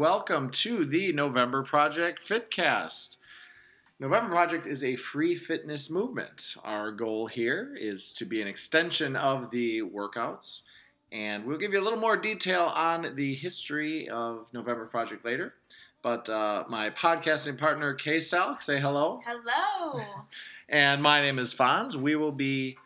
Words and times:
welcome 0.00 0.48
to 0.48 0.86
the 0.86 1.12
November 1.12 1.62
Project 1.62 2.26
Fitcast. 2.26 3.18
November 3.98 4.30
Project 4.30 4.66
is 4.66 4.82
a 4.82 4.96
free 4.96 5.34
fitness 5.34 5.90
movement. 5.90 6.54
Our 6.64 6.90
goal 6.90 7.26
here 7.26 7.76
is 7.78 8.10
to 8.14 8.24
be 8.24 8.40
an 8.40 8.48
extension 8.48 9.14
of 9.14 9.50
the 9.50 9.82
workouts, 9.82 10.62
and 11.12 11.44
we'll 11.44 11.58
give 11.58 11.74
you 11.74 11.80
a 11.80 11.84
little 11.84 11.98
more 11.98 12.16
detail 12.16 12.62
on 12.62 13.14
the 13.14 13.34
history 13.34 14.08
of 14.08 14.50
November 14.54 14.86
Project 14.86 15.22
later. 15.22 15.52
But 16.00 16.30
uh, 16.30 16.64
my 16.66 16.88
podcasting 16.88 17.58
partner, 17.58 17.92
Kay 17.92 18.20
Salk, 18.20 18.62
say 18.62 18.80
hello. 18.80 19.20
Hello. 19.26 20.02
And 20.70 21.02
my 21.02 21.20
name 21.20 21.40
is 21.40 21.52
Fonz. 21.52 21.96
We 21.96 22.14
will 22.14 22.32
be 22.32 22.78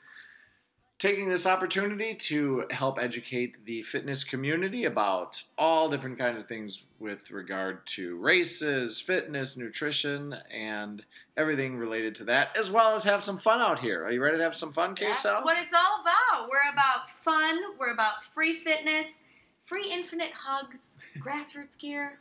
taking 1.04 1.28
this 1.28 1.44
opportunity 1.44 2.14
to 2.14 2.64
help 2.70 2.98
educate 2.98 3.66
the 3.66 3.82
fitness 3.82 4.24
community 4.24 4.86
about 4.86 5.42
all 5.58 5.90
different 5.90 6.18
kinds 6.18 6.38
of 6.38 6.48
things 6.48 6.84
with 6.98 7.30
regard 7.30 7.86
to 7.86 8.16
races, 8.16 9.02
fitness, 9.02 9.54
nutrition, 9.54 10.34
and 10.50 11.04
everything 11.36 11.76
related 11.76 12.14
to 12.14 12.24
that, 12.24 12.56
as 12.56 12.70
well 12.70 12.96
as 12.96 13.04
have 13.04 13.22
some 13.22 13.36
fun 13.36 13.60
out 13.60 13.80
here. 13.80 14.02
Are 14.02 14.12
you 14.12 14.22
ready 14.22 14.38
to 14.38 14.42
have 14.42 14.54
some 14.54 14.72
fun, 14.72 14.94
That's 14.98 15.22
what 15.44 15.58
it's 15.58 15.74
all 15.74 16.00
about. 16.00 16.48
We're 16.48 16.72
about 16.72 17.10
fun. 17.10 17.58
We're 17.78 17.92
about 17.92 18.24
free 18.24 18.54
fitness, 18.54 19.20
free 19.60 19.90
infinite 19.92 20.32
hugs, 20.32 20.96
grassroots 21.18 21.78
gear. 21.78 22.18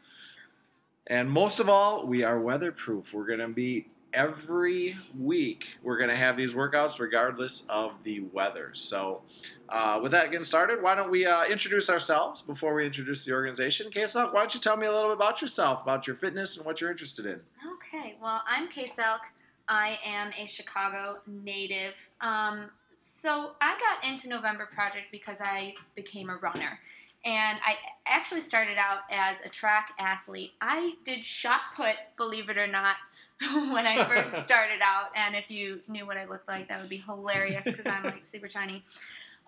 And 1.08 1.32
most 1.32 1.62
of 1.62 1.70
all, 1.70 2.06
we 2.06 2.24
are 2.24 2.38
weatherproof. 2.38 3.14
We're 3.14 3.28
going 3.28 3.40
to 3.40 3.48
be 3.48 3.88
every 4.14 4.96
week, 5.18 5.78
we're 5.82 5.98
going 5.98 6.10
to 6.10 6.16
have 6.16 6.38
these 6.38 6.54
workouts 6.54 7.00
regardless 7.00 7.66
of 7.68 7.92
the 8.04 8.22
weather. 8.32 8.70
So, 8.74 9.22
uh, 9.70 10.00
with 10.02 10.12
that 10.12 10.30
getting 10.32 10.46
started, 10.46 10.82
why 10.82 10.96
don't 10.96 11.10
we 11.10 11.26
uh, 11.26 11.46
introduce 11.46 11.90
ourselves 11.90 12.42
before 12.42 12.76
we 12.76 12.86
introduce 12.86 13.26
the 13.26 13.34
organization? 13.34 13.90
K-Salk, 13.92 14.34
why 14.34 14.42
don't 14.42 14.54
you 14.54 14.60
tell 14.60 14.78
me 14.78 14.86
a 14.86 14.92
little 14.92 15.10
bit 15.10 15.18
about 15.18 15.42
yourself, 15.42 15.82
about 15.82 16.06
your 16.06 16.16
fitness, 16.16 16.58
and 16.58 16.66
what 16.66 16.80
you're 16.80 16.92
interested 16.92 17.26
in? 17.26 17.40
Okay, 17.96 18.16
well, 18.22 18.44
I'm 18.48 18.68
Kay 18.68 18.86
Selk. 18.86 19.20
I 19.68 19.98
am 20.06 20.32
a 20.38 20.46
Chicago 20.46 21.20
native. 21.26 22.10
Um, 22.22 22.70
so 22.94 23.52
I 23.62 23.78
got 23.80 24.10
into 24.10 24.30
November 24.30 24.70
Project 24.74 25.08
because 25.12 25.42
I 25.42 25.74
became 25.96 26.30
a 26.30 26.36
runner. 26.36 26.80
And 27.26 27.58
I 27.66 27.78
actually 28.06 28.42
started 28.42 28.78
out 28.78 29.00
as 29.10 29.40
a 29.46 29.50
track 29.50 29.94
athlete. 29.98 30.52
I 30.60 30.96
did 31.06 31.24
shot 31.24 31.62
put, 31.76 31.96
believe 32.18 32.50
it 32.50 32.58
or 32.58 32.68
not, 32.68 32.98
when 33.72 33.86
I 33.86 34.04
first 34.06 34.34
started 34.44 34.80
out. 34.82 35.10
And 35.16 35.36
if 35.36 35.50
you 35.52 35.82
knew 35.88 36.06
what 36.06 36.18
I 36.18 36.26
looked 36.26 36.48
like, 36.48 36.70
that 36.70 36.80
would 36.80 36.90
be 36.90 36.98
hilarious 36.98 37.64
because 37.64 37.86
I'm 37.86 38.04
like 38.04 38.24
super 38.24 38.48
tiny. 38.48 38.84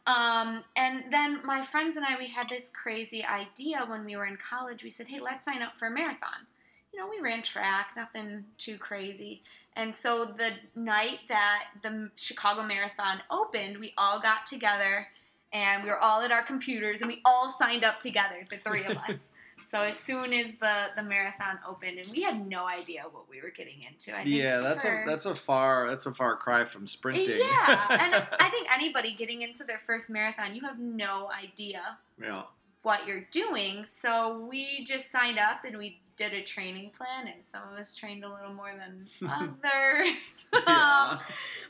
Um, 0.08 0.64
and 0.75 1.05
then 1.09 1.39
my 1.44 1.61
friends 1.61 1.97
and 1.97 2.06
I, 2.06 2.16
we 2.17 2.28
had 2.28 2.47
this 2.47 2.69
crazy 2.69 3.23
idea 3.25 3.86
when 3.88 4.06
we 4.06 4.16
were 4.16 4.25
in 4.25 4.38
college. 4.38 4.83
We 4.83 4.89
said, 4.89 5.08
hey, 5.08 5.19
let's 5.19 5.45
sign 5.45 5.61
up 5.61 5.75
for 5.75 5.88
a 5.88 5.91
marathon. 5.91 6.45
You 6.94 7.00
know, 7.00 7.09
we 7.09 7.19
ran 7.19 7.41
track, 7.41 7.89
nothing 7.97 8.45
too 8.58 8.78
crazy. 8.78 9.41
And 9.75 9.94
so 9.94 10.25
the 10.25 10.52
night 10.75 11.19
that 11.28 11.66
the 11.83 12.09
Chicago 12.16 12.63
Marathon 12.63 13.22
opened, 13.30 13.78
we 13.78 13.94
all 13.97 14.22
got 14.22 14.45
together 14.45 15.08
and 15.52 15.83
we 15.83 15.89
were 15.89 16.00
all 16.00 16.22
at 16.22 16.31
our 16.31 16.44
computers 16.44 17.02
and 17.02 17.09
we 17.09 17.22
all 17.25 17.50
signed 17.50 17.83
up 17.83 18.00
together, 18.00 18.45
the 18.50 18.58
three 18.58 18.86
of 18.86 18.97
us. 18.97 19.31
so 19.66 19.81
as 19.81 19.97
soon 19.97 20.31
as 20.31 20.53
the, 20.61 20.73
the 20.95 21.02
marathon 21.02 21.58
opened, 21.67 21.97
and 21.97 22.08
we 22.11 22.21
had 22.21 22.47
no 22.47 22.67
idea 22.67 23.03
what 23.11 23.27
we 23.27 23.41
were 23.41 23.49
getting 23.49 23.81
into. 23.81 24.13
I 24.13 24.23
think 24.23 24.35
yeah, 24.35 24.59
that's 24.59 24.83
for- 24.83 25.03
a 25.03 25.05
that's 25.07 25.25
a 25.25 25.33
far 25.33 25.89
that's 25.89 26.05
a 26.05 26.13
far 26.13 26.35
cry 26.35 26.66
from 26.66 26.85
sprinting. 26.85 27.39
yeah, 27.39 27.88
and 27.89 28.27
I 28.39 28.49
think 28.49 28.67
anybody 28.72 29.13
getting 29.13 29.41
into 29.41 29.63
their 29.63 29.80
first 29.80 30.11
marathon, 30.11 30.53
you 30.53 30.61
have 30.61 30.77
no 30.77 31.31
idea 31.31 31.97
yeah. 32.22 32.44
what 32.84 33.07
you're 33.07 33.28
doing. 33.31 33.85
So 33.88 34.45
we 34.47 34.84
just 34.84 35.12
signed 35.12 35.40
up 35.40 35.66
and 35.66 35.79
we 35.79 36.00
did 36.16 36.34
a 36.34 36.44
training 36.44 36.91
plan, 36.95 37.34
and 37.34 37.44
some 37.44 37.63
of 37.72 37.79
us 37.79 37.94
trained 37.95 38.23
a 38.23 38.31
little 38.31 38.53
more 38.53 38.72
than 38.72 39.07
others. 39.29 40.47
Yeah. 40.53 40.61
Um, 40.75 41.19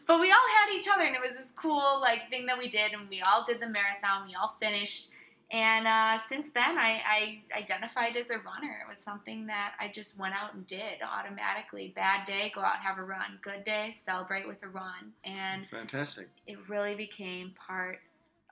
but 0.06 0.20
we 0.20 0.32
all 0.32 0.48
had 0.60 0.76
each 0.76 0.88
other, 0.88 1.04
and 1.04 1.16
it 1.16 1.22
was 1.22 1.32
this 1.32 1.52
cool 1.56 2.00
like 2.00 2.30
thing 2.30 2.46
that 2.46 2.58
we 2.58 2.68
did, 2.68 2.94
and 2.94 3.10
we 3.10 3.22
all 3.22 3.44
did 3.44 3.60
the 3.60 3.68
marathon. 3.68 4.28
We 4.28 4.36
all 4.36 4.56
finished. 4.60 5.10
And 5.52 5.86
uh, 5.86 6.18
since 6.26 6.48
then, 6.54 6.78
I, 6.78 7.02
I 7.08 7.58
identified 7.58 8.16
as 8.18 8.32
a 8.32 8.38
runner. 8.40 8.80
It 8.84 8.90
was 8.90 8.98
something 8.98 9.46
that 9.46 9.74
I 9.80 9.90
just 9.90 10.18
went 10.18 10.34
out 10.34 10.56
and 10.56 10.66
did 10.66 11.02
automatically. 11.04 11.94
Bad 11.96 12.26
day, 12.26 12.52
go 12.56 12.62
out, 12.62 12.78
have 12.78 12.98
a 12.98 13.04
run. 13.04 13.40
Good 13.44 13.64
day, 13.64 13.92
celebrate 13.94 14.48
with 14.48 14.64
a 14.64 14.68
run. 14.68 15.14
And 15.24 15.68
Fantastic. 15.70 16.30
it 16.48 16.58
really 16.68 16.96
became 16.96 17.52
part 17.52 18.00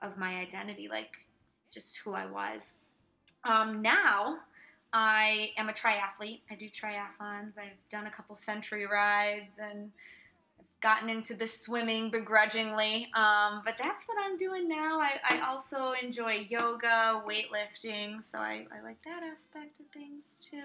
of 0.02 0.16
my 0.16 0.36
identity, 0.36 0.88
like 0.88 1.16
just 1.70 1.96
who 1.98 2.14
I 2.14 2.26
was. 2.26 2.74
Um, 3.42 3.82
now, 3.82 4.38
I 4.92 5.50
am 5.56 5.68
a 5.68 5.72
triathlete. 5.72 6.40
I 6.48 6.54
do 6.54 6.68
triathlons. 6.68 7.58
I've 7.58 7.76
done 7.90 8.06
a 8.06 8.10
couple 8.10 8.36
century 8.36 8.86
rides 8.86 9.58
and 9.58 9.90
gotten 10.84 11.08
into 11.08 11.32
the 11.32 11.46
swimming 11.46 12.10
begrudgingly. 12.10 13.08
Um, 13.14 13.62
but 13.64 13.78
that's 13.78 14.04
what 14.04 14.18
I'm 14.22 14.36
doing 14.36 14.68
now. 14.68 15.00
I, 15.00 15.12
I 15.26 15.40
also 15.48 15.92
enjoy 15.92 16.46
yoga, 16.50 17.22
weightlifting, 17.26 18.22
so 18.22 18.36
I, 18.36 18.66
I 18.70 18.82
like 18.84 19.02
that 19.06 19.22
aspect 19.22 19.80
of 19.80 19.86
things 19.86 20.36
too. 20.42 20.58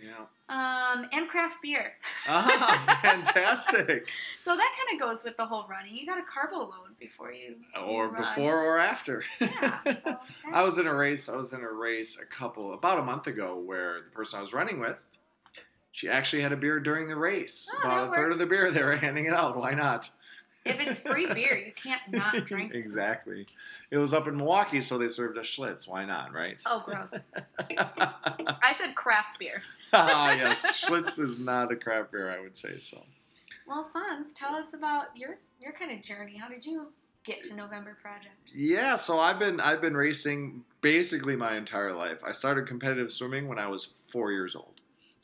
Yeah. 0.00 0.26
Um, 0.48 1.08
and 1.12 1.28
craft 1.28 1.60
beer. 1.60 1.94
Ah, 2.28 2.98
fantastic. 3.02 4.06
So 4.40 4.54
that 4.56 4.72
kind 4.78 4.94
of 5.02 5.08
goes 5.08 5.24
with 5.24 5.36
the 5.36 5.44
whole 5.44 5.66
running. 5.68 5.96
You 5.96 6.06
got 6.06 6.18
a 6.18 6.22
carbo 6.22 6.58
load 6.58 6.96
before 7.00 7.32
you 7.32 7.56
or 7.84 8.10
run. 8.10 8.22
before 8.22 8.62
or 8.62 8.78
after. 8.78 9.24
Yeah. 9.40 9.80
So 9.92 10.18
I 10.52 10.62
was 10.62 10.78
in 10.78 10.86
a 10.86 10.94
race. 10.94 11.28
I 11.28 11.36
was 11.36 11.52
in 11.52 11.62
a 11.62 11.72
race 11.72 12.16
a 12.22 12.26
couple 12.26 12.74
about 12.74 13.00
a 13.00 13.02
month 13.02 13.26
ago 13.26 13.58
where 13.58 14.02
the 14.02 14.10
person 14.10 14.38
I 14.38 14.40
was 14.40 14.52
running 14.52 14.78
with, 14.78 14.98
she 15.94 16.08
actually 16.08 16.42
had 16.42 16.50
a 16.50 16.56
beer 16.56 16.80
during 16.80 17.06
the 17.06 17.14
race. 17.14 17.72
Oh, 17.72 17.86
about 17.86 18.08
a 18.08 18.16
third 18.16 18.32
of 18.32 18.38
the 18.38 18.46
beer 18.46 18.68
they 18.72 18.82
were 18.82 18.96
handing 18.96 19.26
it 19.26 19.32
out. 19.32 19.56
Why 19.56 19.74
not? 19.74 20.10
if 20.64 20.80
it's 20.80 20.98
free 20.98 21.32
beer, 21.32 21.56
you 21.56 21.72
can't 21.72 22.02
not 22.10 22.44
drink. 22.46 22.74
it. 22.74 22.78
exactly. 22.78 23.46
It 23.92 23.98
was 23.98 24.12
up 24.12 24.26
in 24.26 24.36
Milwaukee, 24.36 24.80
so 24.80 24.98
they 24.98 25.08
served 25.08 25.38
us 25.38 25.46
Schlitz. 25.46 25.88
Why 25.88 26.04
not, 26.04 26.34
right? 26.34 26.56
Oh, 26.66 26.82
gross. 26.84 27.20
I 27.78 28.72
said 28.76 28.96
craft 28.96 29.38
beer. 29.38 29.62
ah, 29.92 30.32
yes, 30.32 30.66
Schlitz 30.84 31.20
is 31.20 31.38
not 31.38 31.70
a 31.70 31.76
craft 31.76 32.10
beer. 32.10 32.28
I 32.28 32.40
would 32.40 32.56
say 32.56 32.76
so. 32.80 32.98
Well, 33.68 33.88
Fonz, 33.94 34.34
tell 34.34 34.56
us 34.56 34.74
about 34.74 35.16
your 35.16 35.38
your 35.62 35.74
kind 35.74 35.92
of 35.92 36.02
journey. 36.02 36.38
How 36.38 36.48
did 36.48 36.66
you 36.66 36.88
get 37.24 37.44
to 37.44 37.54
November 37.54 37.96
Project? 38.02 38.50
Yeah, 38.52 38.96
so 38.96 39.20
I've 39.20 39.38
been 39.38 39.60
I've 39.60 39.80
been 39.80 39.96
racing 39.96 40.64
basically 40.80 41.36
my 41.36 41.56
entire 41.56 41.94
life. 41.94 42.18
I 42.26 42.32
started 42.32 42.66
competitive 42.66 43.12
swimming 43.12 43.46
when 43.46 43.60
I 43.60 43.68
was 43.68 43.94
four 44.10 44.32
years 44.32 44.56
old. 44.56 44.73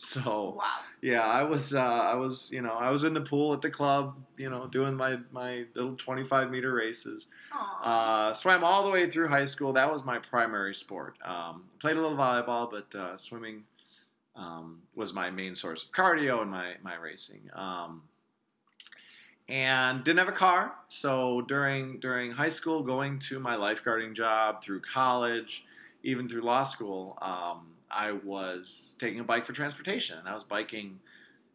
So 0.01 0.55
Wow. 0.57 0.65
Yeah, 1.03 1.21
I 1.21 1.43
was 1.43 1.75
uh, 1.75 1.79
I 1.81 2.15
was 2.15 2.51
you 2.53 2.63
know 2.63 2.73
I 2.73 2.91
was 2.91 3.05
in 3.05 3.13
the 3.13 3.21
pool 3.21 3.53
at 3.53 3.61
the 3.61 3.71
club, 3.71 4.17
you 4.39 4.49
know, 4.49 4.67
doing 4.67 4.95
my 4.95 5.19
my 5.31 5.65
little 5.75 5.95
25 5.95 6.51
meter 6.51 6.73
races. 6.73 7.27
Uh, 7.85 8.33
swam 8.33 8.65
all 8.65 8.83
the 8.85 8.91
way 8.91 9.11
through 9.11 9.29
high 9.29 9.45
school. 9.45 9.75
That 9.75 9.93
was 9.93 10.05
my 10.05 10.19
primary 10.19 10.75
sport. 10.75 11.17
Um, 11.23 11.65
played 11.81 11.97
a 11.97 12.01
little 12.01 12.17
volleyball, 12.17 12.71
but 12.71 12.99
uh, 12.99 13.17
swimming 13.19 13.65
um, 14.37 14.83
was 14.95 15.13
my 15.13 15.31
main 15.31 15.55
source 15.55 15.85
of 15.85 15.93
cardio 15.93 16.41
and 16.41 16.51
my 16.51 16.75
my 16.83 16.97
racing. 16.97 17.51
Um, 17.55 18.05
and 19.51 20.03
didn't 20.03 20.19
have 20.19 20.29
a 20.29 20.33
car, 20.33 20.77
so 20.89 21.43
during 21.43 21.99
during 22.01 22.33
high 22.33 22.49
school, 22.49 22.83
going 22.83 23.19
to 23.21 23.39
my 23.39 23.57
lifeguarding 23.57 24.15
job, 24.15 24.63
through 24.63 24.81
college, 24.81 25.65
even 26.03 26.27
through 26.29 26.43
law 26.43 26.65
school, 26.65 27.19
um, 27.21 27.73
I 27.91 28.13
was 28.13 28.97
taking 28.99 29.21
a 29.21 29.25
bike 29.25 29.47
for 29.47 29.53
transportation. 29.53 30.19
I 30.27 30.35
was 30.35 30.45
biking, 30.45 31.01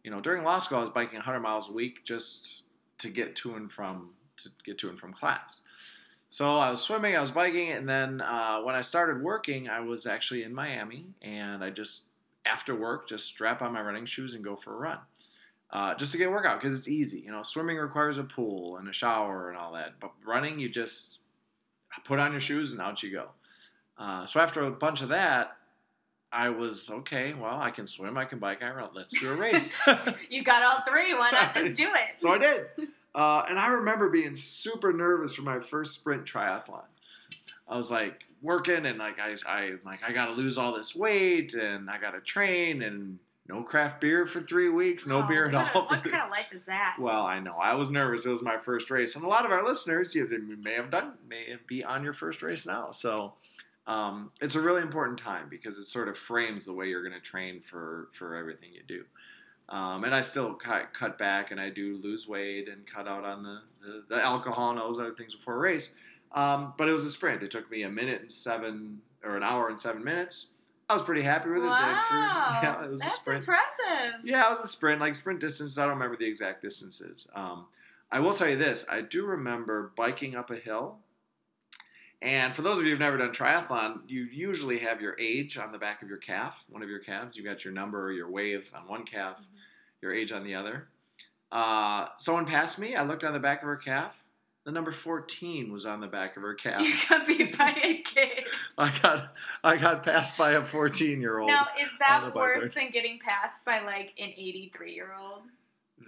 you 0.03 0.12
know, 0.12 0.22
during 0.22 0.44
law 0.44 0.59
school, 0.59 0.79
I 0.79 0.81
was 0.81 0.90
biking 0.90 1.18
100 1.18 1.40
miles 1.40 1.69
a 1.69 1.73
week 1.73 2.04
just 2.04 2.63
to 3.00 3.10
get 3.10 3.36
to 3.38 3.56
and 3.56 3.71
from 3.71 4.12
to 4.38 4.50
get 4.65 4.77
to 4.80 4.89
and 4.89 5.00
from 5.00 5.13
class. 5.13 5.60
So 6.27 6.57
I 6.57 6.69
was 6.69 6.81
swimming, 6.81 7.15
I 7.15 7.21
was 7.21 7.31
biking, 7.31 7.71
and 7.71 7.88
then 7.88 8.19
uh, 8.19 8.60
when 8.62 8.75
I 8.75 8.81
started 8.81 9.24
working, 9.24 9.69
I 9.69 9.80
was 9.80 10.06
actually 10.06 10.44
in 10.44 10.54
Miami, 10.54 11.06
and 11.21 11.63
I 11.63 11.69
just 11.69 12.07
after 12.45 12.75
work 12.75 13.07
just 13.07 13.25
strap 13.27 13.62
on 13.62 13.74
my 13.74 13.81
running 13.81 14.06
shoes 14.06 14.33
and 14.33 14.44
go 14.44 14.56
for 14.56 14.74
a 14.74 14.77
run, 14.77 14.98
uh, 15.71 15.95
just 15.95 16.12
to 16.12 16.18
get 16.18 16.27
a 16.27 16.31
workout 16.31 16.60
because 16.62 16.77
it's 16.77 16.89
easy. 16.89 17.21
You 17.21 17.31
know, 17.31 17.44
swimming 17.44 17.77
requires 17.77 18.18
a 18.18 18.24
pool 18.24 18.77
and 18.77 18.89
a 18.89 18.94
shower 18.94 19.50
and 19.50 19.57
all 19.57 19.74
that, 19.74 20.00
but 20.00 20.12
running 20.25 20.60
you 20.60 20.68
just 20.68 21.19
put 22.04 22.19
on 22.19 22.31
your 22.31 22.42
shoes 22.42 22.74
and 22.74 22.81
out 22.81 23.01
you 23.01 23.12
go. 23.12 23.30
Uh, 23.98 24.25
so 24.25 24.42
after 24.42 24.62
a 24.62 24.71
bunch 24.71 25.01
of 25.01 25.10
that, 25.10 25.56
I 26.31 26.50
was 26.50 26.89
okay. 26.92 27.33
Well, 27.33 27.60
I 27.60 27.72
can 27.72 27.88
swim, 27.88 28.18
I 28.18 28.25
can 28.25 28.39
bike, 28.39 28.62
I 28.62 28.69
run. 28.72 28.89
Let's 28.94 29.18
do 29.19 29.31
a 29.31 29.36
race. 29.36 29.75
You 30.30 30.44
got 30.44 30.63
all 30.63 30.81
three. 30.86 31.13
Why 31.13 31.31
not 31.31 31.54
just 31.54 31.77
do 31.77 31.86
it? 31.86 32.19
So 32.19 32.33
I 32.33 32.38
did. 32.38 32.66
Uh, 33.16 33.45
and 33.48 33.57
I 33.57 33.68
remember 33.68 34.10
being 34.10 34.36
super 34.36 34.92
nervous 34.92 35.33
for 35.36 35.42
my 35.44 35.62
first 35.62 35.94
sprint 35.95 36.25
triathlon. 36.25 36.83
I 37.66 37.77
was 37.77 37.89
like 37.89 38.25
working 38.42 38.86
and 38.86 38.98
like 39.00 39.19
I, 39.22 39.36
I 39.48 39.75
like 39.86 40.04
I 40.06 40.12
got 40.12 40.25
to 40.25 40.33
lose 40.33 40.57
all 40.57 40.74
this 40.74 40.94
weight 40.94 41.54
and 41.54 41.89
I 41.89 41.98
got 41.98 42.12
to 42.12 42.19
train 42.19 42.81
and 42.81 43.19
no 43.48 43.63
craft 43.63 44.01
beer 44.01 44.25
for 44.25 44.42
three 44.42 44.68
weeks, 44.68 45.07
no 45.07 45.19
Oh, 45.19 45.27
beer 45.30 45.48
at 45.48 45.56
all. 45.56 45.86
what 45.86 46.04
kind 46.04 46.24
of 46.25 46.30
life 46.30 46.51
is 46.51 46.66
that? 46.66 46.98
well, 47.00 47.22
I 47.25 47.39
know 47.39 47.56
I 47.56 47.75
was 47.75 47.89
nervous. 47.89 48.25
It 48.25 48.31
was 48.31 48.42
my 48.42 48.57
first 48.57 48.92
race, 48.92 49.16
and 49.16 49.24
a 49.24 49.30
lot 49.30 49.45
of 49.45 49.51
our 49.51 49.63
listeners, 49.63 50.13
you 50.13 50.27
may 50.62 50.74
have 50.74 50.92
done, 50.92 51.13
may 51.30 51.56
be 51.68 51.86
on 51.86 52.04
your 52.04 52.12
first 52.13 52.42
race 52.42 52.66
now. 52.68 52.92
So 52.92 53.31
um, 53.88 54.32
it's 54.42 54.56
a 54.56 54.62
really 54.62 54.82
important 54.82 55.18
time 55.20 55.48
because 55.50 55.78
it 55.78 55.86
sort 55.86 56.08
of 56.08 56.18
frames 56.18 56.66
the 56.66 56.74
way 56.74 56.88
you're 56.88 57.04
going 57.04 57.14
to 57.14 57.20
train 57.20 57.62
for 57.62 58.10
for 58.14 58.36
everything 58.36 58.70
you 58.74 58.82
do. 58.88 59.06
Um, 59.68 60.04
and 60.04 60.14
I 60.14 60.22
still 60.22 60.54
cut, 60.54 60.94
cut 60.94 61.18
back 61.18 61.50
and 61.50 61.60
I 61.60 61.70
do 61.72 61.98
lose 61.98 62.28
weight 62.28 62.68
and 62.70 62.86
cut 62.86 63.08
out 63.08 63.24
on 63.24 63.42
the, 63.42 63.62
the, 63.84 64.04
the 64.10 64.24
alcohol 64.24 64.70
and 64.70 64.80
all 64.80 64.88
those 64.88 65.00
other 65.00 65.16
things 65.16 65.34
before 65.34 65.56
a 65.56 65.58
race. 65.58 65.96
Um, 66.34 66.74
but 66.78 66.88
it 66.88 66.92
was 66.92 67.04
a 67.04 67.10
sprint. 67.10 67.42
It 67.42 67.50
took 67.50 67.72
me 67.72 67.82
a 67.82 67.90
minute 67.90 68.22
and 68.22 68.32
seven 68.32 69.02
or 69.24 69.36
an 69.36 69.42
hour 69.42 69.68
and 69.68 69.80
seven 69.80 70.04
minutes. 70.04 70.50
I 70.88 70.94
was 70.94 71.02
pretty 71.02 71.24
happy 71.24 71.50
with 71.50 71.64
it. 71.64 71.68
Wow, 71.68 72.04
For, 72.08 72.16
yeah, 72.66 72.86
it 72.86 72.92
was 72.92 73.02
that's 73.02 73.18
a 73.18 73.20
sprint. 73.20 73.40
impressive. 73.40 74.20
Yeah, 74.24 74.46
it 74.46 74.50
was 74.52 74.60
a 74.60 74.68
sprint, 74.68 75.02
like 75.02 75.16
sprint 75.16 75.40
distance. 75.40 75.78
I 75.80 75.86
don't 75.86 75.94
remember 75.94 76.16
the 76.16 76.28
exact 76.28 76.62
distances. 76.62 77.28
Um, 77.34 77.66
I 78.12 78.20
will 78.20 78.34
tell 78.34 78.48
you 78.48 78.58
this: 78.58 78.86
I 78.88 79.02
do 79.02 79.26
remember 79.26 79.92
biking 79.96 80.36
up 80.36 80.52
a 80.52 80.58
hill. 80.58 81.00
And 82.21 82.56
for 82.56 82.62
those 82.63 82.79
of 82.79 82.85
you 82.85 82.91
who've 82.91 83.00
never 83.00 83.17
done 83.17 83.31
triathlon, 83.31 84.00
you 84.07 84.23
usually 84.23 84.79
have 84.79 85.01
your 85.01 85.19
age 85.19 85.57
on 85.57 85.71
the 85.71 85.77
back 85.77 86.01
of 86.01 86.09
your 86.09 86.17
calf, 86.17 86.63
one 86.69 86.81
of 86.81 86.89
your 86.89 87.00
calves. 87.00 87.35
You 87.38 87.44
got 87.44 87.63
your 87.63 87.73
number 87.73 88.03
or 88.03 88.12
your 88.12 88.29
wave 88.29 88.69
on 88.75 88.88
one 88.88 89.03
calf, 89.03 89.38
Mhm. 89.39 89.45
your 90.01 90.13
age 90.13 90.31
on 90.31 90.44
the 90.44 90.56
other. 90.56 90.88
Uh, 91.51 92.07
someone 92.17 92.45
passed 92.45 92.79
me. 92.79 92.95
I 92.95 93.03
looked 93.03 93.23
on 93.23 93.33
the 93.33 93.39
back 93.39 93.62
of 93.62 93.67
her 93.67 93.75
calf. 93.77 94.17
The 94.63 94.71
number 94.71 94.91
14 94.91 95.71
was 95.71 95.85
on 95.85 96.00
the 96.01 96.07
back 96.07 96.35
of 96.38 96.41
her 96.41 96.56
calf. 96.56 96.81
You 96.81 96.95
got 97.07 97.27
beat 97.27 97.56
by 97.57 97.79
a 97.83 97.97
kid. 98.01 98.45
I 98.77 98.91
got 99.00 99.33
I 99.63 99.77
got 99.77 100.01
passed 100.03 100.38
by 100.39 100.51
a 100.53 100.62
14 100.62 101.21
year 101.21 101.38
old. 101.38 101.51
Now, 101.51 101.67
is 101.79 101.89
that 102.00 102.21
bike 102.23 102.33
worse 102.35 102.73
than 102.73 102.89
getting 102.89 103.19
passed 103.19 103.63
by 103.63 103.81
like 103.81 104.13
an 104.17 104.29
83 104.35 104.94
year 104.94 105.13
old? 105.19 105.44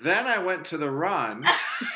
Then 0.02 0.26
I 0.26 0.40
went 0.40 0.66
to 0.66 0.78
the 0.78 0.90
run. 0.90 1.44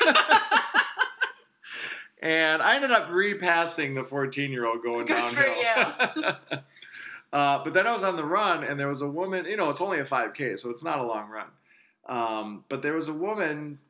and 2.22 2.62
I 2.62 2.76
ended 2.76 2.92
up 2.92 3.10
repassing 3.10 3.94
the 3.94 4.04
14 4.04 4.52
year 4.52 4.64
old 4.64 4.82
going 4.82 5.06
Good 5.06 5.24
for 5.26 5.42
downhill. 5.42 6.36
uh, 7.32 7.64
but 7.64 7.74
then 7.74 7.86
I 7.86 7.92
was 7.92 8.04
on 8.04 8.14
the 8.14 8.24
run, 8.24 8.62
and 8.62 8.78
there 8.78 8.86
was 8.86 9.02
a 9.02 9.10
woman. 9.10 9.44
You 9.44 9.56
know, 9.56 9.68
it's 9.68 9.80
only 9.80 9.98
a 9.98 10.04
5K, 10.04 10.58
so 10.58 10.70
it's 10.70 10.84
not 10.84 11.00
a 11.00 11.02
long 11.02 11.28
run. 11.28 11.48
Um, 12.06 12.64
but 12.68 12.82
there 12.82 12.94
was 12.94 13.08
a 13.08 13.12
woman, 13.12 13.80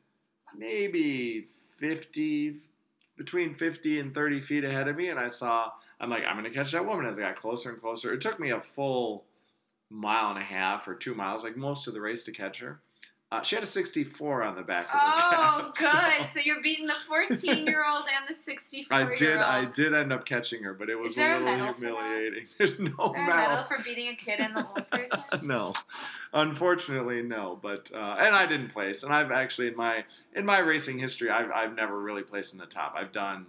maybe 0.57 1.45
50, 1.77 2.57
between 3.17 3.53
50 3.53 3.99
and 3.99 4.15
30 4.15 4.41
feet 4.41 4.63
ahead 4.63 4.87
of 4.87 4.95
me, 4.97 5.09
and 5.09 5.19
I 5.19 5.29
saw. 5.29 5.71
I'm 5.99 6.09
like, 6.09 6.23
I'm 6.27 6.35
gonna 6.35 6.49
catch 6.49 6.71
that 6.71 6.85
woman 6.85 7.05
as 7.05 7.17
I 7.17 7.21
got 7.21 7.35
closer 7.35 7.69
and 7.69 7.79
closer. 7.79 8.11
It 8.11 8.19
took 8.19 8.39
me 8.39 8.49
a 8.49 8.59
full 8.59 9.23
mile 9.89 10.31
and 10.31 10.39
a 10.39 10.43
half 10.43 10.87
or 10.87 10.95
two 10.95 11.13
miles, 11.13 11.43
like 11.43 11.55
most 11.55 11.87
of 11.87 11.93
the 11.93 12.01
race, 12.01 12.23
to 12.23 12.31
catch 12.31 12.59
her. 12.59 12.81
Uh, 13.33 13.41
she 13.41 13.55
had 13.55 13.63
a 13.63 13.67
64 13.67 14.43
on 14.43 14.55
the 14.55 14.61
back 14.61 14.85
of 14.85 14.91
her 14.91 14.99
Oh, 15.01 15.71
so- 15.75 15.89
good. 15.89 16.29
So 16.31 16.39
you're 16.39 16.61
beating 16.61 16.85
the 16.85 16.93
14 17.07 17.65
year 17.65 17.83
old 17.83 18.03
and 18.15 18.27
the 18.27 18.33
64 18.35 18.95
year 18.99 19.09
old. 19.09 19.11
I 19.11 19.15
did. 19.15 19.37
I 19.37 19.65
did 19.65 19.93
end 19.95 20.13
up 20.13 20.23
catching 20.25 20.61
her, 20.63 20.73
but 20.73 20.89
it 20.89 20.99
was 20.99 21.17
a 21.17 21.21
a 21.37 21.39
little 21.39 21.45
that? 21.65 21.75
humiliating. 21.77 22.45
There's 22.59 22.79
no 22.79 22.89
Is 22.91 22.95
there 22.97 23.23
a 23.23 23.27
medal. 23.27 23.49
medal 23.49 23.63
for 23.63 23.81
beating 23.83 24.09
a 24.09 24.15
kid 24.15 24.39
and 24.39 24.55
the 24.55 24.67
old 24.67 24.89
person? 24.91 25.47
no, 25.47 25.73
unfortunately, 26.33 27.21
no. 27.23 27.57
But 27.61 27.91
uh, 27.93 28.17
and 28.19 28.35
I 28.35 28.45
didn't 28.45 28.69
place. 28.69 29.03
And 29.03 29.13
I've 29.13 29.31
actually 29.31 29.67
in 29.69 29.75
my 29.75 30.03
in 30.35 30.45
my 30.45 30.59
racing 30.59 30.99
history, 30.99 31.29
I've 31.29 31.51
I've 31.51 31.75
never 31.75 31.99
really 31.99 32.23
placed 32.23 32.53
in 32.53 32.59
the 32.59 32.65
top. 32.65 32.93
I've 32.97 33.11
done 33.11 33.45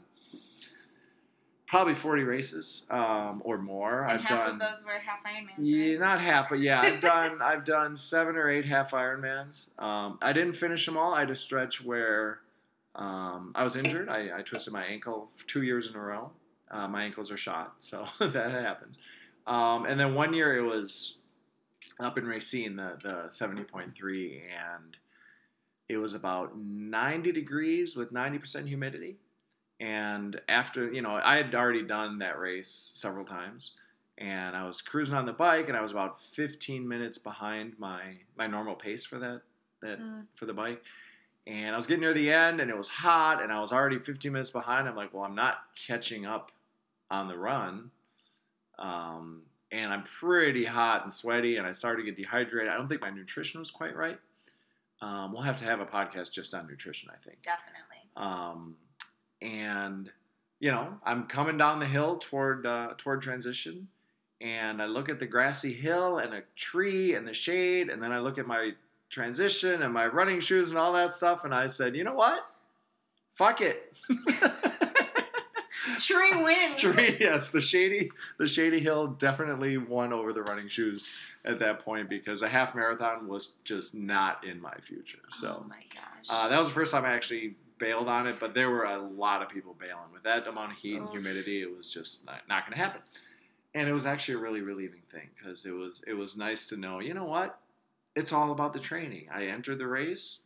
probably 1.75 1.95
40 1.95 2.23
races 2.23 2.87
um, 2.89 3.43
or 3.45 3.59
more. 3.59 4.03
And 4.03 4.13
I've 4.13 4.21
half 4.21 4.47
done 4.47 4.51
of 4.53 4.59
those 4.61 4.85
were 4.85 4.93
half 4.93 5.25
Ironmans. 5.25 5.55
yeah, 5.59 5.91
right? 5.91 6.01
not 6.01 6.21
half, 6.21 6.49
but 6.49 6.61
yeah, 6.61 6.81
I've 6.81 7.01
done 7.01 7.39
I've 7.43 7.65
done 7.65 7.97
seven 7.97 8.37
or 8.37 8.49
eight 8.49 8.65
half 8.65 8.93
Ironmans. 8.93 9.77
Um, 9.81 10.19
I 10.23 10.33
didn't 10.33 10.55
finish 10.55 10.87
them 10.87 10.97
all. 10.97 11.15
I 11.15 11.21
had 11.21 11.31
a 11.31 11.35
stretch 11.35 11.85
where 11.85 12.41
um, 12.95 13.51
I 13.57 13.65
was 13.65 13.75
injured. 13.75 14.09
I, 14.09 14.39
I 14.39 14.43
twisted 14.43 14.73
my 14.73 14.85
ankle 14.85 15.31
two 15.49 15.63
years 15.63 15.89
in 15.89 15.97
a 15.97 16.01
row. 16.01 16.31
Uh, 16.71 16.87
my 16.87 17.05
ankles 17.05 17.33
are 17.33 17.37
shot, 17.37 17.75
so 17.81 18.07
that 18.21 18.53
happened. 18.53 18.97
Um, 19.47 19.85
and 19.85 19.99
then 19.99 20.15
one 20.15 20.33
year 20.33 20.57
it 20.57 20.63
was 20.63 21.19
up 21.99 22.17
in 22.17 22.25
Racine, 22.25 22.77
the 22.77 22.99
the 23.03 23.31
seventy 23.31 23.65
point 23.65 23.97
three, 23.97 24.43
and 24.49 24.97
it 25.89 25.97
was 25.97 26.15
about 26.15 26.57
ninety 26.57 27.33
degrees 27.33 27.97
with 27.97 28.13
ninety 28.13 28.39
percent 28.39 28.69
humidity. 28.69 29.17
And 29.85 30.41
after 30.49 30.91
you 30.93 31.03
know, 31.03 31.21
I 31.23 31.37
had 31.37 31.55
already 31.55 31.83
done 31.83 32.19
that 32.19 32.39
race 32.39 32.93
several 32.95 33.25
times 33.25 33.73
and 34.17 34.57
I 34.57 34.65
was 34.65 34.81
cruising 34.81 35.17
on 35.17 35.27
the 35.27 35.33
bike, 35.33 35.69
and 35.69 35.77
I 35.77 35.83
was 35.83 35.91
about 35.91 36.23
15 36.23 36.87
minutes 36.89 37.19
behind 37.19 37.79
my 37.79 38.01
my 38.37 38.47
normal 38.47 38.77
pace 38.77 39.05
for 39.05 39.19
that 39.19 39.43
that 39.83 39.99
Mm. 40.01 40.27
for 40.37 40.47
the 40.47 40.55
bike. 40.55 40.83
And 41.47 41.75
I 41.75 41.77
was 41.77 41.87
getting 41.87 42.01
near 42.03 42.15
the 42.15 42.33
end, 42.33 42.61
and 42.61 42.71
it 42.71 42.77
was 42.77 42.89
hot, 42.89 43.43
and 43.43 43.53
I 43.53 43.61
was 43.61 43.71
already 43.73 43.99
15 43.99 44.33
minutes 44.33 44.51
behind. 44.51 44.89
I'm 44.89 44.97
like, 44.97 45.13
well, 45.13 45.25
I'm 45.25 45.35
not 45.35 45.57
catching 45.77 46.25
up 46.25 46.53
on 47.11 47.29
the 47.29 47.37
run, 47.37 47.91
um, 48.79 49.43
and 49.71 49.93
I'm 49.93 50.05
pretty 50.05 50.65
hot 50.65 51.03
and 51.03 51.13
sweaty, 51.13 51.57
and 51.59 51.67
I 51.67 51.73
started 51.73 52.03
to 52.03 52.07
get 52.11 52.17
dehydrated. 52.17 52.73
I 52.73 52.77
don't 52.79 52.89
think 52.89 53.03
my 53.03 53.11
nutrition 53.11 53.59
was 53.61 53.71
quite 53.71 53.95
right. 53.95 54.19
Um, 55.03 55.33
we'll 55.33 55.43
have 55.43 55.59
to 55.59 55.65
have 55.65 55.81
a 55.81 55.87
podcast 55.87 56.33
just 56.33 56.55
on 56.55 56.67
nutrition, 56.67 57.11
I 57.13 57.17
think. 57.23 57.43
Definitely. 57.43 57.99
Um, 58.17 58.77
and 59.45 60.11
you 60.61 60.71
know, 60.71 60.99
I'm 61.05 61.25
coming 61.25 61.59
down 61.59 61.79
the 61.79 61.87
hill 61.87 62.17
toward 62.17 62.67
uh, 62.67 62.95
toward 62.97 63.23
transition, 63.23 63.89
and 64.41 64.81
I 64.81 64.87
look 64.87 65.09
at 65.09 65.19
the 65.19 65.27
grassy 65.27 65.75
hill 65.75 66.19
and 66.19 66.33
a 66.33 66.43
tree 66.57 67.15
and 67.15 67.29
the 67.29 67.35
shade, 67.35 67.91
and 67.91 68.03
then 68.03 68.13
I 68.13 68.21
look 68.21 68.39
at 68.39 68.47
my 68.47 68.73
transition 69.11 69.83
and 69.83 69.93
my 69.93 70.07
running 70.07 70.41
shoes 70.41 70.71
and 70.71 70.79
all 70.79 70.95
that 70.95 71.11
stuff, 71.11 71.45
and 71.45 71.55
I 71.55 71.67
said, 71.67 71.95
you 71.95 72.03
know 72.03 72.15
what? 72.15 72.45
Fuck 73.35 73.61
it. 73.61 73.95
Tree 75.99 76.31
wins. 76.43 76.81
Tree, 76.81 77.17
yes, 77.21 77.51
the 77.51 77.61
shady 77.61 78.11
the 78.39 78.47
shady 78.47 78.81
hill 78.81 79.09
definitely 79.09 79.77
won 79.77 80.13
over 80.13 80.33
the 80.33 80.43
running 80.43 80.69
shoes 80.69 81.15
at 81.45 81.59
that 81.59 81.81
point 81.81 82.09
because 82.09 82.43
a 82.43 82.49
half 82.49 82.75
marathon 82.75 83.29
was 83.29 83.57
just 83.65 83.95
not 83.95 84.45
in 84.45 84.61
my 84.61 84.75
future. 84.83 85.19
So. 85.33 85.63
Oh 85.63 85.69
my 85.69 85.83
gosh. 85.95 86.27
Uh, 86.29 86.49
that 86.49 86.59
was 86.59 86.69
the 86.69 86.75
first 86.75 86.93
time 86.93 87.05
I 87.05 87.13
actually 87.13 87.57
bailed 87.79 88.09
on 88.09 88.27
it, 88.27 88.37
but 88.41 88.55
there 88.55 88.71
were 88.71 88.85
a 88.85 88.99
lot 88.99 89.43
of 89.43 89.49
people 89.49 89.75
bailing. 89.79 90.13
With 90.13 90.23
that 90.25 90.47
amount 90.47 90.73
of 90.73 90.79
heat 90.79 90.97
and 90.97 91.09
humidity, 91.11 91.63
it 91.63 91.75
was 91.77 91.91
just 91.93 92.27
not, 92.27 92.43
not 92.49 92.65
going 92.65 92.77
to 92.77 92.83
happen. 92.85 93.01
And 93.75 93.89
it 93.89 93.93
was 93.93 94.07
actually 94.07 94.35
a 94.35 94.39
really 94.39 94.61
relieving 94.61 95.03
thing 95.11 95.31
because 95.37 95.67
it 95.67 95.73
was 95.73 96.03
it 96.07 96.15
was 96.15 96.37
nice 96.37 96.67
to 96.69 96.77
know, 96.77 97.01
you 97.01 97.13
know 97.15 97.25
what? 97.25 97.59
It's 98.15 98.33
all 98.33 98.53
about 98.53 98.73
the 98.73 98.79
training. 98.79 99.27
I 99.35 99.47
entered 99.47 99.79
the 99.79 99.89
race. 99.89 100.43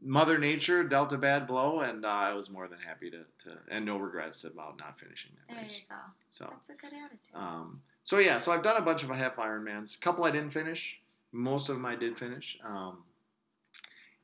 Mother 0.00 0.38
Nature 0.38 0.84
dealt 0.84 1.12
a 1.12 1.18
bad 1.18 1.46
blow, 1.46 1.80
and 1.80 2.04
uh, 2.04 2.08
I 2.08 2.34
was 2.34 2.50
more 2.50 2.68
than 2.68 2.78
happy 2.78 3.10
to, 3.10 3.24
to 3.44 3.58
and 3.70 3.84
no 3.84 3.96
regrets 3.96 4.44
about 4.44 4.78
not 4.78 5.00
finishing 5.00 5.32
that 5.36 5.52
there 5.54 5.62
race. 5.62 5.78
you 5.80 5.84
go. 5.88 5.96
So 6.28 6.48
That's 6.50 6.68
a 6.70 6.74
good 6.74 6.92
attitude. 6.92 7.34
um, 7.34 7.80
so 8.02 8.18
yeah, 8.18 8.38
so 8.38 8.52
I've 8.52 8.62
done 8.62 8.76
a 8.76 8.82
bunch 8.82 9.02
of 9.02 9.10
half 9.10 9.36
Ironmans. 9.36 9.96
A 9.96 9.98
couple 9.98 10.24
I 10.24 10.30
didn't 10.30 10.50
finish. 10.50 11.00
Most 11.32 11.68
of 11.68 11.76
them 11.76 11.86
I 11.86 11.96
did 11.96 12.16
finish. 12.18 12.58
Um, 12.64 12.98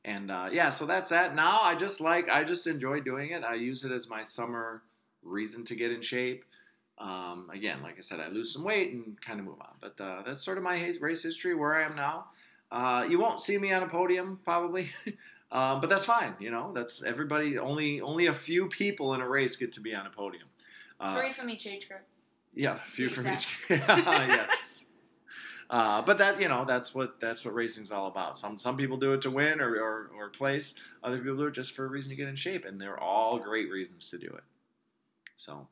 and 0.05 0.29
uh, 0.31 0.49
yeah, 0.51 0.69
so 0.69 0.85
that's 0.85 1.09
that. 1.09 1.35
Now 1.35 1.61
I 1.61 1.75
just 1.75 2.01
like 2.01 2.29
I 2.29 2.43
just 2.43 2.67
enjoy 2.67 2.99
doing 2.99 3.31
it. 3.31 3.43
I 3.43 3.55
use 3.55 3.83
it 3.83 3.91
as 3.91 4.09
my 4.09 4.23
summer 4.23 4.81
reason 5.23 5.63
to 5.65 5.75
get 5.75 5.91
in 5.91 6.01
shape. 6.01 6.43
Um, 6.97 7.49
again, 7.51 7.81
like 7.81 7.97
I 7.97 8.01
said, 8.01 8.19
I 8.19 8.27
lose 8.29 8.53
some 8.53 8.63
weight 8.63 8.91
and 8.93 9.19
kind 9.21 9.39
of 9.39 9.45
move 9.45 9.59
on. 9.61 9.75
But 9.81 9.99
uh, 10.01 10.21
that's 10.25 10.43
sort 10.43 10.57
of 10.57 10.63
my 10.63 10.93
race 11.01 11.23
history 11.23 11.55
where 11.55 11.75
I 11.75 11.83
am 11.83 11.95
now. 11.95 12.25
Uh, 12.71 13.05
you 13.09 13.19
won't 13.19 13.41
see 13.41 13.57
me 13.57 13.71
on 13.71 13.83
a 13.83 13.87
podium 13.87 14.39
probably, 14.43 14.89
um, 15.51 15.79
but 15.81 15.89
that's 15.89 16.05
fine. 16.05 16.35
You 16.39 16.51
know, 16.51 16.71
that's 16.73 17.03
everybody. 17.03 17.57
Only 17.57 18.01
only 18.01 18.25
a 18.27 18.33
few 18.33 18.67
people 18.67 19.13
in 19.13 19.21
a 19.21 19.27
race 19.27 19.55
get 19.55 19.71
to 19.73 19.81
be 19.81 19.93
on 19.95 20.05
a 20.05 20.09
podium. 20.09 20.47
Uh, 20.99 21.13
Three 21.19 21.31
from 21.31 21.49
each 21.49 21.67
age 21.67 21.87
group. 21.87 22.01
yeah, 22.53 22.75
a 22.75 22.89
few 22.89 23.09
from 23.09 23.27
each. 23.27 23.47
Yes. 23.69 24.85
Uh, 25.73 26.03
but 26.03 26.19
that 26.19 26.39
you 26.39 26.47
know 26.47 26.63
that's 26.65 26.93
what 26.93 27.19
that's 27.19 27.43
what 27.43 27.55
racing's 27.55 27.91
all 27.91 28.05
about. 28.05 28.37
Some 28.37 28.59
some 28.59 28.77
people 28.77 28.95
do 28.95 29.13
it 29.13 29.23
to 29.23 29.31
win 29.31 29.59
or, 29.59 29.73
or, 29.73 30.11
or 30.15 30.29
place. 30.29 30.75
Other 31.03 31.17
people 31.17 31.35
do 31.35 31.47
it 31.47 31.53
just 31.53 31.71
for 31.71 31.83
a 31.83 31.87
reason 31.87 32.11
to 32.11 32.15
get 32.15 32.27
in 32.27 32.35
shape, 32.35 32.63
and 32.63 32.79
they're 32.79 32.99
all 32.99 33.39
great 33.39 33.71
reasons 33.71 34.07
to 34.11 34.19
do 34.19 34.27
it. 34.27 34.43
So 35.35 35.67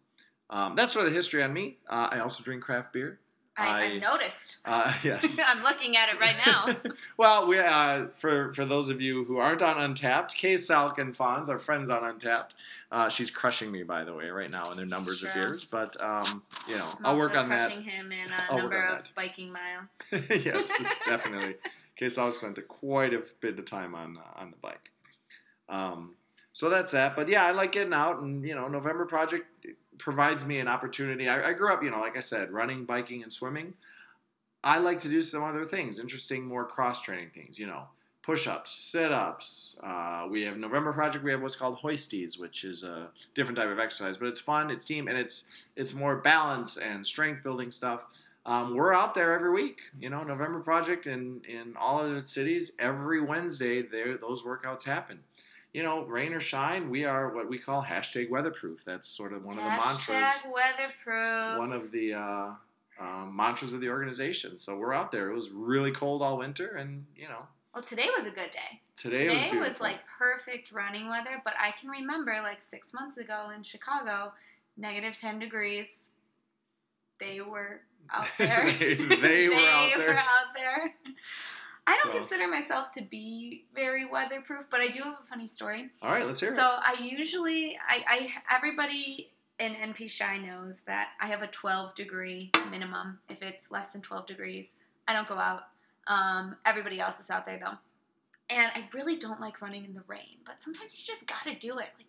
um, 0.49 0.75
that's 0.75 0.91
sort 0.91 1.05
of 1.05 1.11
the 1.11 1.15
history 1.15 1.43
on 1.43 1.53
me. 1.53 1.77
Uh, 1.87 2.09
I 2.13 2.19
also 2.19 2.43
drink 2.43 2.63
craft 2.63 2.93
beer. 2.93 3.19
I, 3.57 3.67
I, 3.67 3.81
I- 3.85 3.97
noticed. 3.99 4.59
Uh, 4.65 4.93
yes. 5.03 5.39
I'm 5.45 5.63
looking 5.63 5.97
at 5.97 6.09
it 6.09 6.19
right 6.19 6.35
now. 6.45 6.75
well, 7.17 7.47
we 7.47 7.57
uh, 7.59 8.07
for 8.09 8.53
for 8.53 8.63
those 8.63 8.89
of 8.89 9.01
you 9.01 9.25
who 9.25 9.37
aren't 9.37 9.61
on 9.61 9.75
Untappd, 9.77 10.35
Kay 10.35 10.53
Salk 10.53 10.97
and 10.99 11.17
Fonz 11.17 11.49
are 11.49 11.57
friends 11.59 11.89
on 11.89 12.03
Untappd. 12.03 12.51
Uh, 12.91 13.09
she's 13.09 13.31
crushing 13.31 13.71
me, 13.71 13.81
by 13.83 14.03
the 14.03 14.13
way, 14.13 14.29
right 14.29 14.51
now 14.51 14.69
in 14.71 14.77
their 14.77 14.85
numbers 14.85 15.23
of 15.23 15.33
beers. 15.33 15.65
But 15.65 16.01
um, 16.01 16.43
you 16.67 16.75
know, 16.75 16.87
I'm 16.99 17.05
I'll 17.07 17.17
work 17.17 17.35
on 17.35 17.49
that. 17.49 17.67
crushing 17.67 17.83
him 17.83 18.11
in 18.11 18.29
I'll 18.49 18.57
a 18.57 18.61
number 18.61 18.81
of 18.81 19.03
that. 19.03 19.11
biking 19.15 19.51
miles. 19.51 19.97
yes, 20.11 20.99
definitely. 21.05 21.55
Kay 21.95 22.05
Salk 22.05 22.33
spent 22.35 22.57
a 22.59 22.61
quite 22.61 23.13
a 23.13 23.23
bit 23.41 23.57
of 23.59 23.65
time 23.65 23.95
on 23.95 24.17
uh, 24.17 24.39
on 24.41 24.51
the 24.51 24.57
bike. 24.57 24.91
Um, 25.67 26.15
so 26.53 26.69
that's 26.69 26.91
that. 26.91 27.15
But 27.15 27.27
yeah, 27.29 27.45
I 27.45 27.51
like 27.51 27.71
getting 27.71 27.93
out, 27.93 28.21
and 28.21 28.45
you 28.47 28.53
know, 28.55 28.67
November 28.67 29.05
Project 29.05 29.47
provides 30.01 30.45
me 30.45 30.59
an 30.59 30.67
opportunity. 30.67 31.29
I, 31.29 31.49
I 31.49 31.53
grew 31.53 31.71
up, 31.71 31.83
you 31.83 31.91
know, 31.91 31.99
like 31.99 32.17
I 32.17 32.21
said, 32.21 32.51
running, 32.51 32.85
biking, 32.85 33.23
and 33.23 33.31
swimming. 33.31 33.75
I 34.63 34.79
like 34.79 34.99
to 34.99 35.09
do 35.09 35.21
some 35.21 35.43
other 35.43 35.65
things, 35.65 35.99
interesting, 35.99 36.45
more 36.45 36.65
cross 36.65 37.01
training 37.01 37.31
things. 37.33 37.57
You 37.57 37.67
know, 37.67 37.83
push-ups, 38.23 38.71
sit-ups. 38.71 39.79
Uh, 39.81 40.27
we 40.29 40.43
have 40.43 40.57
November 40.57 40.93
Project. 40.93 41.23
We 41.23 41.31
have 41.31 41.41
what's 41.41 41.55
called 41.55 41.79
hoisties, 41.79 42.39
which 42.39 42.63
is 42.63 42.83
a 42.83 43.09
different 43.33 43.57
type 43.57 43.69
of 43.69 43.79
exercise, 43.79 44.17
but 44.17 44.27
it's 44.27 44.39
fun. 44.39 44.69
It's 44.69 44.85
team, 44.85 45.07
and 45.07 45.17
it's 45.17 45.47
it's 45.75 45.93
more 45.93 46.17
balance 46.17 46.77
and 46.77 47.05
strength 47.05 47.43
building 47.43 47.71
stuff. 47.71 48.01
Um, 48.45 48.75
we're 48.75 48.93
out 48.93 49.13
there 49.13 49.33
every 49.33 49.51
week. 49.51 49.81
You 49.99 50.09
know, 50.09 50.23
November 50.23 50.59
Project 50.59 51.07
in 51.07 51.41
in 51.47 51.75
all 51.79 52.03
of 52.03 52.13
the 52.13 52.21
cities 52.21 52.73
every 52.79 53.21
Wednesday. 53.21 53.81
There, 53.81 54.17
those 54.17 54.43
workouts 54.43 54.83
happen. 54.83 55.19
You 55.73 55.83
know, 55.83 56.03
rain 56.03 56.33
or 56.33 56.41
shine, 56.41 56.89
we 56.89 57.05
are 57.05 57.33
what 57.33 57.49
we 57.49 57.57
call 57.57 57.81
hashtag 57.81 58.29
weatherproof. 58.29 58.83
That's 58.83 59.07
sort 59.07 59.31
of 59.31 59.45
one 59.45 59.57
of 59.57 59.63
the 59.63 59.69
mantras. 59.69 60.07
Hashtag 60.09 60.51
weatherproof. 60.53 61.59
One 61.59 61.71
of 61.71 61.91
the 61.91 62.13
uh, 62.13 62.51
um, 62.99 63.33
mantras 63.35 63.71
of 63.71 63.79
the 63.79 63.89
organization. 63.89 64.57
So 64.57 64.77
we're 64.77 64.93
out 64.93 65.11
there. 65.13 65.29
It 65.31 65.33
was 65.33 65.49
really 65.49 65.91
cold 65.91 66.21
all 66.21 66.37
winter, 66.39 66.75
and 66.75 67.05
you 67.15 67.29
know, 67.29 67.47
Well, 67.73 67.83
today 67.83 68.07
was 68.13 68.27
a 68.27 68.31
good 68.31 68.51
day. 68.51 68.81
today, 68.97 69.29
was, 69.29 69.43
Today 69.43 69.51
was, 69.57 69.61
beautiful. 69.61 69.85
like 69.85 69.99
perfect 70.19 70.73
running 70.73 71.07
weather, 71.09 71.41
but 71.45 71.53
I 71.57 71.71
can 71.71 71.89
remember 71.89 72.37
like 72.43 72.61
six 72.61 72.93
months 72.93 73.17
ago 73.17 73.51
in 73.55 73.63
Chicago, 73.63 74.33
negative 74.75 75.17
10 75.17 75.39
degrees. 75.39 76.09
They 77.21 77.39
were 77.39 77.79
out 78.13 78.27
there. 78.37 78.65
They- 78.77 78.95
they 78.95 79.47
were 79.47 79.55
out 79.69 79.89
there. 79.95 80.07
were 80.07 80.17
out 80.17 80.53
there. 80.53 80.93
I 81.87 81.99
don't 82.03 82.13
So- 82.13 82.19
consider 82.19 82.47
myself 82.47 82.91
to 82.93 83.01
be 83.01 83.65
very 83.73 84.05
weatherproof, 84.05 84.67
but 84.69 84.81
I 84.81 84.87
do 84.87 85.01
have 85.03 85.17
a 85.19 85.23
funny 85.25 85.47
story. 85.47 85.89
all 86.01 86.11
right. 86.11 86.25
Let's 86.25 86.39
hear 86.39 86.53
it. 86.53 86.55
So 86.55 86.61
I 86.63 86.93
usually, 87.01 87.77
I, 87.87 88.03
I 88.49 88.55
everybody 88.55 89.31
in 89.59 89.73
NP 89.75 90.17
Chi 90.17 90.37
knows 90.37 90.81
that 90.83 91.09
I 91.19 91.27
have 91.27 91.41
a 91.41 91.47
12 91.47 91.95
degree 91.95 92.51
minimum. 92.69 93.19
If 93.29 93.41
it's 93.41 93.71
less 93.71 93.93
than 93.93 94.01
12 94.01 94.27
degrees, 94.27 94.75
I 95.07 95.13
don't 95.13 95.27
go 95.27 95.37
out. 95.37 95.63
Um, 96.07 96.55
everybody 96.65 96.99
else 96.99 97.19
is 97.19 97.29
out 97.29 97.45
there 97.45 97.59
though, 97.59 97.77
and 98.49 98.71
I 98.73 98.87
really 98.93 99.17
don't 99.17 99.39
like 99.39 99.61
running 99.61 99.85
in 99.85 99.93
the 99.93 100.03
rain. 100.07 100.37
But 100.45 100.61
sometimes 100.61 100.99
you 100.99 101.05
just 101.05 101.27
gotta 101.27 101.55
do 101.55 101.73
it. 101.79 101.89
Like 101.97 102.07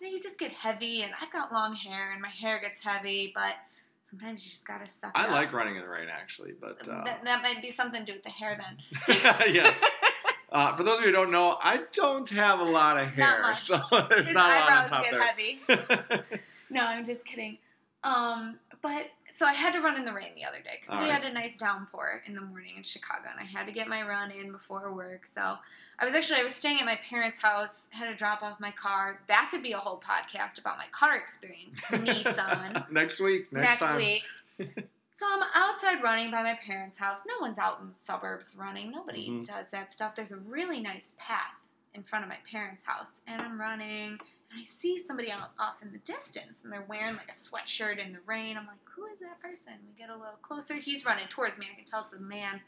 you 0.00 0.06
know, 0.06 0.12
you 0.12 0.20
just 0.20 0.38
get 0.38 0.52
heavy, 0.52 1.02
and 1.02 1.12
I've 1.20 1.32
got 1.32 1.52
long 1.52 1.74
hair, 1.74 2.12
and 2.12 2.20
my 2.20 2.28
hair 2.28 2.60
gets 2.60 2.82
heavy, 2.82 3.30
but. 3.34 3.54
Sometimes 4.02 4.44
you 4.44 4.50
just 4.50 4.66
gotta 4.66 4.86
suck. 4.86 5.12
I 5.14 5.32
like 5.32 5.52
running 5.52 5.76
in 5.76 5.82
the 5.82 5.88
rain 5.88 6.08
actually, 6.12 6.52
but 6.60 6.86
uh, 6.88 7.04
that, 7.04 7.24
that 7.24 7.42
might 7.42 7.62
be 7.62 7.70
something 7.70 8.00
to 8.04 8.06
do 8.06 8.12
with 8.14 8.24
the 8.24 8.30
hair 8.30 8.58
then. 8.60 9.14
yes. 9.54 9.96
Uh, 10.52 10.76
for 10.76 10.82
those 10.82 10.98
of 10.98 11.00
you 11.00 11.06
who 11.06 11.12
don't 11.12 11.30
know, 11.30 11.56
I 11.62 11.80
don't 11.94 12.28
have 12.28 12.60
a 12.60 12.62
lot 12.62 12.98
of 12.98 13.08
hair, 13.08 13.40
much. 13.40 13.56
so 13.56 13.80
there's 14.10 14.28
His 14.28 14.34
not 14.34 14.50
a 14.50 14.54
lot 14.54 14.62
on 14.66 14.72
eyebrows 14.72 14.90
top 14.90 15.02
get 15.02 15.12
there. 15.12 16.22
heavy. 16.22 16.40
No, 16.68 16.82
I'm 16.82 17.06
just 17.06 17.24
kidding. 17.24 17.56
Um, 18.04 18.58
but 18.82 19.06
so 19.30 19.46
I 19.46 19.52
had 19.52 19.72
to 19.74 19.80
run 19.80 19.96
in 19.96 20.04
the 20.04 20.12
rain 20.12 20.32
the 20.34 20.44
other 20.44 20.58
day 20.58 20.80
because 20.80 20.96
we 20.98 21.08
right. 21.08 21.12
had 21.12 21.24
a 21.24 21.32
nice 21.32 21.56
downpour 21.56 22.22
in 22.26 22.34
the 22.34 22.40
morning 22.40 22.76
in 22.76 22.82
Chicago, 22.82 23.28
and 23.30 23.38
I 23.40 23.44
had 23.44 23.66
to 23.66 23.72
get 23.72 23.86
my 23.88 24.02
run 24.02 24.30
in 24.30 24.50
before 24.50 24.92
work. 24.92 25.26
So 25.26 25.56
I 25.98 26.04
was 26.04 26.14
actually 26.14 26.40
I 26.40 26.42
was 26.42 26.54
staying 26.54 26.80
at 26.80 26.84
my 26.84 26.98
parents' 27.08 27.40
house, 27.40 27.88
had 27.92 28.08
to 28.08 28.14
drop 28.16 28.42
off 28.42 28.58
my 28.60 28.72
car. 28.72 29.20
That 29.28 29.48
could 29.50 29.62
be 29.62 29.72
a 29.72 29.78
whole 29.78 30.00
podcast 30.00 30.58
about 30.58 30.78
my 30.78 30.86
car 30.90 31.16
experience, 31.16 31.80
Nissan 31.90 32.90
next 32.90 33.20
week, 33.20 33.52
next, 33.52 33.80
next 33.80 33.96
week. 33.96 34.22
So 35.14 35.26
I'm 35.28 35.42
outside 35.54 36.02
running 36.02 36.30
by 36.30 36.42
my 36.42 36.58
parents' 36.66 36.96
house. 36.96 37.24
No 37.28 37.34
one's 37.38 37.58
out 37.58 37.80
in 37.82 37.88
the 37.88 37.94
suburbs 37.94 38.56
running. 38.58 38.90
Nobody 38.90 39.28
Mhm. 39.28 39.44
does 39.46 39.70
that 39.70 39.92
stuff. 39.92 40.14
There's 40.16 40.32
a 40.32 40.38
really 40.38 40.80
nice 40.80 41.14
path 41.18 41.66
in 41.92 42.02
front 42.02 42.24
of 42.24 42.30
my 42.30 42.38
parents' 42.50 42.82
house, 42.82 43.20
and 43.26 43.42
I'm 43.42 43.60
running, 43.60 44.18
and 44.52 44.60
I 44.60 44.64
see 44.64 44.98
somebody 44.98 45.30
out 45.30 45.50
off 45.58 45.76
in 45.82 45.92
the 45.92 45.98
distance, 45.98 46.62
and 46.62 46.72
they're 46.72 46.84
wearing 46.86 47.16
like 47.16 47.30
a 47.30 47.32
sweatshirt 47.32 47.98
in 48.04 48.12
the 48.12 48.18
rain. 48.26 48.56
I'm 48.58 48.66
like, 48.66 48.78
who 48.94 49.06
is 49.06 49.20
that 49.20 49.40
person? 49.40 49.72
We 49.88 49.98
get 49.98 50.10
a 50.10 50.16
little 50.16 50.38
closer. 50.42 50.74
He's 50.74 51.04
running 51.06 51.26
towards 51.28 51.58
me. 51.58 51.66
I 51.72 51.74
can 51.74 51.84
tell 51.84 52.02
it's 52.02 52.12
a 52.12 52.20
man. 52.20 52.60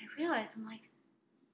And 0.00 0.10
I 0.10 0.20
realize 0.20 0.56
I'm 0.56 0.66
like, 0.66 0.80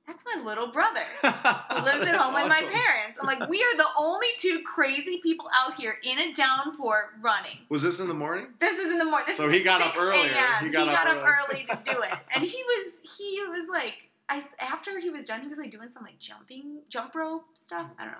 that's 0.06 0.24
my 0.34 0.42
little 0.42 0.68
brother 0.72 1.02
who 1.20 1.84
lives 1.84 2.00
at 2.00 2.14
home 2.14 2.32
with 2.32 2.48
my 2.48 2.62
parents. 2.72 3.18
I'm 3.20 3.26
like, 3.26 3.46
we 3.46 3.62
are 3.62 3.76
the 3.76 3.84
only 3.98 4.28
two 4.38 4.62
crazy 4.64 5.20
people 5.22 5.46
out 5.54 5.74
here 5.74 5.96
in 6.02 6.18
a 6.18 6.32
downpour 6.32 7.10
running. 7.20 7.58
Was 7.68 7.82
this 7.82 8.00
in 8.00 8.08
the 8.08 8.14
morning? 8.14 8.46
This 8.58 8.78
is 8.78 8.90
in 8.90 8.96
the 8.96 9.04
morning. 9.04 9.26
This 9.26 9.36
So 9.36 9.50
he 9.50 9.62
got 9.62 9.82
up 9.82 9.94
6 9.94 10.00
earlier. 10.00 10.32
a.m. 10.32 10.64
He 10.64 10.70
got 10.70 11.06
up 11.06 11.22
early 11.22 11.64
to 11.64 11.78
do 11.84 12.00
it, 12.00 12.18
and 12.34 12.42
he 12.42 12.56
was 12.66 13.02
he 13.18 13.38
was 13.50 13.68
like, 13.68 14.08
I 14.30 14.42
after 14.60 14.98
he 14.98 15.10
was 15.10 15.26
done, 15.26 15.42
he 15.42 15.46
was 15.46 15.58
like 15.58 15.70
doing 15.70 15.90
some 15.90 16.04
like 16.04 16.18
jumping 16.18 16.78
jump 16.88 17.14
rope 17.14 17.44
stuff. 17.52 17.88
I 17.98 18.04
don't 18.04 18.12
know, 18.12 18.18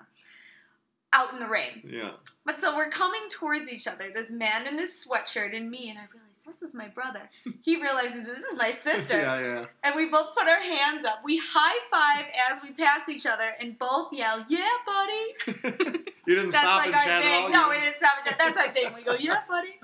out 1.12 1.33
in 1.33 1.41
the 1.41 1.47
rain. 1.49 1.83
Yeah. 1.85 2.11
But 2.45 2.61
so 2.61 2.77
we're 2.77 2.91
coming 2.91 3.23
towards 3.31 3.71
each 3.73 3.87
other, 3.87 4.11
this 4.15 4.31
man 4.31 4.67
in 4.67 4.77
this 4.77 5.05
sweatshirt 5.05 5.57
and 5.57 5.71
me, 5.71 5.91
and 5.91 5.99
I 5.99 6.03
realize 6.12 6.45
this 6.47 6.62
is 6.62 6.75
my 6.75 6.88
brother. 6.88 7.29
He 7.62 7.81
realizes 7.81 8.25
this 8.25 8.38
is 8.38 8.57
my 8.57 8.71
sister, 8.71 9.21
yeah, 9.21 9.41
yeah. 9.41 9.65
and 9.85 9.95
we 9.95 10.09
both 10.09 10.35
put 10.35 10.49
our 10.49 10.61
hands 10.61 11.05
up. 11.05 11.21
We 11.23 11.38
high 11.43 11.79
five 11.91 12.25
as 12.50 12.62
we 12.62 12.71
pass 12.71 13.09
each 13.11 13.27
other, 13.27 13.50
and 13.61 13.79
both 13.79 14.12
yell, 14.12 14.45
"Yeah, 14.49 14.69
buddy." 14.87 16.05
You 16.29 16.35
didn't 16.35 16.50
That's 16.53 16.62
stop 16.62 16.79
like 16.79 16.87
and 16.88 16.95
our 16.95 17.05
chat 17.05 17.23
thing. 17.23 17.45
all? 17.45 17.50
No, 17.50 17.69
we 17.71 17.77
didn't 17.77 17.97
stop 17.97 18.12
and 18.19 18.27
chat. 18.27 18.38
That's 18.38 18.59
our 18.59 18.69
thing. 18.75 18.93
We 18.95 19.03
go, 19.03 19.15
yeah, 19.19 19.41
buddy. 19.49 19.81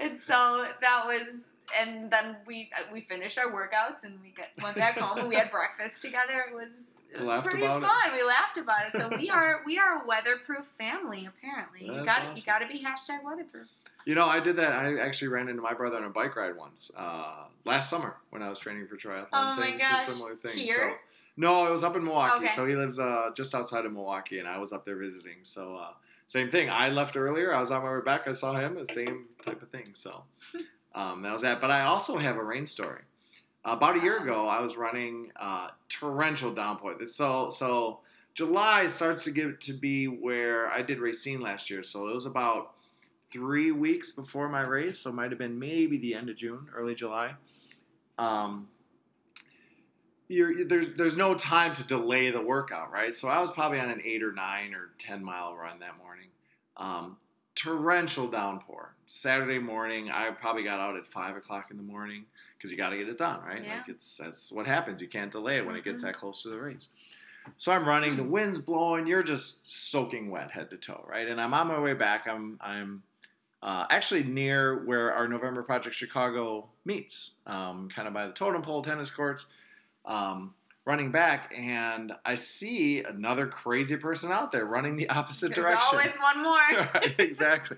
and 0.00 0.18
so 0.18 0.66
that 0.80 1.02
was, 1.06 1.46
and 1.78 2.10
then 2.10 2.36
we 2.46 2.70
uh, 2.76 2.82
we 2.92 3.02
finished 3.02 3.38
our 3.38 3.52
workouts 3.52 4.04
and 4.04 4.20
we 4.22 4.30
got, 4.30 4.46
went 4.62 4.76
back 4.76 4.98
home 4.98 5.18
and 5.18 5.28
we 5.28 5.34
had 5.36 5.50
breakfast 5.50 6.02
together. 6.02 6.44
It 6.48 6.54
was 6.54 6.98
it 7.12 7.20
was 7.20 7.28
Laughed 7.28 7.46
pretty 7.46 7.66
fun. 7.66 7.82
it. 7.82 8.12
We 8.12 8.22
laughed 8.22 8.58
about 8.58 8.86
it. 8.86 8.92
So 8.92 9.16
we 9.16 9.30
are 9.30 9.62
we 9.64 9.78
are 9.78 10.02
a 10.02 10.06
weatherproof 10.06 10.66
family. 10.66 11.26
Apparently, 11.26 11.86
you 11.86 11.94
That's 11.94 12.06
got 12.06 12.36
you 12.36 12.42
got 12.44 12.58
to 12.60 12.68
be 12.68 12.84
hashtag 12.84 13.24
weatherproof. 13.24 13.66
You 14.06 14.14
know, 14.14 14.26
I 14.26 14.40
did 14.40 14.56
that. 14.56 14.72
I 14.72 14.98
actually 14.98 15.28
ran 15.28 15.48
into 15.48 15.62
my 15.62 15.74
brother 15.74 15.96
on 15.96 16.04
a 16.04 16.10
bike 16.10 16.34
ride 16.36 16.56
once 16.56 16.90
uh, 16.96 17.44
last 17.64 17.90
summer 17.90 18.16
when 18.30 18.42
I 18.42 18.48
was 18.48 18.58
training 18.58 18.86
for 18.86 18.96
triathlon. 18.96 19.28
Oh 19.32 19.56
my 19.56 19.72
gosh. 19.76 20.02
Similar 20.02 20.36
thing. 20.36 20.56
Here? 20.56 20.76
So, 20.76 20.94
no, 21.36 21.66
it 21.66 21.70
was 21.70 21.84
up 21.84 21.96
in 21.96 22.04
Milwaukee. 22.04 22.44
Okay. 22.44 22.54
So 22.54 22.66
he 22.66 22.76
lives 22.76 22.98
uh, 22.98 23.30
just 23.36 23.54
outside 23.54 23.84
of 23.84 23.92
Milwaukee, 23.92 24.38
and 24.38 24.48
I 24.48 24.58
was 24.58 24.72
up 24.72 24.84
there 24.84 24.96
visiting. 24.96 25.38
So 25.42 25.76
uh, 25.76 25.92
same 26.28 26.50
thing. 26.50 26.70
I 26.70 26.88
left 26.90 27.16
earlier. 27.16 27.54
I 27.54 27.60
was 27.60 27.70
on 27.70 27.82
my 27.82 27.92
way 27.92 28.00
back. 28.02 28.28
I 28.28 28.32
saw 28.32 28.54
him. 28.54 28.74
The 28.74 28.86
same 28.86 29.26
type 29.44 29.62
of 29.62 29.68
thing. 29.70 29.88
So 29.94 30.24
um, 31.00 31.22
that 31.22 31.32
was 31.32 31.42
that. 31.42 31.60
But 31.60 31.70
I 31.70 31.82
also 31.82 32.18
have 32.18 32.36
a 32.36 32.42
rain 32.42 32.66
story. 32.66 33.02
About 33.64 33.96
a 33.96 34.00
year 34.00 34.22
ago, 34.22 34.48
I 34.48 34.60
was 34.60 34.76
running 34.76 35.32
uh, 35.36 35.68
torrential 35.88 36.52
downpour. 36.52 36.94
So 37.06 37.48
so 37.48 38.00
July 38.34 38.86
starts 38.86 39.24
to 39.24 39.30
get 39.30 39.60
to 39.62 39.72
be 39.72 40.06
where 40.06 40.70
I 40.70 40.82
did 40.82 40.98
Racine 40.98 41.40
last 41.40 41.70
year. 41.70 41.82
So 41.82 42.08
it 42.08 42.14
was 42.14 42.26
about 42.26 42.72
three 43.30 43.70
weeks 43.70 44.12
before 44.12 44.48
my 44.48 44.62
race. 44.62 44.98
So 45.00 45.10
it 45.10 45.14
might 45.14 45.30
have 45.30 45.38
been 45.38 45.58
maybe 45.58 45.98
the 45.98 46.14
end 46.14 46.28
of 46.30 46.36
June, 46.36 46.68
early 46.74 46.94
July. 46.94 47.34
Um, 48.18 48.68
there's 50.28 50.90
there's 50.96 51.16
no 51.16 51.34
time 51.34 51.74
to 51.74 51.86
delay 51.86 52.30
the 52.30 52.40
workout, 52.42 52.92
right? 52.92 53.14
So 53.14 53.28
I 53.28 53.40
was 53.40 53.50
probably 53.50 53.80
on 53.80 53.90
an 53.90 54.00
eight 54.04 54.22
or 54.22 54.32
nine 54.32 54.74
or 54.74 54.90
ten 54.98 55.24
mile 55.24 55.54
run 55.54 55.80
that 55.80 55.98
morning. 55.98 56.28
Um, 56.76 57.16
torrential 57.54 58.28
downpour. 58.28 58.94
Saturday 59.06 59.58
morning, 59.58 60.10
I 60.10 60.30
probably 60.30 60.62
got 60.62 60.78
out 60.78 60.96
at 60.96 61.06
five 61.06 61.36
o'clock 61.36 61.68
in 61.70 61.76
the 61.76 61.82
morning 61.82 62.24
because 62.56 62.70
you 62.70 62.76
got 62.76 62.90
to 62.90 62.96
get 62.96 63.08
it 63.08 63.18
done, 63.18 63.40
right? 63.44 63.62
Yeah. 63.62 63.78
Like 63.78 63.88
it's 63.88 64.16
that's 64.18 64.52
what 64.52 64.66
happens. 64.66 65.00
You 65.00 65.08
can't 65.08 65.30
delay 65.32 65.56
it 65.58 65.66
when 65.66 65.74
it 65.76 65.84
gets 65.84 66.02
Mhm. 66.02 66.06
that 66.06 66.16
close 66.16 66.42
to 66.44 66.48
the 66.50 66.60
race. 66.60 66.90
So 67.56 67.72
I'm 67.72 67.84
running, 67.84 68.16
the 68.16 68.22
wind's 68.22 68.58
blowing, 68.60 69.06
you're 69.06 69.22
just 69.22 69.68
soaking 69.70 70.30
wet 70.30 70.50
head 70.50 70.70
to 70.70 70.76
toe, 70.76 71.04
right? 71.08 71.26
And 71.26 71.40
I'm 71.40 71.54
on 71.54 71.66
my 71.68 71.78
way 71.80 71.94
back. 71.94 72.28
I'm 72.28 72.58
I'm 72.60 73.02
uh, 73.62 73.86
actually 73.90 74.22
near 74.24 74.84
where 74.84 75.12
our 75.12 75.28
November 75.28 75.62
Project 75.62 75.94
Chicago 75.94 76.68
meets, 76.86 77.32
um, 77.46 77.90
kind 77.90 78.08
of 78.08 78.14
by 78.14 78.26
the 78.26 78.32
totem 78.32 78.62
pole 78.62 78.80
tennis 78.82 79.10
courts. 79.10 79.46
Um, 80.06 80.54
running 80.84 81.10
back, 81.10 81.52
and 81.56 82.12
I 82.24 82.34
see 82.34 83.02
another 83.02 83.46
crazy 83.46 83.96
person 83.96 84.32
out 84.32 84.50
there 84.50 84.64
running 84.64 84.96
the 84.96 85.08
opposite 85.08 85.54
There's 85.54 85.66
direction. 85.66 85.98
There's 85.98 86.16
always 86.16 86.34
one 86.34 86.42
more. 86.42 86.88
right, 86.94 87.14
exactly. 87.18 87.76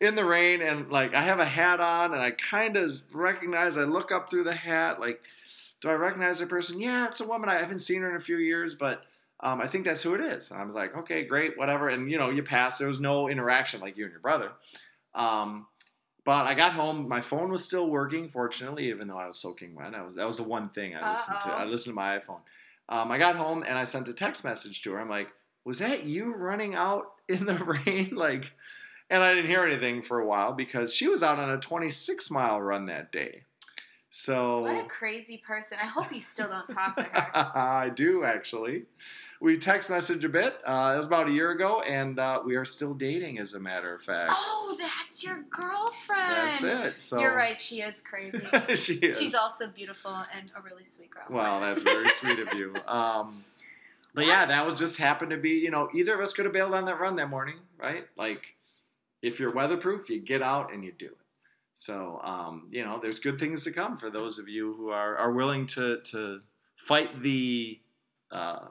In 0.00 0.16
the 0.16 0.24
rain, 0.24 0.62
and 0.62 0.90
like 0.90 1.14
I 1.14 1.22
have 1.22 1.38
a 1.38 1.44
hat 1.44 1.80
on, 1.80 2.12
and 2.12 2.22
I 2.22 2.32
kind 2.32 2.76
of 2.76 2.92
recognize. 3.14 3.76
I 3.76 3.84
look 3.84 4.10
up 4.10 4.28
through 4.28 4.44
the 4.44 4.54
hat, 4.54 5.00
like, 5.00 5.22
do 5.80 5.88
I 5.88 5.94
recognize 5.94 6.40
the 6.40 6.46
person? 6.46 6.80
Yeah, 6.80 7.06
it's 7.06 7.20
a 7.20 7.26
woman. 7.26 7.48
I 7.48 7.58
haven't 7.58 7.80
seen 7.80 8.02
her 8.02 8.10
in 8.10 8.16
a 8.16 8.20
few 8.20 8.38
years, 8.38 8.74
but 8.74 9.02
um, 9.40 9.60
I 9.60 9.66
think 9.66 9.84
that's 9.84 10.02
who 10.02 10.14
it 10.14 10.20
is. 10.20 10.50
And 10.50 10.60
I 10.60 10.64
was 10.64 10.74
like, 10.74 10.96
okay, 10.96 11.24
great, 11.24 11.56
whatever. 11.56 11.88
And 11.88 12.10
you 12.10 12.18
know, 12.18 12.30
you 12.30 12.42
pass. 12.42 12.78
There 12.78 12.88
was 12.88 13.00
no 13.00 13.28
interaction 13.28 13.80
like 13.80 13.96
you 13.96 14.04
and 14.04 14.12
your 14.12 14.20
brother. 14.20 14.50
Um, 15.14 15.66
but 16.24 16.46
I 16.46 16.54
got 16.54 16.72
home. 16.72 17.08
My 17.08 17.20
phone 17.20 17.50
was 17.50 17.64
still 17.64 17.90
working, 17.90 18.28
fortunately, 18.28 18.88
even 18.88 19.08
though 19.08 19.18
I 19.18 19.26
was 19.26 19.38
soaking 19.38 19.74
wet. 19.74 19.94
I 19.94 20.02
was 20.02 20.16
that 20.16 20.26
was 20.26 20.36
the 20.36 20.44
one 20.44 20.68
thing 20.68 20.94
I 20.94 21.12
listened 21.12 21.38
to. 21.44 21.48
Uh-oh. 21.48 21.58
I 21.58 21.64
listened 21.64 21.92
to 21.92 21.96
my 21.96 22.18
iPhone. 22.18 22.40
Um, 22.88 23.10
I 23.10 23.18
got 23.18 23.36
home 23.36 23.64
and 23.66 23.78
I 23.78 23.84
sent 23.84 24.08
a 24.08 24.12
text 24.14 24.44
message 24.44 24.82
to 24.82 24.92
her. 24.92 25.00
I'm 25.00 25.08
like, 25.08 25.28
"Was 25.64 25.78
that 25.78 26.04
you 26.04 26.34
running 26.34 26.74
out 26.74 27.12
in 27.28 27.46
the 27.46 27.56
rain?" 27.84 28.10
Like, 28.16 28.52
and 29.10 29.22
I 29.22 29.34
didn't 29.34 29.50
hear 29.50 29.64
anything 29.64 30.02
for 30.02 30.20
a 30.20 30.26
while 30.26 30.52
because 30.52 30.94
she 30.94 31.08
was 31.08 31.22
out 31.22 31.38
on 31.38 31.50
a 31.50 31.58
26 31.58 32.30
mile 32.30 32.60
run 32.60 32.86
that 32.86 33.12
day. 33.12 33.42
So 34.10 34.60
What 34.60 34.76
a 34.76 34.84
crazy 34.88 35.38
person. 35.38 35.78
I 35.82 35.86
hope 35.86 36.12
you 36.12 36.20
still 36.20 36.48
don't 36.48 36.68
talk 36.68 36.94
to 36.96 37.02
her. 37.02 37.30
I 37.34 37.88
do 37.88 38.24
actually. 38.24 38.84
We 39.42 39.58
text 39.58 39.90
message 39.90 40.24
a 40.24 40.28
bit. 40.28 40.54
Uh, 40.64 40.92
it 40.94 40.98
was 40.98 41.06
about 41.06 41.26
a 41.26 41.32
year 41.32 41.50
ago, 41.50 41.80
and 41.82 42.16
uh, 42.16 42.40
we 42.46 42.54
are 42.54 42.64
still 42.64 42.94
dating, 42.94 43.40
as 43.40 43.54
a 43.54 43.58
matter 43.58 43.92
of 43.92 44.00
fact. 44.00 44.30
Oh, 44.36 44.76
that's 44.78 45.24
your 45.24 45.44
girlfriend. 45.50 46.30
That's 46.30 46.62
it. 46.62 47.00
So 47.00 47.18
You're 47.18 47.34
right. 47.34 47.58
She 47.58 47.80
is 47.80 48.00
crazy. 48.02 48.38
she 48.76 49.04
is. 49.04 49.18
She's 49.18 49.34
also 49.34 49.66
beautiful 49.66 50.12
and 50.12 50.52
a 50.56 50.62
really 50.62 50.84
sweet 50.84 51.10
girl. 51.10 51.24
Well, 51.28 51.60
that's 51.60 51.82
very 51.82 52.08
sweet 52.10 52.38
of 52.38 52.54
you. 52.54 52.72
Um, 52.86 53.34
but 54.14 54.26
yeah, 54.26 54.46
that 54.46 54.64
was 54.64 54.78
just 54.78 54.98
happened 54.98 55.30
to 55.30 55.38
be. 55.38 55.58
You 55.58 55.72
know, 55.72 55.88
either 55.92 56.14
of 56.14 56.20
us 56.20 56.32
could 56.32 56.44
have 56.44 56.54
bailed 56.54 56.74
on 56.74 56.84
that 56.84 57.00
run 57.00 57.16
that 57.16 57.28
morning, 57.28 57.56
right? 57.78 58.06
Like, 58.16 58.42
if 59.22 59.40
you're 59.40 59.50
weatherproof, 59.50 60.08
you 60.08 60.20
get 60.20 60.42
out 60.42 60.72
and 60.72 60.84
you 60.84 60.92
do 60.92 61.06
it. 61.06 61.16
So, 61.74 62.20
um, 62.22 62.68
you 62.70 62.84
know, 62.84 63.00
there's 63.02 63.18
good 63.18 63.40
things 63.40 63.64
to 63.64 63.72
come 63.72 63.96
for 63.96 64.08
those 64.08 64.38
of 64.38 64.48
you 64.48 64.74
who 64.74 64.90
are, 64.90 65.16
are 65.16 65.32
willing 65.32 65.66
to 65.68 66.00
to 66.12 66.40
fight 66.76 67.22
the 67.22 67.80
uh, 68.30 68.66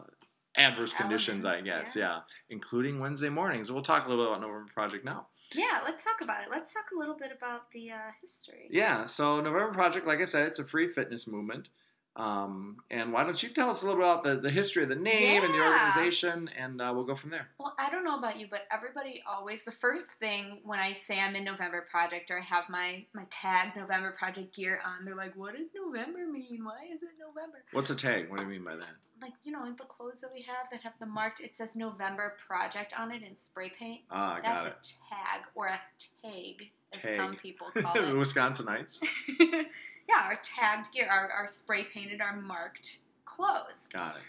adverse 0.55 0.93
conditions, 0.93 1.45
I 1.45 1.61
guess. 1.61 1.95
Yeah. 1.95 2.19
including 2.49 2.99
Wednesday 2.99 3.29
mornings. 3.29 3.71
We'll 3.71 3.81
talk 3.81 4.05
a 4.05 4.09
little 4.09 4.25
bit 4.25 4.31
about 4.31 4.41
November 4.41 4.71
Project 4.73 5.05
now. 5.05 5.27
yeah, 5.53 5.79
let's 5.85 6.03
talk 6.03 6.21
about 6.21 6.43
it. 6.43 6.49
Let's 6.49 6.73
talk 6.73 6.85
a 6.95 6.99
little 6.99 7.15
bit 7.17 7.31
about 7.35 7.71
the 7.71 7.91
uh, 7.91 8.11
history. 8.21 8.67
Yeah, 8.69 9.03
so 9.03 9.37
November 9.41 9.73
Project, 9.73 10.05
like 10.05 10.19
I 10.19 10.25
said, 10.25 10.47
it's 10.47 10.59
a 10.59 10.63
free 10.65 10.87
fitness 10.87 11.27
movement. 11.27 11.69
Um, 12.15 12.77
and 12.89 13.13
why 13.13 13.23
don't 13.23 13.41
you 13.41 13.49
tell 13.49 13.69
us 13.69 13.81
a 13.81 13.85
little 13.85 13.99
bit 14.01 14.05
about 14.05 14.23
the, 14.23 14.35
the 14.35 14.49
history 14.49 14.83
of 14.83 14.89
the 14.89 14.95
name 14.95 15.43
and 15.43 15.53
the 15.53 15.61
organization, 15.61 16.49
and 16.57 16.81
uh, 16.81 16.91
we'll 16.93 17.05
go 17.05 17.15
from 17.15 17.29
there. 17.29 17.47
Well, 17.57 17.73
I 17.79 17.89
don't 17.89 18.03
know 18.03 18.17
about 18.17 18.37
you, 18.37 18.47
but 18.51 18.63
everybody 18.69 19.23
always 19.25 19.63
the 19.63 19.71
first 19.71 20.11
thing 20.13 20.59
when 20.63 20.79
I 20.79 20.91
say 20.91 21.19
I'm 21.21 21.35
in 21.37 21.45
November 21.45 21.87
Project 21.89 22.29
or 22.29 22.39
I 22.39 22.43
have 22.43 22.67
my 22.69 23.05
my 23.13 23.23
tag 23.29 23.75
November 23.77 24.11
Project 24.11 24.53
gear 24.53 24.81
on, 24.85 25.05
they're 25.05 25.15
like, 25.15 25.35
"What 25.37 25.55
does 25.55 25.69
November 25.73 26.27
mean? 26.29 26.65
Why 26.65 26.93
is 26.93 27.01
it 27.01 27.09
November?" 27.17 27.63
What's 27.71 27.89
a 27.89 27.95
tag? 27.95 28.29
What 28.29 28.39
do 28.39 28.43
you 28.43 28.49
mean 28.49 28.65
by 28.65 28.75
that? 28.75 28.95
Like 29.21 29.33
you 29.43 29.53
know, 29.53 29.65
the 29.71 29.85
clothes 29.85 30.19
that 30.21 30.31
we 30.33 30.41
have 30.41 30.67
that 30.71 30.81
have 30.81 30.93
the 30.99 31.05
marked 31.05 31.39
it 31.39 31.55
says 31.55 31.77
November 31.77 32.35
Project 32.45 32.93
on 32.99 33.11
it 33.11 33.23
in 33.23 33.37
spray 33.37 33.69
paint. 33.69 34.01
Ah, 34.11 34.33
I 34.35 34.41
got 34.41 34.63
That's 34.63 34.65
it. 34.65 34.73
a 34.73 35.15
tag 35.15 35.47
or 35.55 35.67
a 35.67 35.79
tag, 36.21 36.71
as 36.93 37.01
Tag. 37.01 37.17
some 37.17 37.35
people 37.35 37.67
call 37.75 37.95
it. 37.95 38.13
Wisconsinites. 38.15 38.99
yeah, 39.39 40.23
our 40.23 40.39
tagged 40.41 40.91
gear, 40.93 41.07
our, 41.09 41.29
our 41.29 41.47
spray 41.47 41.85
painted, 41.85 42.21
our 42.21 42.35
marked 42.35 42.99
clothes. 43.25 43.89
Got 43.91 44.17
it. 44.17 44.23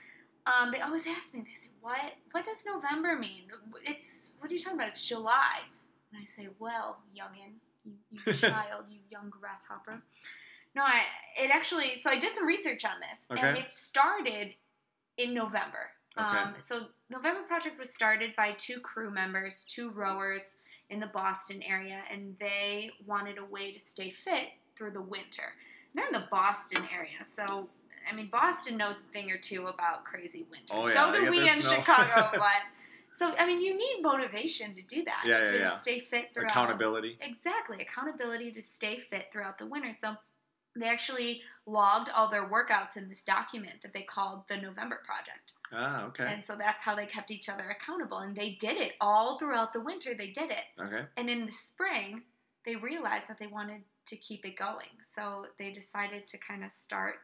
Um, 0.45 0.73
they 0.73 0.81
always 0.81 1.07
ask 1.07 1.35
me. 1.35 1.45
They 1.47 1.53
say, 1.53 1.69
"What? 1.81 2.01
What 2.33 2.45
does 2.45 2.65
November 2.67 3.17
mean? 3.17 3.45
It's 3.85 4.33
what 4.41 4.51
are 4.51 4.55
you 4.55 4.61
talking 4.61 4.79
about? 4.79 4.89
It's 4.89 5.07
July." 5.07 5.61
And 6.13 6.21
I 6.21 6.25
say, 6.25 6.49
"Well, 6.59 6.99
youngin, 7.17 7.55
you, 7.85 7.93
you 8.27 8.33
child, 8.35 8.87
you 8.89 8.99
young 9.11 9.31
grasshopper." 9.31 10.03
No, 10.75 10.83
I. 10.83 11.03
It 11.41 11.51
actually. 11.53 11.97
So 11.97 12.11
I 12.11 12.19
did 12.19 12.35
some 12.35 12.47
research 12.47 12.85
on 12.85 12.97
this, 13.01 13.29
and 13.31 13.57
it 13.57 13.71
started 13.71 14.55
in 15.17 15.33
November. 15.33 15.91
Okay. 16.19 16.27
Um, 16.27 16.55
so 16.59 16.87
November 17.09 17.43
Project 17.43 17.79
was 17.79 17.95
started 17.95 18.35
by 18.37 18.53
two 18.59 18.81
crew 18.81 19.11
members, 19.11 19.65
two 19.65 19.91
rowers 19.91 20.57
in 20.91 21.01
the 21.01 21.07
Boston 21.07 21.63
area, 21.63 22.01
and 22.11 22.37
they 22.39 22.91
wanted 23.07 23.39
a 23.39 23.45
way 23.45 23.73
to 23.73 23.81
stay 23.81 24.11
fit 24.11 24.49
through 24.77 24.91
the 24.91 25.03
winter. 25.03 25.55
They're 25.95 26.07
in 26.07 26.13
the 26.13 26.27
Boston 26.31 26.85
area, 26.93 27.25
so 27.25 27.69
I 28.11 28.15
mean, 28.15 28.29
Boston 28.31 28.77
knows 28.77 29.01
a 29.01 29.13
thing 29.13 29.31
or 29.31 29.39
two 29.39 29.67
about 29.67 30.05
crazy 30.05 30.47
winter. 30.51 30.75
Oh, 30.75 30.87
yeah, 30.87 30.95
so 30.95 31.13
do 31.13 31.31
we 31.31 31.41
in 31.41 31.49
snow. 31.63 31.77
Chicago, 31.77 32.31
but 32.33 32.63
so 33.15 33.33
I 33.39 33.47
mean, 33.47 33.61
you 33.61 33.77
need 33.77 34.03
motivation 34.03 34.75
to 34.75 34.83
do 34.83 35.05
that 35.05 35.25
Yeah, 35.27 35.39
yeah, 35.39 35.45
to 35.45 35.59
yeah. 35.59 35.69
stay 35.69 35.99
fit 35.99 36.35
throughout. 36.35 36.51
Accountability. 36.51 37.19
Exactly, 37.21 37.81
accountability 37.81 38.53
to 38.53 38.63
stay 38.63 38.99
fit 38.99 39.27
throughout 39.33 39.59
the 39.59 39.67
winter. 39.67 39.93
So 39.93 40.17
they 40.77 40.89
actually 40.89 41.43
logged 41.67 42.11
all 42.15 42.31
their 42.31 42.49
workouts 42.49 42.97
in 42.97 43.09
this 43.09 43.25
document 43.25 43.83
that 43.83 43.93
they 43.93 44.03
called 44.03 44.45
the 44.49 44.57
November 44.57 45.01
Project. 45.05 45.53
Ah, 45.73 46.07
okay. 46.07 46.27
And 46.27 46.45
so 46.45 46.55
that's 46.57 46.83
how 46.83 46.95
they 46.95 47.07
kept 47.07 47.31
each 47.31 47.49
other 47.49 47.65
accountable. 47.71 48.19
And 48.19 48.37
they 48.37 48.57
did 48.61 48.77
it 48.77 48.93
all 49.01 49.39
throughout 49.39 49.73
the 49.73 49.81
winter. 49.81 50.11
They 50.17 50.31
did 50.31 50.51
it. 50.51 50.65
Okay. 50.81 51.05
And 51.17 51.31
in 51.31 51.47
the 51.47 51.53
spring, 51.53 52.23
they 52.65 52.77
realized 52.77 53.29
that 53.29 53.39
they 53.39 53.47
wanted 53.47 53.83
to 54.07 54.17
keep 54.17 54.45
it 54.45 54.57
going. 54.57 55.01
So 55.01 55.47
they 55.59 55.71
decided 55.71 56.27
to 56.29 56.39
kind 56.39 56.65
of 56.65 56.71
start 56.71 57.15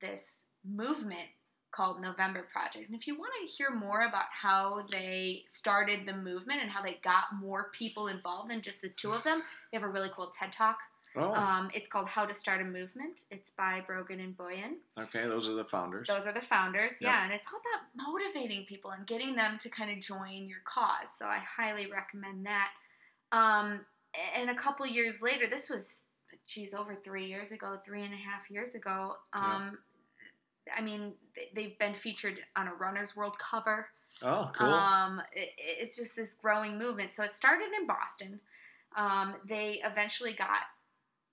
this 0.00 0.46
movement 0.64 1.28
called 1.70 2.00
November 2.00 2.46
Project. 2.50 2.88
And 2.88 2.98
if 2.98 3.06
you 3.06 3.18
want 3.18 3.32
to 3.40 3.52
hear 3.52 3.70
more 3.70 4.06
about 4.06 4.24
how 4.30 4.86
they 4.90 5.44
started 5.46 6.06
the 6.06 6.16
movement 6.16 6.60
and 6.62 6.70
how 6.70 6.82
they 6.82 6.98
got 7.02 7.24
more 7.38 7.70
people 7.72 8.08
involved 8.08 8.50
than 8.50 8.62
just 8.62 8.80
the 8.80 8.88
two 8.88 9.12
of 9.12 9.22
them, 9.24 9.42
they 9.70 9.76
have 9.76 9.84
a 9.84 9.92
really 9.92 10.08
cool 10.14 10.28
TED 10.28 10.52
Talk. 10.52 10.78
Oh, 11.16 11.32
Um, 11.34 11.70
it's 11.74 11.88
called 11.88 12.08
How 12.08 12.26
to 12.26 12.34
Start 12.34 12.60
a 12.60 12.64
Movement. 12.64 13.24
It's 13.30 13.50
by 13.50 13.80
Brogan 13.86 14.20
and 14.20 14.36
Bojan. 14.36 14.74
okay. 14.98 15.24
Those 15.24 15.48
are 15.48 15.54
the 15.54 15.64
founders. 15.64 16.06
Those 16.08 16.26
are 16.26 16.32
the 16.32 16.40
founders, 16.40 17.00
Yep. 17.00 17.10
yeah, 17.10 17.24
and 17.24 17.32
it's 17.32 17.46
all 17.52 17.60
about 17.60 17.88
motivating 18.12 18.66
people 18.66 18.90
and 18.92 19.06
getting 19.06 19.34
them 19.34 19.58
to 19.58 19.68
kind 19.68 19.90
of 19.90 20.00
join 20.00 20.48
your 20.48 20.60
cause. 20.64 21.16
So 21.16 21.26
I 21.26 21.38
highly 21.38 21.90
recommend 21.90 22.46
that. 22.46 22.70
Um, 23.32 23.84
and 24.36 24.50
a 24.50 24.54
couple 24.54 24.86
years 24.86 25.22
later, 25.22 25.46
this 25.46 25.68
was, 25.68 26.04
geez, 26.46 26.74
over 26.74 26.94
three 26.94 27.26
years 27.26 27.52
ago, 27.52 27.78
three 27.84 28.02
and 28.04 28.14
a 28.14 28.16
half 28.16 28.50
years 28.50 28.74
ago. 28.74 29.16
Um, 29.32 29.78
I 30.76 30.80
mean, 30.82 31.14
they've 31.54 31.78
been 31.78 31.94
featured 31.94 32.40
on 32.56 32.68
a 32.68 32.74
Runner's 32.74 33.16
World 33.16 33.36
cover. 33.38 33.88
oh, 34.22 34.50
cool. 34.54 34.68
Um, 34.74 35.22
it, 35.32 35.50
it's 35.58 35.96
just 35.96 36.16
this 36.16 36.34
growing 36.34 36.78
movement. 36.78 37.12
So 37.12 37.22
it 37.22 37.30
started 37.30 37.68
in 37.78 37.86
Boston. 37.86 38.40
Um, 38.96 39.36
they 39.46 39.80
eventually 39.84 40.32
got 40.32 40.60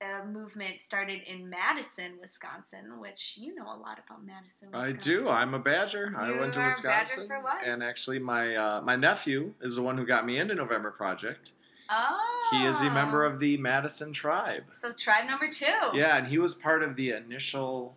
a 0.05 0.25
movement 0.25 0.81
started 0.81 1.21
in 1.25 1.49
Madison, 1.49 2.17
Wisconsin, 2.21 2.99
which 2.99 3.37
you 3.39 3.55
know 3.55 3.65
a 3.65 3.77
lot 3.77 3.99
about 4.05 4.25
Madison. 4.25 4.69
I 4.73 4.91
do. 4.91 5.29
I'm 5.29 5.53
a 5.53 5.59
Badger. 5.59 6.13
I 6.17 6.39
went 6.39 6.53
to 6.53 6.61
are 6.61 6.69
a 6.69 6.81
Badger 6.83 7.21
Wisconsin, 7.21 7.29
and 7.65 7.83
actually, 7.83 8.19
my 8.19 8.55
uh, 8.55 8.81
my 8.81 8.95
nephew 8.95 9.53
is 9.61 9.75
the 9.75 9.81
one 9.81 9.97
who 9.97 10.05
got 10.05 10.25
me 10.25 10.37
into 10.37 10.55
November 10.55 10.91
Project. 10.91 11.51
Oh, 11.89 12.49
He 12.51 12.65
is 12.65 12.81
a 12.81 12.89
member 12.89 13.25
of 13.25 13.39
the 13.39 13.57
Madison 13.57 14.11
tribe. 14.11 14.63
So 14.71 14.91
tribe 14.91 15.27
number 15.27 15.49
two. 15.49 15.65
Yeah, 15.93 16.17
and 16.17 16.27
he 16.27 16.39
was 16.39 16.55
part 16.55 16.81
of 16.81 16.95
the 16.95 17.11
initial, 17.11 17.95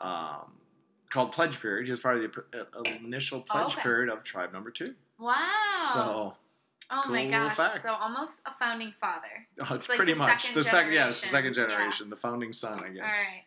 um, 0.00 0.54
called 1.10 1.30
pledge 1.30 1.60
period. 1.60 1.84
He 1.84 1.90
was 1.92 2.00
part 2.00 2.16
of 2.16 2.22
the 2.22 2.60
uh, 2.74 2.82
initial 3.04 3.40
pledge 3.42 3.74
okay. 3.74 3.82
period 3.82 4.10
of 4.10 4.24
tribe 4.24 4.52
number 4.52 4.70
two. 4.70 4.94
Wow. 5.18 5.80
So 5.94 6.36
oh 6.90 7.08
my 7.08 7.28
gosh. 7.28 7.56
fact. 7.56 7.80
So 7.80 7.92
almost 7.94 8.42
a 8.46 8.50
founding 8.52 8.92
father. 8.92 9.46
oh, 9.60 9.74
it's 9.74 9.88
like 9.88 9.96
pretty 9.96 10.12
the 10.12 10.18
much 10.20 10.42
second 10.42 10.54
the 10.56 10.62
second. 10.62 10.92
Yes, 10.92 11.20
the 11.20 11.26
second 11.28 11.54
generation. 11.54 12.06
Yeah. 12.06 12.10
the 12.10 12.16
founding 12.16 12.52
son, 12.52 12.80
I 12.84 12.88
guess. 12.90 13.02
All 13.02 13.08
right. 13.08 13.42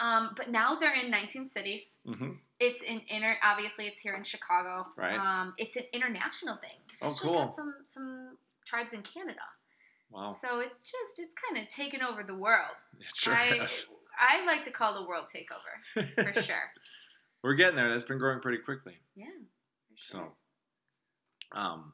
Um, 0.00 0.30
but 0.36 0.50
now 0.50 0.76
they're 0.76 0.94
in 0.94 1.10
19 1.10 1.46
cities. 1.46 1.98
hmm 2.06 2.32
It's 2.60 2.82
an 2.84 3.02
inter. 3.08 3.36
Obviously, 3.42 3.86
it's 3.86 4.00
here 4.00 4.14
in 4.14 4.22
Chicago. 4.22 4.86
Right. 4.96 5.18
Um, 5.18 5.54
it's 5.58 5.76
an 5.76 5.84
international 5.92 6.56
thing. 6.56 6.78
Oh, 7.02 7.08
actually 7.08 7.28
cool. 7.30 7.38
Got 7.44 7.54
some 7.54 7.74
some 7.84 8.38
tribes 8.64 8.92
in 8.92 9.02
Canada. 9.02 9.40
Wow, 10.10 10.30
So 10.30 10.60
it's 10.60 10.90
just 10.90 11.18
it's 11.18 11.34
kind 11.34 11.60
of 11.62 11.68
taken 11.68 12.02
over 12.02 12.22
the 12.22 12.34
world. 12.36 12.76
it 13.00 13.06
sure 13.14 13.34
I 13.34 13.64
is. 13.64 13.86
I 14.18 14.44
like 14.46 14.62
to 14.62 14.70
call 14.70 14.94
the 14.94 15.06
world 15.06 15.26
takeover 15.26 16.32
for 16.32 16.40
sure. 16.42 16.72
We're 17.42 17.54
getting 17.54 17.76
there. 17.76 17.88
That's 17.90 18.04
been 18.04 18.18
growing 18.18 18.40
pretty 18.40 18.58
quickly. 18.58 18.94
Yeah. 19.14 19.26
Sure. 19.96 20.32
So, 21.52 21.58
um, 21.58 21.92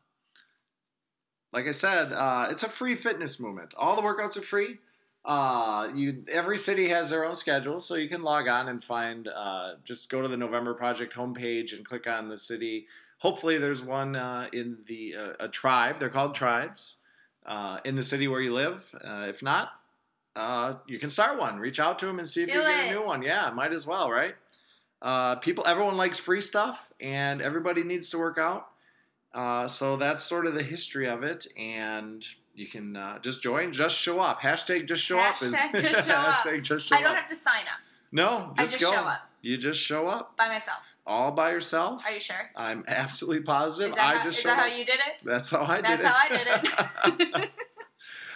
like 1.54 1.68
I 1.68 1.70
said, 1.70 2.12
uh, 2.12 2.48
it's 2.50 2.64
a 2.64 2.68
free 2.68 2.96
fitness 2.96 3.38
movement. 3.38 3.74
All 3.76 3.94
the 3.94 4.02
workouts 4.02 4.36
are 4.36 4.42
free. 4.42 4.78
Uh, 5.24 5.88
you 5.94 6.24
every 6.30 6.58
city 6.58 6.88
has 6.88 7.08
their 7.08 7.24
own 7.24 7.36
schedule, 7.36 7.78
so 7.78 7.94
you 7.94 8.08
can 8.08 8.22
log 8.22 8.48
on 8.48 8.68
and 8.68 8.82
find. 8.82 9.28
Uh, 9.28 9.74
just 9.84 10.10
go 10.10 10.20
to 10.20 10.28
the 10.28 10.36
November 10.36 10.74
Project 10.74 11.14
homepage 11.14 11.74
and 11.74 11.84
click 11.84 12.06
on 12.08 12.28
the 12.28 12.36
city. 12.36 12.86
Hopefully, 13.18 13.56
there's 13.56 13.82
one 13.82 14.16
uh, 14.16 14.48
in 14.52 14.78
the 14.86 15.14
uh, 15.16 15.32
a 15.40 15.48
tribe. 15.48 16.00
They're 16.00 16.10
called 16.10 16.34
tribes 16.34 16.96
uh, 17.46 17.78
in 17.84 17.94
the 17.94 18.02
city 18.02 18.28
where 18.28 18.40
you 18.40 18.52
live. 18.52 18.84
Uh, 19.02 19.26
if 19.28 19.40
not, 19.42 19.70
uh, 20.34 20.74
you 20.88 20.98
can 20.98 21.08
start 21.08 21.38
one. 21.38 21.58
Reach 21.58 21.78
out 21.78 22.00
to 22.00 22.06
them 22.06 22.18
and 22.18 22.28
see 22.28 22.42
if 22.42 22.48
Do 22.48 22.54
you 22.54 22.62
can 22.62 22.86
get 22.86 22.88
a 22.88 22.98
new 22.98 23.06
one. 23.06 23.22
Yeah, 23.22 23.50
might 23.54 23.72
as 23.72 23.86
well, 23.86 24.10
right? 24.10 24.34
Uh, 25.00 25.36
people, 25.36 25.64
everyone 25.66 25.96
likes 25.96 26.18
free 26.18 26.40
stuff, 26.40 26.88
and 27.00 27.40
everybody 27.40 27.84
needs 27.84 28.10
to 28.10 28.18
work 28.18 28.38
out. 28.38 28.68
Uh, 29.34 29.66
so 29.68 29.96
that's 29.96 30.22
sort 30.24 30.46
of 30.46 30.54
the 30.54 30.62
history 30.62 31.08
of 31.08 31.22
it, 31.24 31.46
and 31.58 32.24
you 32.54 32.68
can 32.68 32.96
uh, 32.96 33.18
just 33.18 33.42
join, 33.42 33.72
just 33.72 33.96
show 33.96 34.20
up. 34.20 34.40
Hashtag 34.40 34.86
just 34.86 35.02
show 35.02 35.18
up 35.18 35.42
is 35.42 35.54
Hashtag 35.54 35.82
just 35.82 36.06
show 36.08 36.14
up. 36.14 36.34
hashtag 36.34 36.62
just 36.62 36.86
show 36.86 36.94
I 36.96 37.00
don't 37.02 37.10
up. 37.10 37.16
have 37.16 37.28
to 37.28 37.34
sign 37.34 37.62
up. 37.62 37.80
no, 38.12 38.54
I 38.56 38.62
just, 38.62 38.78
just 38.78 38.84
go. 38.84 38.92
show 38.92 39.02
up 39.02 39.28
You 39.42 39.58
just 39.58 39.80
show 39.80 40.06
up 40.06 40.36
by 40.36 40.46
myself. 40.48 40.94
all 41.04 41.32
by 41.32 41.50
yourself. 41.50 42.04
Are 42.06 42.12
you 42.12 42.20
sure? 42.20 42.48
I'm 42.54 42.84
absolutely 42.86 43.42
positive. 43.42 43.90
Is 43.90 43.96
that, 43.96 44.04
I 44.14 44.18
how, 44.18 44.24
just 44.24 44.38
is 44.38 44.44
that 44.44 44.58
how 44.58 44.66
you 44.66 44.84
did 44.84 45.00
it? 45.00 45.24
That's 45.24 45.50
how 45.50 45.64
I 45.64 45.80
did 45.80 45.90
it. 45.90 46.00
That's 46.00 46.04
how 46.04 46.26
I 47.04 47.10
did 47.10 47.28
it. 47.34 47.50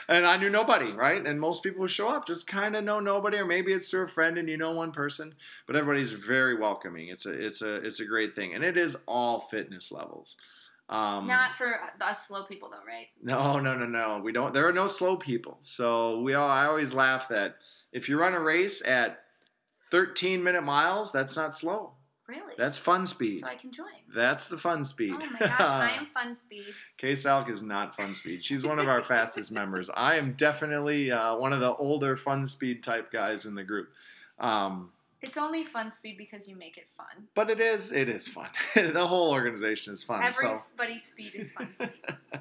and 0.09 0.27
I 0.27 0.37
knew 0.37 0.51
nobody, 0.51 0.91
right? 0.91 1.25
And 1.25 1.39
most 1.41 1.63
people 1.63 1.83
who 1.83 1.89
show 1.89 2.09
up 2.09 2.27
just 2.27 2.47
kind 2.49 2.75
of 2.75 2.83
know 2.83 2.99
nobody, 2.99 3.39
or 3.39 3.45
maybe 3.47 3.73
it's 3.73 3.89
through 3.91 4.05
a 4.05 4.09
friend 4.09 4.37
and 4.37 4.49
you 4.49 4.57
know 4.57 4.73
one 4.73 4.91
person. 4.91 5.35
But 5.69 5.77
everybody's 5.77 6.11
very 6.13 6.57
welcoming. 6.59 7.07
It's 7.09 7.25
a 7.27 7.31
it's 7.33 7.63
a 7.63 7.77
it's 7.77 8.01
a 8.01 8.05
great 8.07 8.35
thing, 8.35 8.53
and 8.55 8.65
it 8.65 8.77
is 8.77 8.97
all 9.07 9.41
fitness 9.43 9.93
levels. 9.93 10.37
Um, 10.89 11.27
Not 11.27 11.55
for 11.55 11.79
us 12.01 12.27
slow 12.27 12.45
people, 12.45 12.71
though, 12.71 12.87
right? 12.87 13.09
no, 13.23 13.59
no, 13.59 13.77
no, 13.77 13.85
no. 13.87 14.21
We 14.25 14.33
don't. 14.33 14.55
There 14.55 14.67
are 14.67 14.73
no 14.73 14.87
slow 14.87 15.17
people. 15.17 15.59
So 15.61 16.21
we 16.21 16.35
all. 16.35 16.49
I 16.49 16.65
always 16.67 16.95
laugh 16.95 17.29
that 17.29 17.57
if 17.93 18.09
you 18.09 18.19
run 18.19 18.33
a 18.35 18.41
race 18.41 18.83
at 18.87 19.21
13 19.91 20.43
minute 20.43 20.63
miles, 20.65 21.13
that's 21.13 21.37
not 21.37 21.55
slow. 21.55 21.93
Really? 22.27 22.53
That's 22.59 22.77
fun 22.77 23.07
speed. 23.07 23.39
so 23.39 23.47
I 23.47 23.55
can 23.55 23.73
join. 23.73 23.87
That's 24.15 24.49
the 24.49 24.59
fun 24.59 24.85
speed. 24.85 25.15
Oh 25.15 25.27
my 25.33 25.39
gosh, 25.39 25.61
I 25.61 25.91
am 25.93 26.07
fun 26.15 26.35
speed. 26.35 26.65
Kay 26.99 27.13
Salk 27.13 27.49
is 27.49 27.63
not 27.63 27.97
fun 27.97 28.15
speed. 28.15 28.45
She's 28.45 28.67
one 28.67 28.79
of 28.79 28.87
our 28.87 29.03
fastest 29.03 29.51
members. 29.51 29.89
I 29.89 30.17
am 30.17 30.35
definitely 30.35 31.11
uh, 31.11 31.37
one 31.37 31.55
of 31.55 31.61
the 31.61 31.75
older 31.77 32.17
fun 32.19 32.45
speed 32.47 32.83
type 32.83 33.11
guys 33.11 33.47
in 33.47 33.55
the 33.55 33.65
group. 33.65 33.89
Um, 34.39 34.91
It's 35.21 35.37
only 35.37 35.65
fun 35.65 35.91
speed 35.91 36.17
because 36.17 36.49
you 36.49 36.57
make 36.57 36.79
it 36.79 36.89
fun. 36.97 37.29
but 37.35 37.51
it 37.51 37.61
is 37.61 37.93
it 37.93 38.09
is 38.09 38.29
fun. 38.29 38.49
the 38.75 39.07
whole 39.07 39.33
organization 39.33 39.93
is 39.93 40.03
fun. 40.03 40.23
So 40.31 40.63
Everybody's 40.79 41.05
speed 41.05 41.33
is 41.35 41.53
fun 41.53 41.73
speed. 41.73 41.91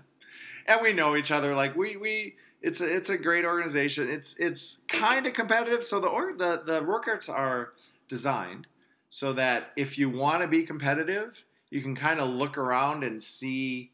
and 0.68 0.82
we 0.82 0.94
know 0.94 1.16
each 1.16 1.32
other. 1.32 1.56
Like 1.56 1.76
we 1.76 1.98
we 1.98 2.36
it's 2.62 2.82
a 2.82 2.96
it's 2.96 3.10
a 3.10 3.18
great 3.18 3.46
organization. 3.46 4.10
It's 4.10 4.38
it's 4.40 4.84
kind 4.88 5.26
of 5.26 5.34
competitive. 5.34 5.84
So 5.84 6.00
the 6.00 6.08
or, 6.08 6.34
the 6.34 6.62
the 6.66 6.82
workouts 6.82 7.30
are 7.30 7.74
designed 8.08 8.68
so 9.10 9.34
that 9.34 9.72
if 9.76 9.98
you 9.98 10.10
want 10.10 10.42
to 10.42 10.48
be 10.48 10.64
competitive, 10.64 11.44
you 11.70 11.82
can 11.82 11.96
kind 11.96 12.20
of 12.20 12.30
look 12.30 12.58
around 12.58 13.04
and 13.04 13.22
see 13.22 13.92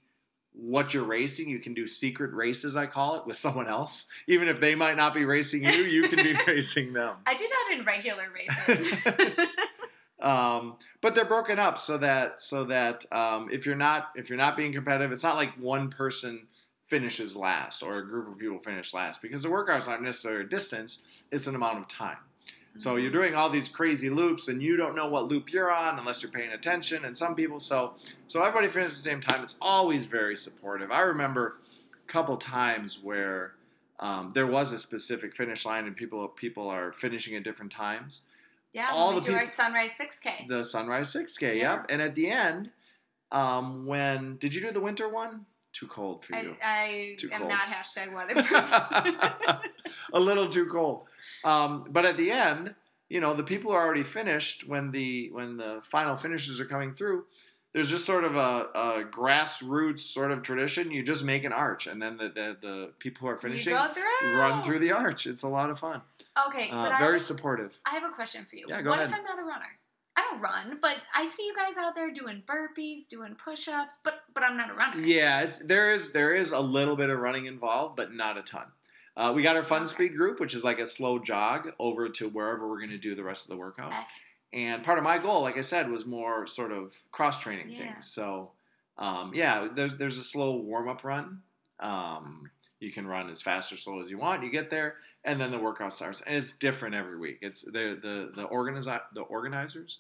what 0.53 0.93
you're 0.93 1.03
racing. 1.03 1.49
You 1.49 1.59
can 1.59 1.73
do 1.73 1.87
secret 1.87 2.33
races, 2.33 2.75
I 2.75 2.85
call 2.85 3.15
it, 3.15 3.25
with 3.25 3.37
someone 3.37 3.67
else. 3.67 4.07
Even 4.27 4.47
if 4.47 4.59
they 4.59 4.75
might 4.75 4.97
not 4.97 5.13
be 5.13 5.25
racing 5.25 5.63
you, 5.63 5.71
you 5.71 6.07
can 6.07 6.23
be 6.23 6.35
racing 6.47 6.93
them. 6.93 7.15
I 7.25 7.33
do 7.33 7.47
that 7.47 7.77
in 7.77 7.85
regular 7.85 8.25
races. 8.33 9.07
um, 10.21 10.77
but 11.01 11.15
they're 11.15 11.25
broken 11.25 11.59
up 11.59 11.77
so 11.77 11.97
that 11.97 12.41
so 12.41 12.65
that 12.65 13.05
um, 13.11 13.49
if 13.51 13.65
you're 13.65 13.75
not 13.75 14.11
if 14.15 14.29
you're 14.29 14.37
not 14.37 14.55
being 14.55 14.73
competitive, 14.73 15.11
it's 15.11 15.23
not 15.23 15.35
like 15.35 15.53
one 15.59 15.89
person 15.89 16.47
finishes 16.87 17.35
last 17.35 17.81
or 17.81 17.97
a 17.97 18.05
group 18.05 18.31
of 18.31 18.37
people 18.37 18.59
finish 18.59 18.93
last 18.93 19.21
because 19.21 19.41
the 19.41 19.49
workout's 19.49 19.87
not 19.87 20.01
necessarily 20.01 20.43
a 20.43 20.47
distance; 20.47 21.07
it's 21.31 21.47
an 21.47 21.55
amount 21.55 21.79
of 21.79 21.87
time. 21.87 22.17
So 22.75 22.95
you're 22.95 23.12
doing 23.12 23.36
all 23.36 23.49
these 23.49 23.69
crazy 23.69 24.09
loops, 24.09 24.47
and 24.47 24.62
you 24.62 24.75
don't 24.75 24.95
know 24.95 25.07
what 25.07 25.27
loop 25.27 25.53
you're 25.53 25.71
on 25.71 25.99
unless 25.99 26.23
you're 26.23 26.31
paying 26.31 26.51
attention. 26.51 27.05
And 27.05 27.15
some 27.17 27.36
people, 27.36 27.59
so 27.59 27.93
so 28.27 28.41
everybody 28.41 28.67
finishes 28.67 28.97
at 28.97 29.03
the 29.03 29.09
same 29.09 29.21
time. 29.21 29.43
It's 29.43 29.57
always 29.62 30.05
very 30.05 30.36
supportive. 30.36 30.91
I 30.91 31.01
remember 31.01 31.57
a 32.03 32.12
couple 32.12 32.36
times 32.38 33.03
where 33.03 33.53
um, 33.99 34.31
there 34.33 34.47
was 34.47 34.71
a 34.73 34.79
specific 34.79 35.36
finish 35.36 35.65
line, 35.65 35.86
and 35.86 35.95
people 35.95 36.27
people 36.29 36.67
are 36.67 36.91
finishing 36.93 37.36
at 37.36 37.43
different 37.43 37.71
times. 37.71 38.21
yeah, 38.73 38.88
all 38.91 39.13
we 39.13 39.19
the 39.19 39.27
do 39.31 39.36
our 39.36 39.45
Sunrise 39.45 39.91
6K. 39.99 40.47
The 40.47 40.63
Sunrise 40.63 41.13
6K, 41.13 41.57
Yeah. 41.57 41.75
yep. 41.75 41.86
And 41.89 42.01
at 42.01 42.15
the 42.15 42.29
end, 42.29 42.71
um, 43.31 43.86
when 43.86 44.38
did 44.38 44.55
you 44.55 44.62
do 44.62 44.71
the 44.71 44.79
winter 44.79 45.07
one? 45.07 45.45
Too 45.73 45.88
cold 45.88 46.23
for 46.25 46.36
you. 46.36 46.55
I, 46.63 47.15
I 47.21 47.25
am 47.33 47.39
cold. 47.39 47.49
not 47.49 47.62
hashtag 47.62 48.13
weatherproof. 48.13 48.71
a 50.13 50.19
little 50.19 50.47
too 50.47 50.65
cold. 50.67 51.05
Um, 51.43 51.88
but 51.89 52.06
at 52.06 52.17
the 52.17 52.32
end, 52.32 52.75
you 53.10 53.19
know, 53.19 53.34
the 53.34 53.43
people 53.43 53.71
are 53.71 53.84
already 53.84 54.03
finished 54.03 54.67
when 54.67 54.91
the 54.91 55.29
when 55.32 55.58
the 55.58 55.82
final 55.84 56.15
finishes 56.15 56.60
are 56.60 56.65
coming 56.65 56.93
through. 56.93 57.25
There's 57.73 57.89
just 57.89 58.06
sort 58.06 58.23
of 58.23 58.36
a, 58.36 58.67
a 58.75 59.03
grassroots 59.10 60.01
sort 60.01 60.32
of 60.32 60.43
tradition. 60.43 60.91
You 60.91 61.01
just 61.01 61.25
make 61.25 61.43
an 61.43 61.51
arch, 61.53 61.88
and 61.88 62.01
then 62.01 62.17
the 62.17 62.29
the, 62.29 62.58
the 62.62 62.91
people 62.99 63.21
who 63.21 63.34
are 63.34 63.38
finishing 63.38 63.75
through. 63.75 64.36
run 64.38 64.62
through 64.62 64.79
the 64.79 64.91
arch. 64.91 65.25
It's 65.25 65.41
a 65.43 65.47
lot 65.47 65.69
of 65.69 65.79
fun. 65.79 66.01
Okay, 66.47 66.69
Uh, 66.69 66.84
but 66.84 66.91
I, 66.93 66.99
very 66.99 67.19
supportive. 67.19 67.71
I 67.86 67.91
have 67.91 68.03
a 68.03 68.13
question 68.13 68.45
for 68.49 68.56
you. 68.56 68.65
Yeah, 68.69 68.82
go 68.82 68.91
what 68.91 68.99
ahead. 68.99 69.10
if 69.10 69.15
I'm 69.15 69.23
not 69.23 69.39
a 69.39 69.43
runner? 69.43 69.65
I 70.15 70.21
don't 70.29 70.39
run, 70.41 70.77
but 70.79 70.97
I 71.15 71.25
see 71.25 71.47
you 71.47 71.56
guys 71.56 71.75
out 71.75 71.95
there 71.95 72.12
doing 72.12 72.43
burpees, 72.45 73.08
doing 73.08 73.34
push-ups, 73.36 73.97
but 74.03 74.21
but 74.36 74.43
I'm 74.43 74.56
not 74.56 74.69
a 74.69 74.73
runner. 74.75 74.99
Yeah, 75.01 75.41
it's, 75.41 75.58
there 75.65 75.89
is 75.91 76.13
there 76.13 76.36
is 76.36 76.51
a 76.51 76.60
little 76.60 76.95
bit 76.95 77.10
of 77.10 77.17
running 77.19 77.47
involved, 77.47 77.95
but 77.95 78.13
not 78.13 78.38
a 78.38 78.43
ton. 78.43 78.65
Uh, 79.15 79.32
we 79.36 79.43
got 79.43 79.56
our 79.56 79.63
fun 79.63 79.84
Okay. 79.84 79.91
speed 79.91 80.15
group, 80.17 80.39
which 80.39 80.54
is 80.54 80.63
like 80.63 80.80
a 80.80 80.88
slow 80.88 81.19
jog 81.19 81.69
over 81.80 82.10
to 82.10 82.30
wherever 82.30 82.67
we're 82.67 82.80
going 82.80 82.89
to 82.89 82.97
do 82.97 83.13
the 83.15 83.23
rest 83.23 83.45
of 83.45 83.49
the 83.49 83.58
workout. 83.58 83.91
Okay. 83.93 84.04
And 84.54 84.84
part 84.84 84.97
of 84.97 85.04
my 85.04 85.17
goal, 85.17 85.41
like 85.41 85.58
I 85.58 85.62
said, 85.62 85.89
was 85.89 86.06
more 86.06 86.45
sort 86.47 86.71
of 86.71 86.93
cross 87.12 87.39
training 87.41 87.69
Yeah. 87.71 87.78
things. 87.80 88.12
So, 88.12 88.52
um, 88.97 89.32
yeah, 89.34 89.67
there's 89.73 89.97
there's 89.97 90.17
a 90.17 90.23
slow 90.23 90.58
warm 90.58 90.88
up 90.89 91.04
run. 91.04 91.41
Um, 91.80 92.49
you 92.80 92.91
can 92.91 93.08
run 93.08 93.30
as 93.30 93.41
fast 93.41 93.71
or 93.71 93.78
slow 93.78 93.99
as 93.99 94.12
you 94.12 94.17
want. 94.17 94.43
You 94.43 94.49
get 94.52 94.69
there, 94.69 94.97
and 95.23 95.39
then 95.39 95.52
the 95.52 95.58
workout 95.60 95.93
starts, 95.93 96.21
and 96.21 96.36
it's 96.36 96.54
different 96.54 96.93
every 96.95 97.17
week. 97.17 97.39
It's 97.41 97.62
the 97.62 97.97
the 98.02 98.32
the 98.36 98.43
organize 98.43 98.86
the 98.86 99.21
organizers 99.21 99.99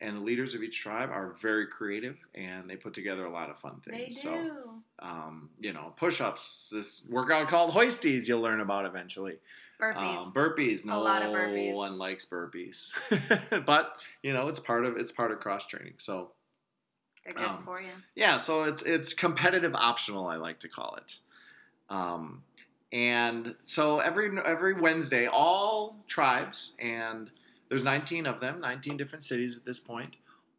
and 0.00 0.16
the 0.16 0.20
leaders 0.20 0.54
of 0.54 0.62
each 0.62 0.80
tribe 0.80 1.10
are 1.10 1.34
very 1.40 1.66
creative, 1.66 2.16
and 2.34 2.68
they 2.70 2.76
put 2.76 2.94
together 2.94 3.24
a 3.24 3.30
lot 3.30 3.50
of 3.50 3.58
fun 3.58 3.80
things. 3.84 4.22
They 4.22 4.30
do. 4.30 4.36
So, 4.38 4.70
um, 5.00 5.50
you 5.58 5.72
know, 5.72 5.92
push 5.96 6.20
ups, 6.20 6.72
this 6.74 7.06
workout 7.10 7.48
called 7.48 7.72
hoisties, 7.72 8.28
you'll 8.28 8.40
learn 8.40 8.60
about 8.60 8.84
eventually. 8.84 9.38
burpees. 9.80 10.18
Um, 10.18 10.32
burpees. 10.32 10.88
A 10.88 10.96
lot 10.96 11.22
of 11.22 11.32
burpees. 11.32 11.74
one 11.74 11.98
likes 11.98 12.24
burpees, 12.24 12.92
but 13.66 14.00
you 14.22 14.32
know 14.32 14.48
it's 14.48 14.60
part 14.60 14.84
of 14.84 14.96
it's 14.96 15.12
part 15.12 15.32
of 15.32 15.40
cross 15.40 15.66
training. 15.66 15.94
So 15.98 16.30
They're 17.24 17.34
good 17.34 17.46
um, 17.46 17.62
for 17.64 17.80
you. 17.80 17.90
yeah, 18.14 18.36
so 18.38 18.64
it's 18.64 18.82
it's 18.82 19.12
competitive 19.12 19.74
optional. 19.74 20.26
I 20.28 20.36
like 20.36 20.60
to 20.60 20.68
call 20.68 20.96
it. 20.96 21.16
Um, 21.90 22.42
and 22.92 23.54
so 23.64 23.98
every 23.98 24.30
every 24.44 24.74
Wednesday, 24.74 25.26
all 25.26 26.04
tribes 26.06 26.74
and 26.78 27.30
there's 27.68 27.84
19 27.84 28.26
of 28.26 28.40
them, 28.40 28.60
19 28.60 28.96
different 28.96 29.24
cities 29.24 29.56
at 29.56 29.64
this 29.64 29.80
point. 29.80 30.16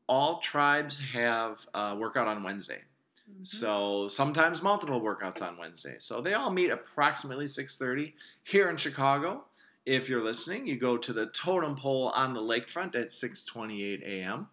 All 0.08 0.40
tribes 0.40 1.00
have 1.14 1.66
a 1.74 1.96
workout 1.96 2.28
on 2.28 2.44
Wednesday. 2.44 2.84
Mhm. 3.30 3.46
So 3.46 4.08
sometimes 4.08 4.62
multiple 4.64 5.02
workouts 5.02 5.42
on 5.42 5.58
Wednesday. 5.58 5.98
So 6.00 6.22
they 6.22 6.34
all 6.34 6.50
meet 6.50 6.70
approximately 6.70 7.48
6:30 7.48 8.16
here 8.44 8.70
in 8.70 8.78
Chicago. 8.78 9.46
If 9.86 10.10
you're 10.10 10.24
listening, 10.24 10.68
you 10.68 10.78
go 10.78 10.98
to 10.98 11.14
the 11.14 11.28
totem 11.28 11.76
pole 11.76 12.10
on 12.10 12.34
the 12.34 12.42
lakefront 12.42 12.96
at 12.96 13.12
6:28 13.12 14.02
a.m. 14.04 14.50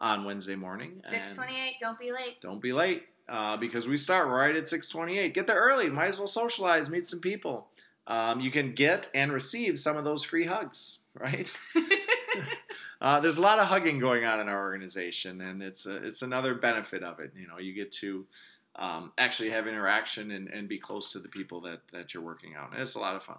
on 0.00 0.24
Wednesday 0.24 0.56
morning. 0.56 1.00
628, 1.04 1.78
don't 1.78 1.98
be 1.98 2.10
late. 2.12 2.40
Don't 2.40 2.60
be 2.60 2.72
late 2.72 3.08
uh, 3.28 3.56
because 3.56 3.86
we 3.88 3.96
start 3.96 4.28
right 4.28 4.54
at 4.56 4.64
6:28. 4.68 5.34
Get 5.34 5.46
there 5.46 5.60
early. 5.60 5.88
Might 5.90 6.08
as 6.08 6.18
well 6.18 6.26
socialize, 6.26 6.90
meet 6.90 7.06
some 7.06 7.20
people. 7.20 7.70
Um, 8.06 8.40
you 8.40 8.50
can 8.50 8.72
get 8.72 9.08
and 9.14 9.32
receive 9.32 9.78
some 9.78 9.96
of 9.96 10.04
those 10.04 10.24
free 10.24 10.46
hugs, 10.46 11.00
right? 11.14 11.50
Uh, 13.02 13.18
there's 13.18 13.36
a 13.36 13.40
lot 13.40 13.58
of 13.58 13.66
hugging 13.66 13.98
going 13.98 14.24
on 14.24 14.38
in 14.38 14.48
our 14.48 14.62
organization, 14.62 15.40
and 15.40 15.60
it's 15.60 15.86
a, 15.86 15.96
it's 16.06 16.22
another 16.22 16.54
benefit 16.54 17.02
of 17.02 17.18
it. 17.18 17.32
You 17.36 17.48
know, 17.48 17.58
you 17.58 17.72
get 17.72 17.90
to 17.94 18.24
um, 18.76 19.12
actually 19.18 19.50
have 19.50 19.66
interaction 19.66 20.30
and, 20.30 20.46
and 20.46 20.68
be 20.68 20.78
close 20.78 21.10
to 21.10 21.18
the 21.18 21.28
people 21.28 21.60
that, 21.62 21.80
that 21.92 22.14
you're 22.14 22.22
working 22.22 22.54
out. 22.54 22.70
And 22.72 22.80
it's 22.80 22.94
a 22.94 23.00
lot 23.00 23.16
of 23.16 23.24
fun. 23.24 23.38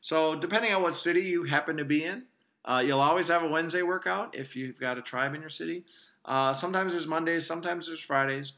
So, 0.00 0.34
depending 0.34 0.74
on 0.74 0.82
what 0.82 0.96
city 0.96 1.20
you 1.20 1.44
happen 1.44 1.76
to 1.76 1.84
be 1.84 2.02
in, 2.02 2.24
uh, 2.64 2.82
you'll 2.84 3.00
always 3.00 3.28
have 3.28 3.44
a 3.44 3.48
Wednesday 3.48 3.82
workout 3.82 4.34
if 4.34 4.56
you've 4.56 4.80
got 4.80 4.98
a 4.98 5.02
tribe 5.02 5.32
in 5.32 5.40
your 5.40 5.48
city. 5.48 5.84
Uh, 6.24 6.52
sometimes 6.52 6.90
there's 6.90 7.06
Mondays, 7.06 7.46
sometimes 7.46 7.86
there's 7.86 8.00
Fridays. 8.00 8.54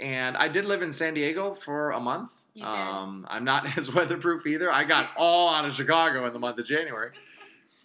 And 0.00 0.36
I 0.36 0.48
did 0.48 0.64
live 0.64 0.82
in 0.82 0.90
San 0.90 1.14
Diego 1.14 1.54
for 1.54 1.92
a 1.92 2.00
month. 2.00 2.32
You 2.54 2.64
did. 2.64 2.72
Um, 2.72 3.26
I'm 3.30 3.44
not 3.44 3.66
as 3.78 3.92
weatherproof 3.92 4.46
either. 4.46 4.70
I 4.70 4.84
got 4.84 5.10
all 5.16 5.48
out 5.48 5.64
of 5.64 5.72
Chicago 5.72 6.26
in 6.26 6.32
the 6.32 6.38
month 6.38 6.58
of 6.58 6.66
January. 6.66 7.10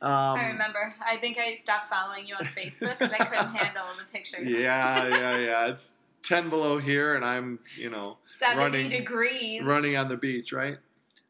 Um, 0.02 0.12
I 0.12 0.48
remember. 0.50 0.94
I 1.06 1.18
think 1.18 1.38
I 1.38 1.56
stopped 1.56 1.88
following 1.90 2.28
you 2.28 2.36
on 2.36 2.46
Facebook 2.46 3.00
because 3.00 3.12
I 3.14 3.18
couldn't 3.26 3.56
handle 3.56 3.86
the 3.98 4.04
pictures. 4.12 4.62
Yeah, 4.62 5.08
yeah, 5.10 5.38
yeah. 5.38 5.68
It's 5.68 5.98
10 6.24 6.50
below 6.50 6.78
here, 6.78 7.16
and 7.16 7.26
I'm, 7.26 7.60
you 7.76 7.90
know, 7.90 8.18
70 8.40 8.62
running- 8.62 8.90
degrees. 8.90 9.64
running 9.64 9.96
on 9.96 10.08
the 10.10 10.18
beach, 10.18 10.54
right? 10.54 10.78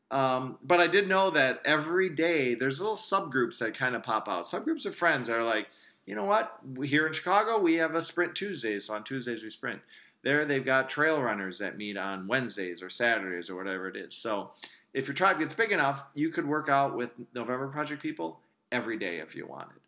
Um, 0.09 0.57
but 0.63 0.79
I 0.79 0.87
did 0.87 1.07
know 1.07 1.29
that 1.31 1.61
every 1.65 2.09
day 2.09 2.55
there's 2.55 2.79
little 2.79 2.95
subgroups 2.95 3.59
that 3.59 3.73
kind 3.77 3.95
of 3.95 4.03
pop 4.03 4.27
out. 4.29 4.45
Subgroups 4.45 4.85
of 4.85 4.95
friends 4.95 5.27
that 5.27 5.37
are 5.37 5.43
like, 5.43 5.67
you 6.05 6.15
know 6.15 6.23
what? 6.23 6.57
Here 6.83 7.05
in 7.05 7.11
Chicago, 7.13 7.59
we 7.59 7.75
have 7.75 7.93
a 7.93 8.01
Sprint 8.01 8.33
Tuesdays. 8.33 8.85
So 8.85 8.95
on 8.95 9.03
Tuesdays, 9.03 9.43
we 9.43 9.49
sprint. 9.49 9.81
There, 10.23 10.45
they've 10.45 10.65
got 10.65 10.89
trail 10.89 11.21
runners 11.21 11.59
that 11.59 11.77
meet 11.77 11.97
on 11.97 12.27
Wednesdays 12.27 12.81
or 12.81 12.89
Saturdays 12.89 13.49
or 13.49 13.55
whatever 13.55 13.87
it 13.87 13.95
is. 13.95 14.15
So 14.15 14.51
if 14.93 15.07
your 15.07 15.15
tribe 15.15 15.39
gets 15.39 15.53
big 15.53 15.71
enough, 15.71 16.07
you 16.15 16.29
could 16.29 16.47
work 16.47 16.69
out 16.69 16.95
with 16.95 17.11
November 17.33 17.67
Project 17.67 18.01
people 18.01 18.39
every 18.71 18.97
day 18.97 19.17
if 19.19 19.35
you 19.35 19.45
wanted. 19.45 19.79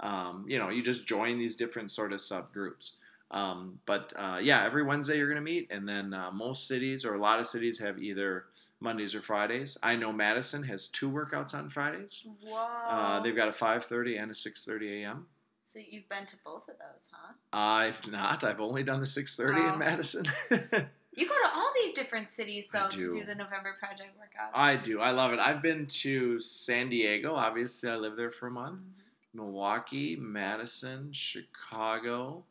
Um, 0.00 0.44
you 0.48 0.58
know, 0.58 0.68
you 0.68 0.82
just 0.82 1.06
join 1.06 1.38
these 1.38 1.56
different 1.56 1.90
sort 1.90 2.12
of 2.12 2.20
subgroups. 2.20 2.96
Um, 3.30 3.78
but 3.86 4.12
uh, 4.16 4.38
yeah, 4.42 4.64
every 4.64 4.82
Wednesday 4.82 5.16
you're 5.16 5.28
going 5.28 5.36
to 5.36 5.42
meet, 5.42 5.68
and 5.70 5.88
then 5.88 6.12
uh, 6.12 6.30
most 6.30 6.66
cities 6.66 7.04
or 7.04 7.14
a 7.14 7.20
lot 7.20 7.40
of 7.40 7.46
cities 7.46 7.78
have 7.78 7.98
either 7.98 8.44
Mondays 8.80 9.14
or 9.14 9.22
Fridays. 9.22 9.78
I 9.82 9.96
know 9.96 10.12
Madison 10.12 10.62
has 10.64 10.88
two 10.88 11.10
workouts 11.10 11.54
on 11.54 11.70
Fridays. 11.70 12.24
Whoa. 12.44 12.56
Uh, 12.58 13.22
they've 13.22 13.36
got 13.36 13.48
a 13.48 13.52
5:30 13.52 14.20
and 14.20 14.30
a 14.30 14.34
6:30 14.34 15.02
a.m. 15.02 15.26
so 15.62 15.78
you've 15.78 16.08
been 16.08 16.26
to 16.26 16.36
both 16.44 16.68
of 16.68 16.74
those, 16.78 17.08
huh? 17.12 17.32
I've 17.52 18.06
not. 18.10 18.44
I've 18.44 18.60
only 18.60 18.82
done 18.82 19.00
the 19.00 19.06
6:30 19.06 19.54
Oh. 19.56 19.72
in 19.72 19.78
Madison. 19.78 20.24
You 21.14 21.28
go 21.28 21.34
to 21.34 21.50
all 21.54 21.70
these 21.84 21.92
different 21.94 22.30
cities 22.30 22.68
though 22.72 22.88
to 22.88 22.96
do. 22.96 23.12
do 23.12 23.24
the 23.26 23.34
November 23.34 23.76
Project 23.78 24.16
workouts. 24.18 24.48
I 24.54 24.76
do. 24.76 24.98
I 25.02 25.10
love 25.10 25.34
it. 25.34 25.38
I've 25.38 25.60
been 25.60 25.84
to 25.86 26.40
San 26.40 26.88
Diego. 26.88 27.34
Obviously, 27.34 27.90
I 27.90 27.96
lived 27.96 28.16
there 28.16 28.30
for 28.30 28.46
a 28.46 28.50
month. 28.50 28.80
Mhm. 28.80 28.92
Milwaukee, 29.34 30.16
Madison, 30.16 31.12
Chicago, 31.12 32.44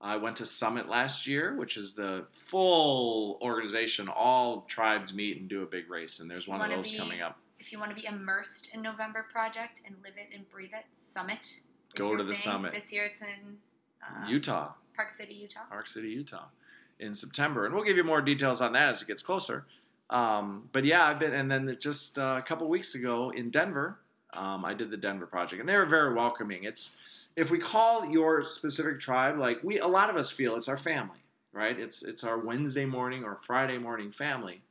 I 0.00 0.16
went 0.16 0.36
to 0.36 0.46
Summit 0.46 0.88
last 0.88 1.26
year, 1.26 1.54
which 1.56 1.76
is 1.76 1.92
the 1.94 2.26
full 2.32 3.38
organization. 3.42 4.08
All 4.08 4.62
tribes 4.62 5.12
meet 5.12 5.38
and 5.38 5.46
do 5.48 5.62
a 5.62 5.66
big 5.66 5.90
race, 5.90 6.18
and 6.18 6.30
there's 6.30 6.48
one 6.48 6.62
of 6.62 6.70
those 6.74 6.92
be- 6.92 6.96
coming 6.96 7.20
up. 7.20 7.38
If 7.58 7.70
you 7.70 7.78
want 7.78 7.94
to 7.94 8.00
be 8.00 8.06
immersed 8.06 8.70
in 8.74 8.80
November 8.80 9.26
Project 9.30 9.82
and 9.86 9.94
live 10.02 10.14
it 10.16 10.28
and 10.34 10.48
breathe 10.50 10.72
it, 10.72 10.86
Summit. 10.92 11.60
Go 11.96 12.16
to 12.16 12.22
the 12.22 12.32
thing. 12.32 12.52
Summit. 12.52 12.72
This 12.72 12.92
year 12.92 13.04
it's 13.04 13.22
in 13.22 13.58
uh, 14.02 14.28
Utah, 14.28 14.72
Park 14.94 15.10
City, 15.10 15.34
Utah. 15.34 15.60
Park 15.68 15.86
City, 15.86 16.08
Utah, 16.08 16.46
in 16.98 17.14
September, 17.14 17.66
and 17.66 17.74
we'll 17.74 17.84
give 17.84 17.96
you 17.96 18.04
more 18.04 18.20
details 18.20 18.60
on 18.60 18.72
that 18.72 18.90
as 18.90 19.02
it 19.02 19.08
gets 19.08 19.22
closer. 19.22 19.64
Um, 20.08 20.68
but 20.72 20.84
yeah, 20.84 21.04
I've 21.06 21.18
been, 21.18 21.34
and 21.34 21.50
then 21.50 21.76
just 21.80 22.18
uh, 22.18 22.36
a 22.38 22.42
couple 22.42 22.68
weeks 22.68 22.94
ago 22.94 23.30
in 23.30 23.50
Denver, 23.50 23.98
um, 24.32 24.64
I 24.64 24.74
did 24.74 24.90
the 24.90 24.96
Denver 24.96 25.26
project, 25.26 25.60
and 25.60 25.68
they 25.68 25.76
were 25.76 25.86
very 25.86 26.14
welcoming. 26.14 26.64
It's 26.64 26.98
if 27.34 27.50
we 27.50 27.58
call 27.58 28.06
your 28.06 28.44
specific 28.44 29.00
tribe 29.00 29.38
like 29.38 29.62
we, 29.62 29.78
a 29.78 29.86
lot 29.86 30.10
of 30.10 30.16
us 30.16 30.30
feel 30.30 30.54
it's 30.54 30.68
our 30.68 30.76
family, 30.76 31.18
right? 31.52 31.78
It's 31.78 32.02
it's 32.02 32.22
our 32.24 32.38
Wednesday 32.38 32.84
morning 32.84 33.24
or 33.24 33.36
Friday 33.36 33.78
morning 33.78 34.10
family. 34.12 34.62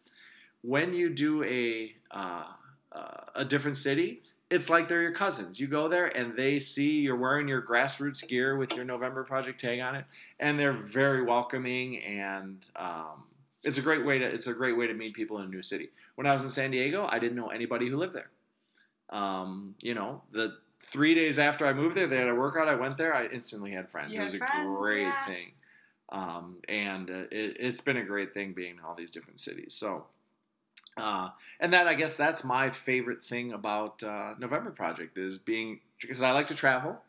When 0.61 0.93
you 0.93 1.09
do 1.09 1.43
a 1.43 1.93
uh, 2.11 2.45
uh, 2.91 3.21
a 3.35 3.45
different 3.45 3.77
city, 3.77 4.21
it's 4.49 4.69
like 4.69 4.87
they're 4.87 5.01
your 5.01 5.11
cousins. 5.11 5.59
You 5.59 5.67
go 5.67 5.87
there 5.87 6.05
and 6.15 6.35
they 6.35 6.59
see 6.59 6.99
you're 6.99 7.15
wearing 7.15 7.47
your 7.47 7.61
grassroots 7.61 8.27
gear 8.27 8.57
with 8.57 8.75
your 8.75 8.85
November 8.85 9.23
Project 9.23 9.59
tag 9.59 9.79
on 9.79 9.95
it, 9.95 10.05
and 10.39 10.59
they're 10.59 10.71
very 10.71 11.23
welcoming 11.23 12.03
and 12.03 12.63
um, 12.75 13.23
it's 13.63 13.79
a 13.79 13.81
great 13.81 14.05
way 14.05 14.19
to 14.19 14.25
it's 14.25 14.47
a 14.47 14.53
great 14.53 14.77
way 14.77 14.87
to 14.87 14.93
meet 14.93 15.13
people 15.13 15.39
in 15.39 15.45
a 15.45 15.47
new 15.47 15.61
city. 15.61 15.89
When 16.13 16.27
I 16.27 16.33
was 16.33 16.43
in 16.43 16.49
San 16.49 16.71
Diego, 16.71 17.07
I 17.09 17.19
didn't 17.19 17.35
know 17.35 17.47
anybody 17.47 17.89
who 17.89 17.97
lived 17.97 18.13
there. 18.13 18.29
Um, 19.09 19.75
you 19.81 19.95
know, 19.95 20.21
the 20.31 20.57
three 20.79 21.15
days 21.15 21.39
after 21.39 21.65
I 21.65 21.73
moved 21.73 21.97
there, 21.97 22.07
they 22.07 22.17
had 22.17 22.29
a 22.29 22.35
workout. 22.35 22.67
I 22.67 22.75
went 22.75 22.97
there, 22.97 23.13
I 23.13 23.25
instantly 23.25 23.71
had 23.71 23.89
friends. 23.89 24.13
You 24.13 24.21
it 24.21 24.23
was 24.25 24.33
had 24.33 24.41
a 24.41 24.75
great 24.77 25.01
yeah. 25.01 25.25
thing, 25.25 25.51
um, 26.11 26.57
and 26.69 27.09
uh, 27.09 27.23
it, 27.31 27.57
it's 27.59 27.81
been 27.81 27.97
a 27.97 28.05
great 28.05 28.33
thing 28.33 28.53
being 28.53 28.75
in 28.75 28.83
all 28.87 28.95
these 28.95 29.11
different 29.11 29.39
cities. 29.39 29.73
So. 29.73 30.05
Uh, 30.97 31.29
and 31.59 31.73
that 31.73 31.87
I 31.87 31.93
guess 31.93 32.15
that's 32.15 32.43
my 32.43 32.69
favorite 32.69 33.23
thing 33.23 33.51
about 33.51 34.01
uh, 34.01 34.35
November 34.39 34.71
Project 34.71 35.17
is 35.17 35.37
being 35.37 35.81
because 35.99 36.21
I 36.21 36.31
like 36.31 36.47
to 36.47 36.55
travel, 36.55 37.01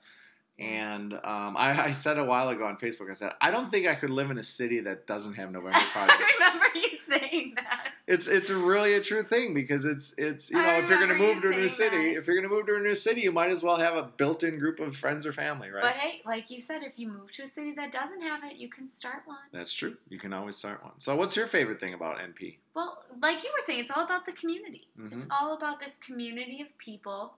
and 0.58 1.12
um, 1.14 1.56
I, 1.56 1.86
I 1.86 1.90
said 1.90 2.18
a 2.18 2.24
while 2.24 2.48
ago 2.48 2.64
on 2.64 2.76
Facebook 2.76 3.10
I 3.10 3.12
said 3.12 3.32
I 3.40 3.50
don't 3.50 3.70
think 3.70 3.86
I 3.86 3.94
could 3.94 4.10
live 4.10 4.30
in 4.30 4.38
a 4.38 4.42
city 4.42 4.80
that 4.80 5.06
doesn't 5.06 5.34
have 5.34 5.52
November 5.52 5.78
Project. 5.78 6.22
I 6.40 6.46
remember 6.46 6.66
you 6.78 6.98
saying 7.10 7.52
that. 7.56 7.92
it's 8.06 8.26
it's 8.26 8.50
really 8.50 8.94
a 8.94 9.00
true 9.02 9.22
thing 9.22 9.52
because 9.54 9.84
it's 9.84 10.14
it's 10.18 10.50
you 10.50 10.56
know 10.60 10.68
I 10.68 10.78
if 10.78 10.88
you're 10.88 10.98
going 10.98 11.10
to 11.10 11.14
remember 11.14 11.34
move 11.46 11.52
to 11.52 11.58
a 11.58 11.60
new 11.60 11.68
city 11.68 12.12
that. 12.14 12.18
if 12.18 12.26
you're 12.26 12.36
going 12.36 12.48
to 12.48 12.54
move 12.54 12.66
to 12.66 12.76
a 12.76 12.80
new 12.80 12.94
city 12.94 13.20
you 13.20 13.32
might 13.32 13.50
as 13.50 13.62
well 13.62 13.76
have 13.76 13.96
a 13.96 14.02
built-in 14.04 14.58
group 14.58 14.80
of 14.80 14.96
friends 14.96 15.26
or 15.26 15.32
family 15.32 15.68
right 15.70 15.82
But 15.82 15.94
hey, 15.96 16.22
like 16.24 16.50
you 16.50 16.60
said, 16.62 16.82
if 16.82 16.98
you 16.98 17.08
move 17.08 17.32
to 17.32 17.42
a 17.42 17.46
city 17.46 17.72
that 17.72 17.92
doesn't 17.92 18.22
have 18.22 18.42
it, 18.44 18.56
you 18.56 18.68
can 18.68 18.88
start 18.88 19.22
one. 19.26 19.38
that's 19.52 19.72
true 19.74 19.96
you 20.08 20.18
can 20.18 20.32
always 20.32 20.56
start 20.56 20.82
one 20.82 20.92
so 20.98 21.14
what's 21.16 21.36
your 21.36 21.46
favorite 21.48 21.78
thing 21.78 21.92
about 21.94 22.16
np 22.18 22.56
Well, 22.74 23.04
like 23.22 23.42
you 23.44 23.50
were 23.54 23.60
saying, 23.62 23.80
it's 23.80 23.90
all 23.90 24.04
about 24.04 24.24
the 24.26 24.32
community. 24.32 24.88
Mhm. 24.98 25.12
It's 25.14 25.26
all 25.30 25.54
about 25.56 25.80
this 25.80 25.96
community 25.98 26.60
of 26.62 26.76
people 26.78 27.34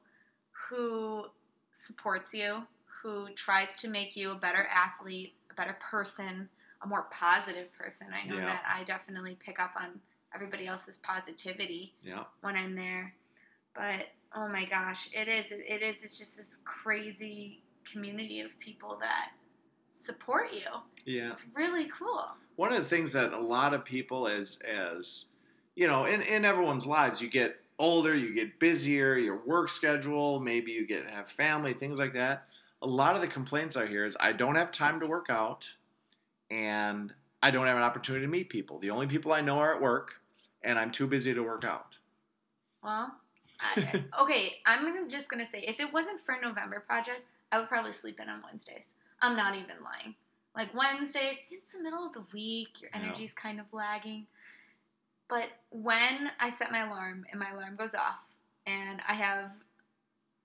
who 0.68 1.26
supports 1.70 2.34
you, 2.34 2.62
who 3.02 3.28
tries 3.34 3.76
to 3.82 3.88
make 3.88 4.16
you 4.16 4.30
a 4.32 4.34
better 4.34 4.66
athlete, 4.72 5.34
a 5.50 5.54
better 5.54 5.76
person, 5.80 6.48
a 6.82 6.86
more 6.86 7.06
positive 7.10 7.72
person. 7.72 8.08
I 8.12 8.26
know 8.26 8.36
Yeah. 8.38 8.46
that 8.46 8.62
I 8.68 8.84
definitely 8.84 9.36
pick 9.38 9.60
up 9.60 9.72
on 9.80 10.00
everybody 10.34 10.66
else's 10.66 10.98
positivity 10.98 11.94
yeah 12.02 12.24
when 12.42 12.56
I'm 12.56 12.74
there. 12.74 13.14
But 13.74 14.08
oh 14.34 14.48
my 14.48 14.64
gosh, 14.64 15.08
it 15.12 15.28
is 15.28 15.52
it 15.52 15.82
is 15.82 16.02
it's 16.02 16.18
just 16.18 16.36
this 16.36 16.60
crazy 16.64 17.62
community 17.90 18.40
of 18.40 18.58
people 18.58 18.98
that 19.00 19.30
support 19.92 20.52
you. 20.52 20.60
yeah 21.04 21.30
It's 21.30 21.44
really 21.54 21.88
cool. 21.98 22.26
one 22.56 22.72
of 22.72 22.78
the 22.78 22.88
things 22.88 23.12
that 23.12 23.32
a 23.32 23.40
lot 23.40 23.74
of 23.74 23.84
people 23.84 24.28
as 24.28 24.60
as 24.62 25.30
you 25.74 25.86
know 25.86 26.04
in, 26.04 26.20
in 26.22 26.44
everyone's 26.44 26.86
lives 26.86 27.20
you 27.22 27.28
get 27.28 27.60
older 27.78 28.14
you 28.14 28.34
get 28.34 28.58
busier 28.58 29.16
your 29.16 29.36
work 29.44 29.68
schedule 29.68 30.40
maybe 30.40 30.72
you 30.72 30.86
get 30.86 31.06
have 31.08 31.28
family 31.30 31.72
things 31.72 31.98
like 31.98 32.12
that 32.12 32.46
a 32.82 32.86
lot 32.86 33.14
of 33.14 33.20
the 33.20 33.28
complaints 33.28 33.76
i 33.76 33.86
hear 33.86 34.04
is 34.04 34.16
i 34.20 34.32
don't 34.32 34.54
have 34.56 34.70
time 34.70 35.00
to 35.00 35.06
work 35.06 35.26
out 35.30 35.68
and 36.50 37.12
i 37.42 37.50
don't 37.50 37.66
have 37.66 37.76
an 37.76 37.82
opportunity 37.82 38.24
to 38.24 38.30
meet 38.30 38.48
people 38.48 38.78
the 38.78 38.90
only 38.90 39.06
people 39.06 39.32
i 39.32 39.40
know 39.40 39.58
are 39.58 39.74
at 39.74 39.80
work 39.80 40.20
and 40.62 40.78
i'm 40.78 40.90
too 40.90 41.06
busy 41.06 41.34
to 41.34 41.42
work 41.42 41.64
out 41.64 41.96
Well, 42.82 43.12
I, 43.60 44.04
okay, 44.22 44.56
I'm 44.66 45.08
just 45.08 45.28
gonna 45.30 45.44
say 45.44 45.64
if 45.66 45.80
it 45.80 45.92
wasn't 45.92 46.20
for 46.20 46.36
November 46.40 46.78
Project, 46.80 47.22
I 47.50 47.58
would 47.58 47.68
probably 47.68 47.90
sleep 47.92 48.20
in 48.20 48.28
on 48.28 48.40
Wednesdays. 48.44 48.94
I'm 49.20 49.36
not 49.36 49.56
even 49.56 49.82
lying. 49.82 50.14
Like 50.54 50.72
Wednesdays, 50.74 51.48
it's 51.50 51.72
the 51.72 51.82
middle 51.82 52.06
of 52.06 52.12
the 52.12 52.22
week, 52.32 52.80
your 52.80 52.90
Yeah. 52.94 53.00
energy's 53.02 53.34
kind 53.34 53.58
of 53.58 53.66
lagging. 53.72 54.28
But 55.28 55.48
when 55.70 56.30
I 56.38 56.50
set 56.50 56.70
my 56.70 56.86
alarm 56.86 57.26
and 57.32 57.40
my 57.40 57.50
alarm 57.50 57.74
goes 57.76 57.96
off, 57.96 58.28
and 58.66 59.00
I 59.08 59.14
have 59.14 59.50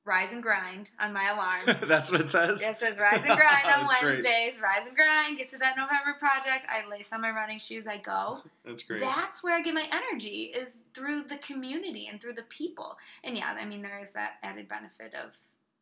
rise 0.06 0.34
and 0.34 0.44
grind 0.44 0.92
on 1.00 1.13
my 1.13 1.30
alarm. 1.30 1.78
that's 1.88 2.12
what 2.12 2.22
it 2.22 2.30
says 2.30 2.62
It 2.62 2.78
says 2.78 2.98
rise 3.00 3.24
and 3.26 3.38
grind 3.38 3.66
on 3.74 3.82
That's 3.88 4.00
great. 4.02 4.13
Wednesdays. 4.13 4.60
Rise 4.62 4.88
and 4.88 4.96
grind. 4.96 5.38
Get 5.38 5.50
to 5.50 5.58
that 5.60 5.78
November 5.78 6.13
project. 6.20 6.68
I 6.70 6.88
lace 6.89 7.13
on 7.13 7.22
my 7.22 7.30
running 7.32 7.60
shoes. 7.60 7.88
I 7.88 7.98
go. 7.98 8.42
that's 8.66 8.84
great 8.84 9.00
That's 9.02 9.44
where 9.44 9.56
I 9.56 9.62
get 9.62 9.74
my 9.74 9.88
energy 9.92 10.52
is 10.56 10.84
through 10.94 11.24
the 11.24 11.38
community 11.38 12.08
and 12.08 12.20
through 12.22 12.34
the 12.34 12.44
people. 12.44 12.98
And 13.24 13.38
yeah, 13.38 13.56
I 13.60 13.66
mean 13.66 13.82
there 13.82 14.00
is 14.02 14.13
that 14.13 14.34
added 14.44 14.68
benefit 14.68 15.13
of 15.16 15.32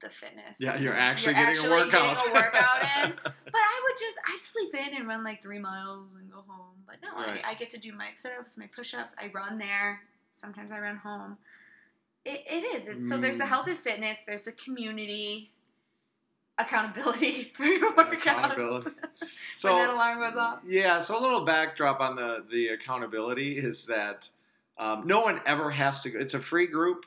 the 0.01 0.09
fitness. 0.09 0.57
yeah 0.59 0.77
you're 0.79 0.95
actually 0.95 1.35
You're 1.35 1.45
getting 1.45 1.57
actually 1.63 1.81
a 1.81 1.85
workout 1.85 2.15
getting 2.17 2.31
a 2.31 2.33
workout 2.33 2.81
in. 3.05 3.13
But 3.23 3.55
I 3.55 3.81
would 3.83 3.99
just 3.99 4.19
I'd 4.27 4.43
sleep 4.43 4.73
in 4.73 4.95
and 4.97 5.07
run 5.07 5.23
like 5.23 5.41
three 5.43 5.59
miles 5.59 6.15
and 6.15 6.31
go 6.31 6.43
home. 6.47 6.75
But 6.87 6.95
no, 7.03 7.21
Right. 7.23 7.39
I, 7.45 7.51
I 7.51 7.53
get 7.55 7.69
to 7.71 7.77
do 7.79 7.93
my 7.93 8.09
sit 8.11 8.31
ups, 8.39 8.57
my 8.57 8.67
push 8.75 8.93
ups. 8.95 9.15
I 9.21 9.31
run 9.33 9.57
there. 9.59 10.01
Sometimes 10.33 10.71
I 10.71 10.79
run 10.79 10.95
home. 10.97 11.37
It, 12.25 12.43
it 12.49 12.75
is. 12.75 12.87
It's, 12.87 13.09
so 13.09 13.17
there's 13.17 13.37
the 13.37 13.43
Mm. 13.45 13.47
health 13.49 13.67
and 13.67 13.77
fitness. 13.77 14.23
There's 14.23 14.43
the 14.45 14.51
community 14.51 15.51
accountability 16.57 17.51
for 17.55 17.65
your 17.65 17.95
workout. 17.95 18.13
Accountability. 18.13 18.89
when 19.63 19.75
that 19.75 19.89
alarm 19.89 20.19
goes 20.19 20.37
off. 20.37 20.61
Yeah, 20.65 20.99
so 20.99 21.17
a 21.17 21.21
little 21.21 21.45
backdrop 21.45 21.99
on 21.99 22.15
the 22.15 22.43
the 22.49 22.69
accountability 22.69 23.57
is 23.57 23.85
that 23.87 24.29
um, 24.77 25.05
no 25.05 25.21
one 25.21 25.41
ever 25.45 25.71
has 25.71 26.01
to 26.03 26.09
go. 26.09 26.19
It's 26.19 26.33
a 26.33 26.39
free 26.39 26.67
group. 26.67 27.05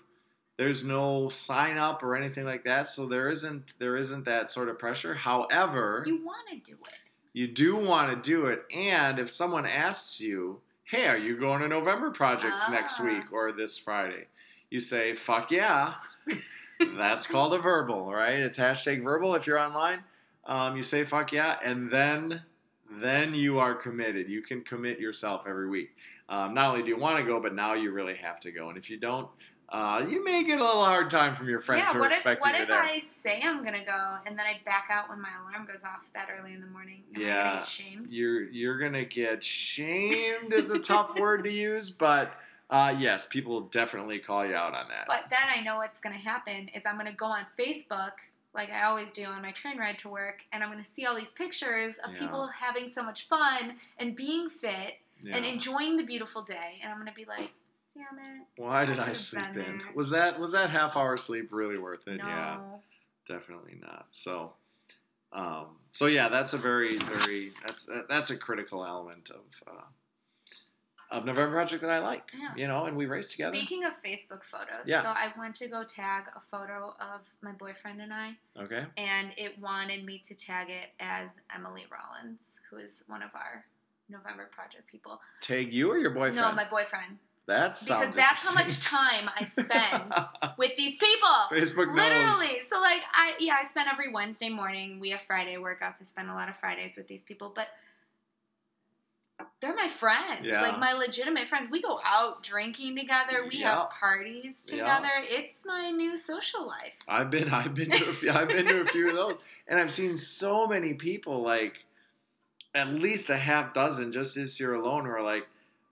There's 0.57 0.85
no 0.85 1.29
sign 1.31 1.79
up 1.79 2.03
or 2.05 2.15
anything 2.15 2.45
like 2.45 2.65
that, 2.65 2.87
so 2.89 3.07
there 3.07 3.29
isn't 3.29 3.75
there 3.79 3.97
isn't 3.97 4.25
that 4.25 4.51
sort 4.51 4.69
of 4.69 4.79
pressure. 4.79 5.15
However, 5.15 6.05
You 6.07 6.25
want 6.25 6.49
to 6.51 6.57
do 6.73 6.77
it. 6.77 6.95
you 7.33 7.49
do 7.49 7.77
want 7.77 8.11
to 8.11 8.31
do 8.31 8.47
it, 8.47 8.65
and 8.75 9.19
if 9.19 9.31
someone 9.31 9.67
asks 9.67 10.21
you, 10.21 10.61
"Hey, 10.85 11.07
are 11.07 11.17
you 11.19 11.37
going 11.37 11.61
to 11.63 11.69
November 11.69 12.11
Project 12.11 12.55
next 12.71 13.01
Ah. 13.01 13.05
week 13.05 13.33
or 13.33 13.51
this 13.53 13.79
Friday?" 13.79 14.27
You 14.75 14.81
say, 14.81 15.15
"Fuck 15.15 15.53
yeah." 15.53 15.95
That's 16.97 17.29
called 17.29 17.55
a 17.55 17.59
verbal, 17.61 18.13
right? 18.13 18.41
It's 18.41 18.59
hashtag 18.59 19.05
verbal 19.05 19.37
if 19.37 19.47
you're 19.47 19.61
online. 19.61 20.01
Um, 20.47 20.77
you 20.77 20.83
say 20.83 21.05
fuck 21.05 21.31
yeah, 21.31 21.61
and 21.63 21.93
then 21.93 22.43
then 22.91 23.35
you 23.37 23.61
are 23.61 23.77
committed. 23.77 24.29
You 24.29 24.43
can 24.43 24.63
commit 24.63 24.99
yourself 24.99 25.45
every 25.47 25.69
week. 25.69 25.91
Um, 26.29 26.55
not 26.55 26.71
only 26.71 26.83
do 26.83 26.89
you 26.89 26.99
want 26.99 27.19
to 27.19 27.25
go, 27.25 27.39
but 27.39 27.55
now 27.55 27.75
you 27.75 27.93
really 27.93 28.17
have 28.17 28.41
to 28.41 28.51
go. 28.51 28.69
And 28.69 28.77
if 28.77 28.91
you 28.91 28.97
don't, 28.97 29.29
uh, 29.69 30.05
you 30.09 30.25
may 30.25 30.43
get 30.43 30.59
a 30.61 30.65
little 30.65 30.85
hard 30.85 31.09
time 31.09 31.37
from 31.37 31.49
your 31.49 31.61
friends 31.61 31.85
yeah, 31.87 31.93
who 31.93 32.01
what 32.01 32.11
are 32.11 32.31
if 32.33 32.41
what 32.41 32.57
you 32.57 32.63
if. 32.65 32.71
I 32.73 32.99
say 32.99 33.43
I'm 33.45 33.63
gonna 33.63 33.85
go 33.85 34.17
and 34.27 34.37
then 34.37 34.45
I 34.45 34.59
back 34.65 34.89
out 34.91 35.09
when 35.09 35.21
my 35.23 35.31
alarm 35.41 35.69
goes 35.69 35.85
off 35.85 36.11
that 36.15 36.31
early 36.37 36.53
in 36.53 36.61
the 36.61 36.67
morning? 36.67 37.05
Am 37.15 37.23
I 37.23 37.25
Yeah. 37.25 37.45
gonna 37.45 37.57
get 37.59 37.67
shamed? 37.69 38.11
You're 38.11 38.43
you're 38.43 38.79
gonna 38.79 39.05
get 39.05 39.45
shamed 39.45 40.53
is 40.53 40.73
a 40.73 40.81
tough 40.81 41.17
word 41.17 41.45
to 41.45 41.51
use, 41.53 41.91
but 41.91 42.37
uh, 42.75 42.91
yes, 42.99 43.27
people 43.27 43.53
will 43.53 43.69
definitely 43.69 44.19
call 44.19 44.45
you 44.45 44.55
out 44.55 44.75
on 44.75 44.89
that. 44.89 45.05
But 45.07 45.25
then 45.31 45.47
I 45.55 45.61
know 45.63 45.77
what's 45.77 46.01
gonna 46.01 46.17
happen 46.17 46.69
is 46.75 46.85
I'm 46.87 46.97
gonna 46.97 47.13
go 47.13 47.27
on 47.27 47.47
Facebook 47.59 48.13
like 48.53 48.71
I 48.71 48.85
always 48.85 49.11
do 49.13 49.25
on 49.27 49.43
my 49.43 49.51
train 49.53 49.79
ride 49.79 49.99
to 49.99 50.09
work, 50.09 50.45
and 50.53 50.63
I'm 50.63 50.71
gonna 50.71 50.83
see 50.85 51.07
all 51.07 51.15
these 51.15 51.33
pictures 51.33 51.99
of 51.99 52.13
Yeah. 52.13 52.19
people 52.21 52.47
having 52.49 52.89
so 52.89 53.03
much 53.03 53.27
fun 53.29 53.77
and 53.99 54.15
being 54.17 54.49
fit 54.49 54.99
Yeah. 55.23 55.37
and 55.37 55.45
enjoying 55.47 55.97
the 55.97 56.05
beautiful 56.05 56.43
day, 56.43 56.79
and 56.83 56.91
I'm 56.93 56.99
gonna 56.99 57.13
be 57.13 57.25
like, 57.25 57.51
damn 57.95 58.19
it, 58.19 58.47
Why 58.57 58.85
did 58.85 58.99
I 58.99 59.11
I 59.11 59.13
sleep 59.13 59.47
in? 59.49 59.79
there. 59.79 59.93
Was 59.95 60.11
that 60.11 60.39
was 60.41 60.53
that 60.53 60.71
half 60.71 60.97
hour 60.97 61.17
sleep 61.17 61.53
really 61.53 61.79
worth 61.79 62.07
it? 62.09 62.19
no. 62.19 62.27
Yeah. 62.27 62.59
definitely 63.27 63.79
not. 63.81 64.07
So, 64.11 64.53
um, 65.33 65.79
so 65.93 66.07
yeah, 66.07 66.29
that's 66.29 66.53
a 66.53 66.59
very, 66.59 66.97
very 66.99 67.51
that's 67.63 67.89
that's 68.09 68.31
a 68.31 68.37
critical 68.37 68.85
element 68.85 69.31
of 69.31 69.45
uh, 69.67 69.81
of 71.15 71.25
November 71.25 71.53
Project 71.53 71.83
that 71.83 71.91
I 71.91 71.99
like. 72.01 72.31
Yeah. 72.39 72.49
You 72.57 72.67
know, 72.69 72.87
and 72.87 72.97
we 72.97 73.07
race 73.07 73.31
together. 73.33 73.57
Speaking 73.57 73.85
of 73.85 73.93
Facebook 74.03 74.43
photos, 74.45 74.87
Yeah. 74.87 75.03
so 75.03 75.09
I 75.09 75.33
went 75.39 75.55
to 75.57 75.69
go 75.69 75.85
tag 75.85 76.25
a 76.35 76.41
photo 76.41 76.95
of 77.01 77.33
my 77.41 77.53
boyfriend 77.53 78.01
and 78.03 78.13
I, 78.13 78.37
Okay. 78.59 78.85
and 78.97 79.33
it 79.37 79.59
wanted 79.59 80.05
me 80.05 80.19
to 80.19 80.35
tag 80.35 80.71
it 80.71 80.91
as 81.01 81.41
Emily 81.55 81.87
Rollins, 81.91 82.61
who 82.71 82.77
is 82.79 83.05
one 83.07 83.23
of 83.23 83.31
our 83.35 83.65
November 84.09 84.49
Project 84.53 84.87
people. 84.87 85.21
Tag 85.41 85.73
you 85.73 85.91
or 85.91 85.99
your 85.99 86.11
boyfriend? 86.11 86.37
No, 86.37 86.53
my 86.53 86.69
boyfriend. 86.69 87.19
That 87.47 87.77
sounds 87.77 88.01
because 88.01 88.17
that's 88.17 88.47
how 88.49 88.55
much 88.55 88.81
time 88.81 89.29
I 89.39 89.45
spend 89.45 90.15
with 90.57 90.77
these 90.79 90.97
people. 90.97 91.29
Facebook 91.51 91.89
knows. 91.95 91.97
Literally. 91.97 92.61
So 92.61 92.81
like 92.81 93.03
I 93.13 93.35
yeah, 93.39 93.57
I 93.61 93.65
spend 93.65 93.87
every 93.93 94.11
Wednesday 94.11 94.49
morning. 94.49 94.99
We 94.99 95.11
have 95.11 95.21
Friday 95.21 95.57
workouts. 95.57 96.01
I 96.01 96.05
spend 96.05 96.31
a 96.31 96.35
lot 96.35 96.49
of 96.49 96.57
Fridays 96.57 96.97
with 96.97 97.07
these 97.07 97.23
people, 97.23 97.53
but 97.55 97.69
they're 99.61 99.75
my 99.75 99.89
friends. 99.89 100.43
Yeah. 100.45 100.63
Like 100.63 100.79
my 100.79 100.93
legitimate 100.93 101.49
friends. 101.49 101.69
We 101.71 101.81
go 101.83 102.01
out 102.05 102.43
drinking 102.43 102.97
together. 102.97 103.47
We 103.51 103.59
Yeah. 103.59 103.81
have 103.81 103.91
parties 103.91 104.67
Yeah. 104.69 104.79
together. 104.79 105.11
It's 105.23 105.65
my 105.65 105.91
new 105.91 106.17
social 106.17 106.67
life. 106.67 106.93
I've 107.09 107.31
been 107.31 107.53
I've 107.53 107.75
been 107.75 107.91
to 107.91 108.05
a 108.05 108.13
few, 108.13 108.31
I've 108.31 108.49
been 108.49 108.67
to 108.67 108.81
a 108.83 108.87
few 108.87 109.09
of 109.09 109.15
those, 109.15 109.37
and 109.69 109.79
I've 109.81 109.93
seen 109.93 110.17
so 110.17 110.67
many 110.67 110.95
people 110.95 111.43
like 111.43 111.85
at 112.75 112.89
least 112.89 113.31
a 113.31 113.37
half 113.37 113.73
dozen 113.73 114.11
just 114.13 114.35
this 114.35 114.59
year 114.61 114.75
alone 114.75 115.05
who 115.05 115.11
are 115.13 115.23
like. 115.23 115.47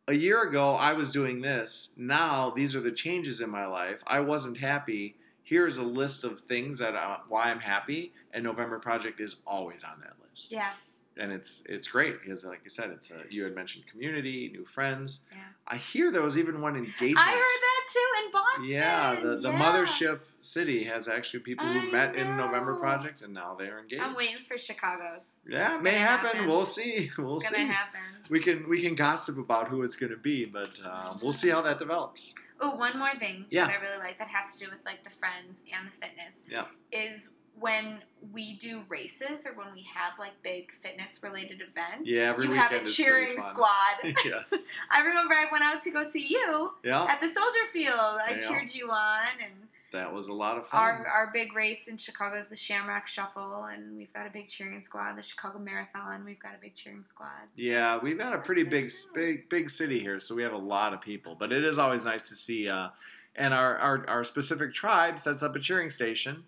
A 0.09 0.15
year 0.15 0.43
ago, 0.43 0.75
I 0.75 0.95
was 0.95 1.13
doing 1.13 1.43
this. 1.43 1.95
Now, 1.97 2.51
these 2.51 2.75
are 2.75 2.81
the 2.81 2.91
changes 2.91 3.41
in 3.41 3.49
my 3.51 3.67
life. 3.67 4.03
I 4.05 4.19
wasn't 4.19 4.59
happy. 4.59 5.15
Here's 5.45 5.79
a 5.79 5.85
list 5.85 6.25
of 6.25 6.41
things 6.41 6.79
that 6.79 6.97
uh, 6.97 7.19
why 7.29 7.53
I'm 7.53 7.61
happy, 7.61 8.13
and 8.33 8.43
November 8.43 8.81
Project 8.81 9.21
is 9.21 9.37
always 9.47 9.85
on 9.85 10.01
that 10.01 10.15
list. 10.21 10.51
Yeah. 10.51 10.73
And 11.17 11.31
it's 11.33 11.67
it's 11.67 11.87
great 11.89 12.21
because 12.23 12.45
like 12.45 12.61
you 12.65 12.71
said 12.71 12.91
it's 12.91 13.11
a 13.11 13.21
you 13.31 13.45
had 13.45 13.55
mentioned 13.55 13.85
community 13.87 14.49
new 14.53 14.65
friends 14.65 15.21
Yeah. 15.31 15.39
i 15.67 15.77
hear 15.77 16.11
there 16.11 16.23
was 16.23 16.39
even 16.39 16.61
one 16.63 16.75
engagement 16.77 17.19
I 17.19 17.33
heard 17.33 17.61
that 17.69 17.85
too 17.93 18.09
in 18.25 18.33
Boston. 18.33 18.65
yeah 18.69 19.15
the, 19.21 19.37
the 19.37 19.51
Yeah. 19.51 19.59
mothership 19.61 20.21
city 20.41 20.85
has 20.85 21.09
actually 21.09 21.41
people 21.41 21.67
who 21.67 21.81
I 21.89 21.93
met 21.93 22.17
in 22.17 22.37
november 22.37 22.75
project 22.77 23.21
and 23.23 23.35
now 23.35 23.55
they're 23.59 23.79
engaged 23.79 24.03
I'm 24.03 24.15
waiting 24.15 24.39
for 24.49 24.57
Chicago's. 24.57 25.35
yeah 25.47 25.75
It's 25.75 25.83
may 25.83 25.99
happen. 25.99 26.31
happen. 26.31 26.49
we'll 26.49 26.65
see 26.65 27.11
we'll 27.19 27.37
It's 27.37 27.49
see 27.49 27.57
gonna 27.57 27.73
happen. 27.73 28.01
we 28.31 28.41
can 28.41 28.69
we 28.69 28.81
can 28.81 28.95
gossip 28.95 29.37
about 29.39 29.69
who 29.69 29.83
it's 29.83 29.97
going 29.97 30.13
to 30.13 30.19
be 30.33 30.45
but 30.47 30.81
uh, 30.85 31.13
we'll 31.23 31.33
see 31.35 31.51
how 31.51 31.61
that 31.63 31.79
develops 31.79 32.35
Oh, 32.65 32.77
one 32.77 32.97
more 32.97 33.13
thing 33.19 33.47
Yeah. 33.51 33.67
that 33.67 33.79
I 33.79 33.83
really 33.83 33.99
like 33.99 34.19
that 34.19 34.29
has 34.29 34.55
to 34.55 34.65
do 34.65 34.71
with 34.71 34.79
like 34.87 35.03
the 35.03 35.11
friends 35.11 35.65
and 35.75 35.89
the 35.89 35.97
fitness. 35.97 36.45
Yeah. 36.49 36.67
Is 36.93 37.31
when 37.59 37.99
we 38.33 38.55
do 38.55 38.83
races 38.89 39.47
or 39.47 39.53
when 39.57 39.73
we 39.75 39.83
have 39.95 40.19
like 40.19 40.33
big 40.43 40.73
fitness 40.73 41.21
related 41.23 41.61
events. 41.61 42.09
Yeah, 42.09 42.31
every 42.31 42.47
you 42.47 42.53
have 42.55 42.71
a 42.71 42.75
weekend 42.75 42.89
is 42.89 42.95
pretty 42.97 43.11
cheering 43.11 43.39
squad. 43.39 43.97
yes 44.25 44.69
I 44.91 45.01
remember 45.03 45.35
I 45.35 45.47
went 45.51 45.65
out 45.65 45.81
to 45.83 45.91
go 45.91 46.03
see 46.03 46.27
you 46.29 46.71
yeah 46.85 47.05
at 47.05 47.21
the 47.21 47.29
Soldier 47.29 47.67
Field. 47.73 47.95
I 47.95 48.33
Yeah. 48.33 48.49
cheered 48.49 48.75
you 48.75 48.91
on 48.91 49.27
and 49.45 49.69
that 49.93 50.13
was 50.13 50.29
a 50.29 50.33
lot 50.33 50.57
of 50.57 50.67
fun 50.67 50.81
our 50.81 51.07
our 51.07 51.31
big 51.35 51.55
race 51.55 51.87
in 51.89 51.99
Chicago 51.99 52.37
is 52.37 52.49
the 52.49 52.57
Shamrock 52.57 53.07
Shuffle 53.07 53.65
and 53.65 53.97
we've 53.97 54.13
got 54.13 54.27
a 54.27 54.31
big 54.31 54.49
cheering 54.49 54.81
squad. 54.81 55.17
The 55.17 55.23
Chicago 55.23 55.59
Marathon, 55.59 56.25
we've 56.25 56.41
got 56.41 56.55
a 56.55 56.61
big 56.61 56.75
cheering 56.75 57.05
squad. 57.05 57.29
Yeah, 57.57 57.99
we've 58.03 58.17
got 58.19 58.33
a 58.35 58.39
pretty 58.39 58.63
big, 58.63 58.87
big, 59.15 59.51
big 59.51 59.69
city 59.69 60.01
here, 60.01 60.19
so 60.19 60.35
we 60.35 60.43
have 60.43 60.55
a 60.55 60.57
lot 60.59 60.95
of 60.95 61.01
people. 61.03 61.37
But 61.39 61.53
it 61.53 61.63
is 61.65 61.79
always 61.79 62.05
nice 62.05 62.29
to 62.31 62.35
see. 62.35 62.69
Uh, 62.69 62.89
and 63.37 63.53
our, 63.53 63.77
our 63.77 64.09
our 64.09 64.25
specific 64.25 64.73
tribe 64.73 65.19
sets 65.19 65.43
up 65.43 65.55
a 65.57 65.59
cheering 65.61 65.91
station 65.91 66.45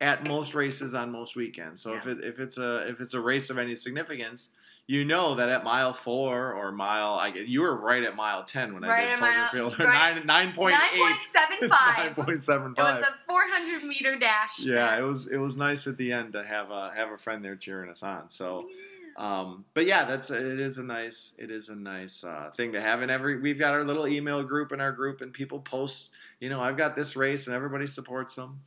at 0.00 0.24
most 0.26 0.54
races 0.54 0.94
on 0.94 1.10
most 1.12 1.36
weekends. 1.36 1.82
So 1.82 1.94
if 1.94 2.06
it, 2.06 2.18
if 2.22 2.38
it's 2.40 2.58
a 2.58 2.88
if 2.88 3.00
it's 3.00 3.14
a 3.14 3.20
race 3.20 3.50
of 3.50 3.58
any 3.58 3.74
significance, 3.76 4.50
you 4.86 5.04
know 5.04 5.34
that 5.36 5.48
at 5.48 5.64
mile 5.64 5.94
four 5.94 6.52
or 6.52 6.70
mile, 6.72 7.14
I 7.14 7.30
get 7.30 7.46
you 7.46 7.62
were 7.62 7.74
right 7.74 8.02
at 8.02 8.14
mile 8.16 8.44
ten 8.44 8.74
when 8.74 8.84
I 8.84 9.00
did 9.10 9.18
Soldier 9.18 9.48
Field. 9.52 9.78
right- 9.78 10.16
Nine 10.16 10.26
nine 10.26 10.52
point 10.52 10.74
Nine 10.74 10.82
eight. 10.94 10.98
point 11.00 11.22
seven 11.22 11.70
five. 11.70 11.96
Nine 12.16 12.26
point 12.26 12.42
seven 12.42 12.74
It 12.76 12.82
was 12.82 13.04
a 13.04 13.14
400 13.26 13.84
meter 13.84 14.18
dash. 14.18 14.58
Yeah, 14.60 14.98
it 14.98 15.02
was 15.02 15.30
it 15.30 15.38
was 15.38 15.56
nice 15.56 15.86
at 15.86 15.96
the 15.96 16.12
end 16.12 16.32
to 16.34 16.44
have 16.44 16.70
a 16.70 16.92
have 16.94 17.10
a 17.10 17.16
friend 17.18 17.44
there 17.44 17.56
cheering 17.56 17.90
us 17.90 18.02
on. 18.02 18.30
So. 18.30 18.68
Um, 19.16 19.64
but 19.74 19.86
yeah, 19.86 20.06
that's 20.06 20.28
it 20.30 20.58
is 20.58 20.76
a 20.76 20.82
nice 20.82 21.36
it 21.38 21.48
is 21.48 21.68
a 21.68 21.76
nice 21.76 22.24
uh, 22.24 22.50
thing 22.56 22.72
to 22.72 22.80
have. 22.80 23.00
And 23.00 23.12
every 23.12 23.38
we've 23.40 23.60
got 23.60 23.72
our 23.72 23.84
little 23.84 24.08
email 24.08 24.42
group 24.42 24.72
in 24.72 24.80
our 24.80 24.90
group, 24.90 25.20
and 25.20 25.32
people 25.32 25.60
post. 25.60 26.10
You 26.40 26.48
know, 26.48 26.60
I've 26.60 26.76
got 26.76 26.96
this 26.96 27.14
race, 27.14 27.46
and 27.46 27.54
everybody 27.54 27.86
supports 27.86 28.34
them. 28.34 28.62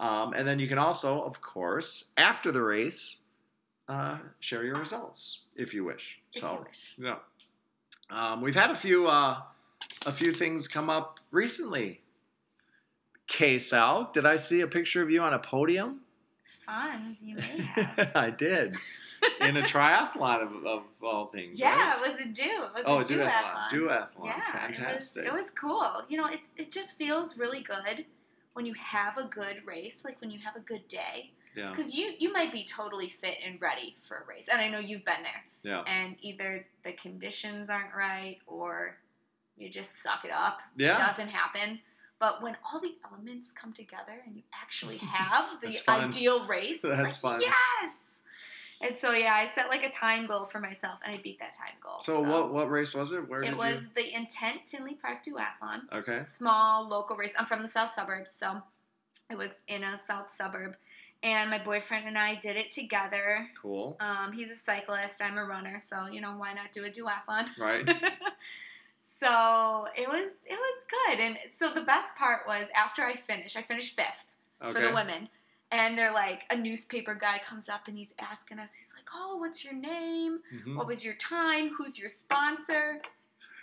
Um, 0.00 0.32
and 0.32 0.48
then 0.48 0.58
you 0.58 0.66
can 0.66 0.78
also, 0.78 1.22
of 1.22 1.40
course, 1.42 2.10
after 2.16 2.50
the 2.50 2.62
race, 2.62 3.18
uh, 3.86 4.16
share 4.40 4.64
your 4.64 4.76
results 4.76 5.44
if 5.54 5.74
you 5.74 5.84
wish. 5.84 6.18
If 6.32 6.40
so 6.40 6.52
you 6.54 6.64
wish. 6.64 6.94
yeah, 6.98 7.16
um, 8.10 8.40
we've 8.40 8.54
had 8.54 8.70
a 8.70 8.74
few 8.76 9.06
uh, 9.06 9.42
a 10.06 10.12
few 10.12 10.32
things 10.32 10.66
come 10.68 10.88
up 10.88 11.20
recently. 11.30 12.00
K 13.26 13.58
Sal, 13.58 14.10
did 14.12 14.24
I 14.26 14.36
see 14.36 14.60
a 14.62 14.66
picture 14.66 15.02
of 15.02 15.10
you 15.10 15.20
on 15.22 15.34
a 15.34 15.38
podium? 15.38 16.00
Funds 16.64 17.22
you 17.24 17.36
may 17.36 17.42
have. 17.60 18.12
I 18.16 18.30
did 18.30 18.76
in 19.40 19.56
a 19.58 19.62
triathlon 19.62 20.42
of, 20.42 20.64
of 20.66 20.82
all 21.02 21.26
things. 21.26 21.60
yeah, 21.60 21.90
right? 21.92 21.98
it 22.06 22.10
was 22.10 22.20
a 22.20 22.28
do. 22.28 22.42
It 22.42 22.74
was 22.74 22.84
Oh, 22.86 23.00
a 23.00 23.04
duathlon. 23.04 23.68
Duathlon. 23.70 24.24
Yeah, 24.24 24.52
Fantastic. 24.52 25.26
It 25.26 25.32
was, 25.32 25.40
it 25.40 25.42
was 25.44 25.50
cool. 25.50 26.02
You 26.08 26.16
know, 26.16 26.26
it's 26.26 26.54
it 26.56 26.72
just 26.72 26.96
feels 26.96 27.36
really 27.38 27.60
good 27.62 28.06
when 28.54 28.66
you 28.66 28.74
have 28.74 29.16
a 29.16 29.24
good 29.24 29.58
race, 29.66 30.04
like 30.04 30.20
when 30.20 30.30
you 30.30 30.38
have 30.40 30.56
a 30.56 30.60
good 30.60 30.86
day. 30.88 31.30
yeah. 31.56 31.70
Because 31.70 31.94
you 31.94 32.12
you 32.18 32.32
might 32.32 32.52
be 32.52 32.64
totally 32.64 33.08
fit 33.08 33.36
and 33.46 33.60
ready 33.60 33.96
for 34.02 34.16
a 34.18 34.26
race, 34.26 34.48
and 34.48 34.60
I 34.60 34.68
know 34.68 34.78
you've 34.78 35.04
been 35.04 35.22
there. 35.22 35.44
Yeah. 35.62 35.82
And 35.86 36.16
either 36.22 36.66
the 36.84 36.92
conditions 36.92 37.68
aren't 37.70 37.94
right, 37.94 38.38
or 38.46 38.96
you 39.56 39.68
just 39.68 40.02
suck 40.02 40.24
it 40.24 40.30
up. 40.32 40.60
Yeah. 40.76 40.96
It 40.96 41.06
doesn't 41.06 41.28
happen. 41.28 41.80
But 42.18 42.42
when 42.42 42.56
all 42.70 42.80
the 42.80 42.94
elements 43.10 43.52
come 43.52 43.72
together 43.72 44.22
and 44.26 44.36
you 44.36 44.42
actually 44.54 44.96
have 44.98 45.60
the 45.60 45.78
ideal 45.88 46.46
race, 46.46 46.80
That's 46.82 47.22
like, 47.24 47.40
fun. 47.40 47.40
yes. 47.40 47.96
And 48.82 48.96
so 48.96 49.12
yeah, 49.12 49.34
I 49.34 49.46
set 49.46 49.68
like 49.68 49.84
a 49.84 49.90
time 49.90 50.24
goal 50.24 50.44
for 50.44 50.58
myself, 50.58 51.00
and 51.04 51.14
I 51.14 51.18
beat 51.18 51.38
that 51.40 51.52
time 51.52 51.74
goal. 51.82 52.00
So, 52.00 52.20
what 52.22 52.50
what 52.52 52.70
race 52.70 52.94
was 52.94 53.12
it? 53.12 53.28
Where 53.28 53.42
It 53.42 53.56
was 53.56 53.86
the 53.94 54.14
Intent 54.14 54.64
Tinley 54.64 54.94
Park 54.94 55.18
Duathlon. 55.22 55.82
Okay. 55.92 56.18
Small 56.20 56.88
local 56.88 57.16
race. 57.16 57.34
I'm 57.38 57.44
from 57.44 57.60
the 57.60 57.68
south 57.68 57.90
suburbs, 57.90 58.30
so 58.30 58.62
it 59.30 59.36
was 59.36 59.60
in 59.68 59.84
a 59.84 59.96
south 59.96 60.30
suburb. 60.30 60.76
And 61.22 61.50
my 61.50 61.58
boyfriend 61.58 62.08
and 62.08 62.16
I 62.16 62.36
did 62.36 62.56
it 62.56 62.70
together. 62.70 63.50
Cool. 63.60 63.98
Um, 64.00 64.32
he's 64.32 64.50
a 64.50 64.54
cyclist. 64.54 65.22
I'm 65.22 65.36
a 65.36 65.44
runner, 65.44 65.78
so 65.78 66.06
you 66.06 66.22
know 66.22 66.32
why 66.32 66.54
not 66.54 66.72
do 66.72 66.86
a 66.86 66.88
duathlon? 66.88 67.48
Right. 67.58 67.86
so 68.96 69.86
it 69.94 70.08
was 70.08 70.46
it 70.48 70.58
was 70.58 70.86
good, 71.06 71.20
and 71.20 71.36
so 71.52 71.70
the 71.70 71.82
best 71.82 72.16
part 72.16 72.46
was 72.46 72.68
after 72.74 73.02
I 73.02 73.14
finished. 73.14 73.58
I 73.58 73.62
finished 73.62 73.94
fifth 73.94 74.24
for 74.58 74.72
the 74.80 74.92
women, 74.94 75.28
and 75.72 75.96
they're 75.98 76.12
like 76.12 76.44
a 76.50 76.56
newspaper 76.56 77.14
guy 77.14 77.40
comes 77.46 77.68
up 77.68 77.88
and 77.88 77.96
he's 77.96 78.12
asking 78.18 78.58
us. 78.58 78.74
He's 78.74 78.92
like, 78.96 79.06
"Oh, 79.14 79.36
what's 79.36 79.64
your 79.64 79.74
name? 79.74 80.40
Mhm. 80.54 80.76
What 80.76 80.86
was 80.86 81.04
your 81.04 81.14
time? 81.14 81.70
Who's 81.74 81.98
your 81.98 82.08
sponsor?" 82.08 83.00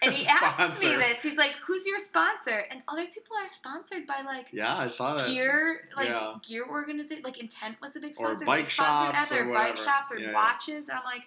And 0.01 0.13
he 0.13 0.27
asks 0.29 0.83
me 0.83 0.95
this. 0.95 1.23
He's 1.23 1.37
like, 1.37 1.55
"Who's 1.65 1.87
your 1.87 1.97
sponsor?" 1.97 2.65
And 2.69 2.81
other 2.87 3.05
people 3.07 3.35
are 3.41 3.47
sponsored 3.47 4.05
by 4.07 4.21
like 4.25 4.47
Yeah, 4.51 4.77
I 4.77 4.87
saw 4.87 5.15
that. 5.15 5.27
gear, 5.27 5.89
like 5.95 6.09
Yeah. 6.09 6.35
gear 6.47 6.65
organization. 6.69 7.23
Like 7.23 7.39
Intent 7.39 7.77
was 7.81 7.95
a 7.95 7.99
big 7.99 8.13
sponsor 8.15 8.31
Or 8.31 8.35
sponsor. 8.35 8.45
bike 8.45 8.69
shops 8.69 9.31
or 9.31 9.35
other 9.35 9.47
whatever. 9.49 9.67
bike 9.69 9.77
shops 9.77 10.11
or 10.11 10.19
yeah. 10.19 10.33
watches. 10.33 10.89
And 10.89 10.99
I'm 10.99 11.05
like, 11.05 11.23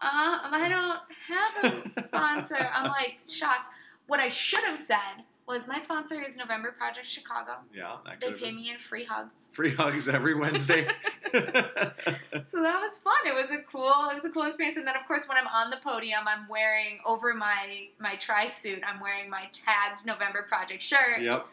uh, 0.00 0.38
I 0.44 0.68
don't 0.68 1.00
have 1.62 1.84
a 1.84 1.88
sponsor. 2.06 2.70
I'm 2.72 2.88
like 2.90 3.18
shocked. 3.28 3.66
What 4.06 4.20
I 4.20 4.28
should 4.28 4.62
have 4.64 4.78
said 4.78 5.24
was 5.48 5.66
my 5.66 5.78
sponsor 5.78 6.22
is 6.22 6.36
November 6.36 6.72
Project 6.72 7.08
Chicago. 7.08 7.52
Yeah, 7.74 7.96
that 8.04 8.20
They 8.20 8.32
pay 8.32 8.46
been. 8.46 8.56
me 8.56 8.70
in 8.70 8.78
free 8.78 9.04
hugs. 9.04 9.48
Free 9.52 9.74
hugs 9.74 10.08
every 10.08 10.34
Wednesday. 10.42 10.86
So 11.32 12.62
that 12.62 12.80
was 12.80 12.98
fun. 12.98 13.14
It 13.26 13.34
was 13.34 13.50
a 13.50 13.62
cool 13.70 13.92
it 14.10 14.14
was 14.14 14.24
a 14.24 14.30
cool 14.30 14.44
experience. 14.44 14.76
And 14.76 14.86
then 14.86 14.96
of 14.96 15.06
course 15.06 15.28
when 15.28 15.36
I'm 15.38 15.46
on 15.48 15.70
the 15.70 15.76
podium 15.78 16.20
I'm 16.26 16.48
wearing 16.48 17.00
over 17.06 17.34
my 17.34 17.88
my 17.98 18.16
tri 18.16 18.50
suit, 18.50 18.82
I'm 18.86 19.00
wearing 19.00 19.28
my 19.30 19.44
tagged 19.52 20.06
November 20.06 20.44
Project 20.48 20.82
shirt, 20.82 21.20
yep. 21.20 21.46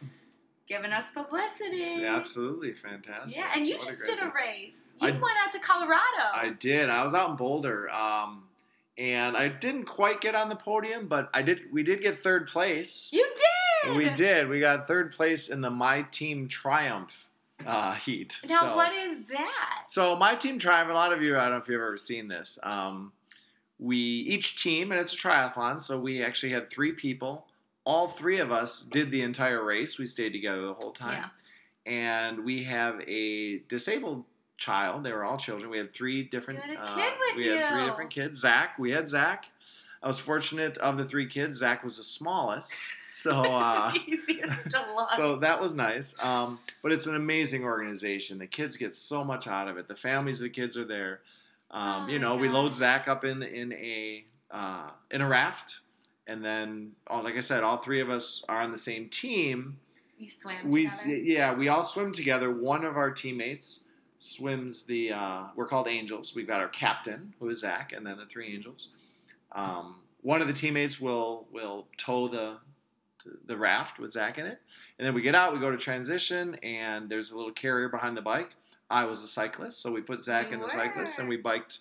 giving 0.67 0.91
us 0.91 1.09
publicity. 1.09 1.77
Yeah, 2.01 2.15
absolutely 2.15 2.73
fantastic. 2.73 3.37
Yeah, 3.37 3.51
and 3.55 3.67
you 3.67 3.77
What 3.77 3.85
just 3.87 3.99
great 4.05 4.17
did 4.19 4.25
a 4.25 4.31
race. 4.35 4.93
You 5.01 5.07
I- 5.07 5.11
went 5.11 5.37
out 5.45 5.51
to 5.53 5.59
Colorado. 5.59 6.01
I 6.33 6.49
did. 6.57 6.89
I 6.89 7.03
was 7.03 7.13
out 7.13 7.29
in 7.31 7.35
Boulder, 7.35 7.89
um, 7.91 8.43
and 8.97 9.35
I 9.35 9.47
didn't 9.49 9.85
quite 9.85 10.21
get 10.21 10.35
on 10.35 10.47
the 10.49 10.55
podium, 10.55 11.07
but 11.07 11.29
I 11.33 11.41
did. 11.41 11.71
We 11.71 11.83
did 11.83 12.01
get 12.01 12.21
third 12.23 12.47
place. 12.47 13.09
you 13.11 13.25
did. 13.35 13.45
We 13.93 14.09
did. 14.15 14.47
We 14.49 14.59
got 14.59 14.87
third 14.87 15.11
place 15.11 15.49
in 15.49 15.61
the 15.61 15.69
My 15.69 16.03
Team 16.03 16.47
Triumph 16.47 17.29
uh, 17.65 17.93
heat. 17.95 18.39
Now 18.49 18.61
so, 18.61 18.75
what 18.75 18.93
is 18.93 19.25
that? 19.27 19.83
So 19.89 20.15
My 20.15 20.35
Team 20.35 20.57
Triumph. 20.59 20.89
A 20.89 20.93
lot 20.93 21.13
of 21.13 21.21
you, 21.21 21.37
I 21.37 21.43
don't 21.43 21.51
know 21.51 21.57
if 21.57 21.67
you've 21.67 21.81
ever 21.81 21.97
seen 21.97 22.27
this. 22.27 22.57
Um, 22.63 23.11
we 23.79 23.97
each 23.97 24.61
team, 24.61 24.91
and 24.91 24.99
it's 24.99 25.13
a 25.13 25.17
triathlon, 25.17 25.81
so 25.81 25.99
we 25.99 26.23
actually 26.23 26.51
had 26.51 26.69
three 26.69 26.93
people. 26.93 27.47
All 27.83 28.07
three 28.07 28.39
of 28.39 28.51
us 28.51 28.81
did 28.81 29.11
the 29.11 29.21
entire 29.21 29.63
race. 29.63 29.99
We 29.99 30.07
stayed 30.07 30.31
together 30.31 30.65
the 30.65 30.73
whole 30.73 30.91
time 30.91 31.25
Yeah. 31.85 31.91
and 31.91 32.43
we 32.45 32.63
have 32.63 32.99
a 33.07 33.59
disabled 33.67 34.23
child. 34.57 35.03
They 35.03 35.11
were 35.11 35.23
all 35.23 35.37
children. 35.37 35.69
We 35.69 35.77
had 35.77 35.93
three 35.93 36.23
different. 36.23 36.61
You 36.65 36.77
had 36.77 36.79
a 36.79 36.89
uh, 36.89 36.95
kid 36.95 37.13
with 37.19 37.35
we 37.37 37.47
had 37.47 37.69
three 37.73 37.85
different 37.85 38.09
kids. 38.09 38.39
Zach. 38.39 38.79
We 38.79 38.91
had 38.91 39.07
Zach. 39.07 39.45
I 40.03 40.07
was 40.07 40.19
fortunate 40.19 40.77
of 40.77 40.97
the 40.97 41.05
three 41.05 41.27
kids. 41.27 41.57
Zach 41.57 41.83
was 41.83 41.97
the 41.97 42.03
smallest, 42.03 42.75
so 43.07 43.41
uh, 43.41 43.91
Easiest 44.07 44.69
to 44.71 44.77
love. 44.95 45.09
so 45.11 45.35
that 45.37 45.59
was 45.61 45.73
nice. 45.73 46.21
Um, 46.23 46.59
but 46.83 46.91
it's 46.91 47.07
an 47.07 47.15
amazing 47.15 47.63
organization. 47.63 48.37
The 48.37 48.45
kids 48.47 48.77
get 48.77 48.93
so 48.93 49.23
much 49.23 49.47
out 49.47 49.67
of 49.67 49.77
it. 49.77 49.87
The 49.87 49.95
families 49.95 50.41
of 50.41 50.45
the 50.45 50.49
kids 50.51 50.77
are 50.77 50.85
there. 50.85 51.21
Um, 51.71 52.05
Oh 52.05 52.07
you 52.07 52.19
know, 52.19 52.35
we 52.35 52.47
load. 52.49 52.75
Zach 52.75 53.07
up 53.07 53.23
in 53.25 53.41
in 53.41 53.73
a 53.73 54.25
uh, 54.51 54.87
in 55.11 55.21
a 55.21 55.27
raft, 55.27 55.79
and 56.27 56.45
then, 56.45 56.91
oh, 57.09 57.19
like 57.19 57.35
I 57.35 57.39
said, 57.39 57.63
all 57.63 57.77
three 57.77 57.99
of 58.01 58.09
us 58.09 58.45
are 58.47 58.61
on 58.61 58.71
the 58.71 58.77
same 58.77 59.09
team. 59.09 59.79
You 60.19 60.29
swim 60.29 60.69
We 60.69 60.87
together. 60.87 61.15
yeah, 61.15 61.53
we 61.53 61.67
all 61.67 61.83
swim 61.83 62.11
together. 62.13 62.49
One 62.51 62.85
of 62.85 62.95
our 62.95 63.09
teammates 63.11 63.85
swims 64.19 64.85
the. 64.85 65.11
Uh, 65.13 65.43
we're 65.55 65.67
called 65.67 65.87
Angels. 65.87 66.33
We've 66.35 66.47
got 66.47 66.61
our 66.61 66.69
captain, 66.69 67.33
who 67.39 67.49
is 67.49 67.59
Zach, 67.61 67.91
and 67.91 68.05
then 68.05 68.17
the 68.17 68.25
three 68.25 68.53
Angels. 68.53 68.89
Um, 69.55 69.95
one 70.21 70.41
of 70.41 70.47
the 70.47 70.53
teammates 70.53 70.99
will 70.99 71.47
will 71.51 71.87
tow 71.97 72.27
the 72.27 72.57
the 73.47 73.57
raft 73.57 73.97
with 73.97 74.11
Zach 74.11 74.37
in 74.37 74.45
it, 74.45 74.59
and 74.99 75.05
then 75.07 75.13
we 75.15 75.21
get 75.21 75.33
out. 75.33 75.53
We 75.53 75.59
go 75.59 75.71
to 75.71 75.77
transition, 75.77 76.55
and 76.55 77.09
there's 77.09 77.31
a 77.31 77.37
little 77.37 77.51
carrier 77.51 77.89
behind 77.89 78.15
the 78.15 78.21
bike. 78.21 78.51
I 78.89 79.05
was 79.05 79.23
a 79.23 79.27
cyclist, 79.27 79.81
so 79.81 79.91
we 79.91 80.01
put 80.01 80.21
Zach 80.21 80.49
You 80.49 80.55
in 80.55 80.59
the 80.61 80.69
cyclist, 80.69 81.17
and 81.17 81.27
we 81.27 81.37
biked. 81.37 81.79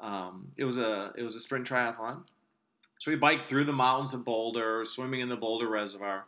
Um, 0.00 0.52
it 0.56 0.64
was 0.64 0.78
a 0.78 1.12
it 1.16 1.22
was 1.22 1.36
a 1.36 1.40
sprint 1.40 1.66
triathlon, 1.66 2.22
so 2.98 3.10
we 3.10 3.16
biked 3.16 3.44
through 3.44 3.64
the 3.64 3.72
mountains 3.72 4.14
of 4.14 4.24
Boulder, 4.24 4.84
swimming 4.84 5.20
in 5.20 5.28
the 5.28 5.36
Boulder 5.36 5.68
Reservoir. 5.68 6.24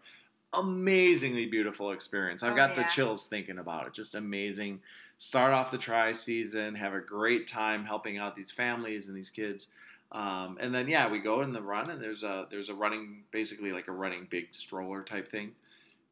Amazingly 0.55 1.44
beautiful 1.46 1.92
experience. 1.92 2.42
I've 2.42 2.55
Oh, 2.55 2.57
got 2.57 2.74
the 2.74 2.84
chills 2.84 3.28
thinking 3.28 3.59
about 3.59 3.86
it. 3.86 3.92
Just 3.92 4.14
amazing. 4.14 4.80
Start 5.18 5.53
off 5.53 5.70
the 5.70 5.76
tri 5.78 6.12
season, 6.12 6.74
have 6.76 6.94
a 6.94 7.01
great 7.01 7.46
time 7.46 7.84
helping 7.84 8.16
out 8.16 8.34
these 8.34 8.51
families 8.51 9.09
and 9.09 9.16
these 9.16 9.28
kids. 9.30 9.68
Um, 10.11 10.56
and 10.61 10.74
then 10.74 10.88
yeah, 10.88 11.11
we 11.11 11.18
go 11.18 11.42
in 11.42 11.52
the 11.52 11.61
run, 11.61 11.90
and 11.90 12.02
there's 12.02 12.22
a 12.22 12.46
there's 12.50 12.68
a 12.68 12.74
running 12.74 13.24
basically 13.30 13.72
like 13.72 13.88
a 13.88 13.92
running 13.92 14.26
big 14.30 14.54
stroller 14.54 15.02
type 15.02 15.28
thing. 15.28 15.52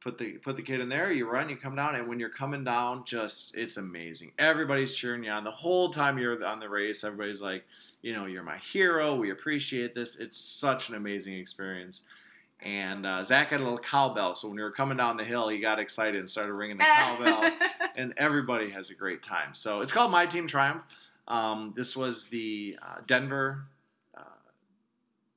Put 0.00 0.18
the 0.18 0.32
put 0.32 0.56
the 0.56 0.62
kid 0.62 0.80
in 0.80 0.88
there. 0.88 1.10
You 1.10 1.28
run, 1.28 1.48
you 1.48 1.56
come 1.56 1.74
down, 1.74 1.94
and 1.94 2.06
when 2.06 2.20
you're 2.20 2.28
coming 2.28 2.62
down, 2.62 3.04
just 3.04 3.56
it's 3.56 3.78
amazing. 3.78 4.32
Everybody's 4.38 4.94
cheering 4.94 5.24
you 5.24 5.30
on 5.30 5.44
the 5.44 5.50
whole 5.50 5.90
time 5.90 6.18
you're 6.18 6.44
on 6.44 6.60
the 6.60 6.68
race. 6.68 7.04
Everybody's 7.04 7.40
like, 7.40 7.64
you 8.02 8.12
know, 8.12 8.26
you're 8.26 8.42
my 8.42 8.58
hero. 8.58 9.14
We 9.14 9.30
appreciate 9.30 9.94
this. 9.94 10.20
It's 10.20 10.36
such 10.36 10.90
an 10.90 10.94
amazing 10.94 11.34
experience. 11.38 12.04
And 12.60 13.04
uh, 13.06 13.22
Zach 13.22 13.48
had 13.48 13.60
a 13.60 13.62
little 13.62 13.78
cowbell, 13.78 14.34
so 14.34 14.48
when 14.48 14.56
we 14.56 14.62
were 14.62 14.70
coming 14.70 14.96
down 14.96 15.18
the 15.18 15.24
hill, 15.24 15.48
he 15.48 15.58
got 15.58 15.78
excited 15.78 16.16
and 16.16 16.28
started 16.28 16.54
ringing 16.54 16.78
the 16.78 16.84
cowbell 16.84 17.50
and 17.96 18.14
everybody 18.16 18.70
has 18.70 18.88
a 18.90 18.94
great 18.94 19.22
time. 19.22 19.54
So 19.54 19.80
it's 19.82 19.92
called 19.92 20.10
My 20.10 20.24
Team 20.24 20.46
Triumph. 20.46 20.82
Um, 21.28 21.72
this 21.76 21.96
was 21.96 22.28
the 22.28 22.78
uh, 22.82 23.00
Denver 23.06 23.66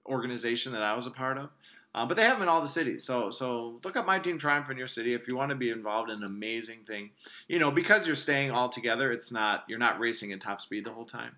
organization 0.09 0.73
that 0.73 0.81
I 0.81 0.95
was 0.95 1.05
a 1.05 1.11
part 1.11 1.37
of, 1.37 1.49
uh, 1.95 2.05
but 2.05 2.17
they 2.17 2.23
have 2.23 2.33
them 2.33 2.43
in 2.43 2.49
all 2.49 2.61
the 2.61 2.67
cities. 2.67 3.03
So 3.03 3.31
so 3.31 3.79
look 3.83 3.95
up 3.95 4.05
My 4.05 4.19
Team 4.19 4.37
Triumph 4.37 4.69
in 4.69 4.77
your 4.77 4.87
city 4.87 5.13
if 5.13 5.27
you 5.27 5.35
want 5.35 5.49
to 5.49 5.55
be 5.55 5.69
involved 5.69 6.09
in 6.09 6.17
an 6.17 6.23
amazing 6.23 6.79
thing. 6.85 7.11
You 7.47 7.59
know, 7.59 7.71
because 7.71 8.05
you're 8.05 8.15
staying 8.15 8.51
all 8.51 8.69
together, 8.69 9.11
it's 9.11 9.31
not 9.31 9.63
you're 9.67 9.79
not 9.79 9.99
racing 9.99 10.31
at 10.31 10.41
top 10.41 10.61
speed 10.61 10.85
the 10.85 10.91
whole 10.91 11.05
time. 11.05 11.35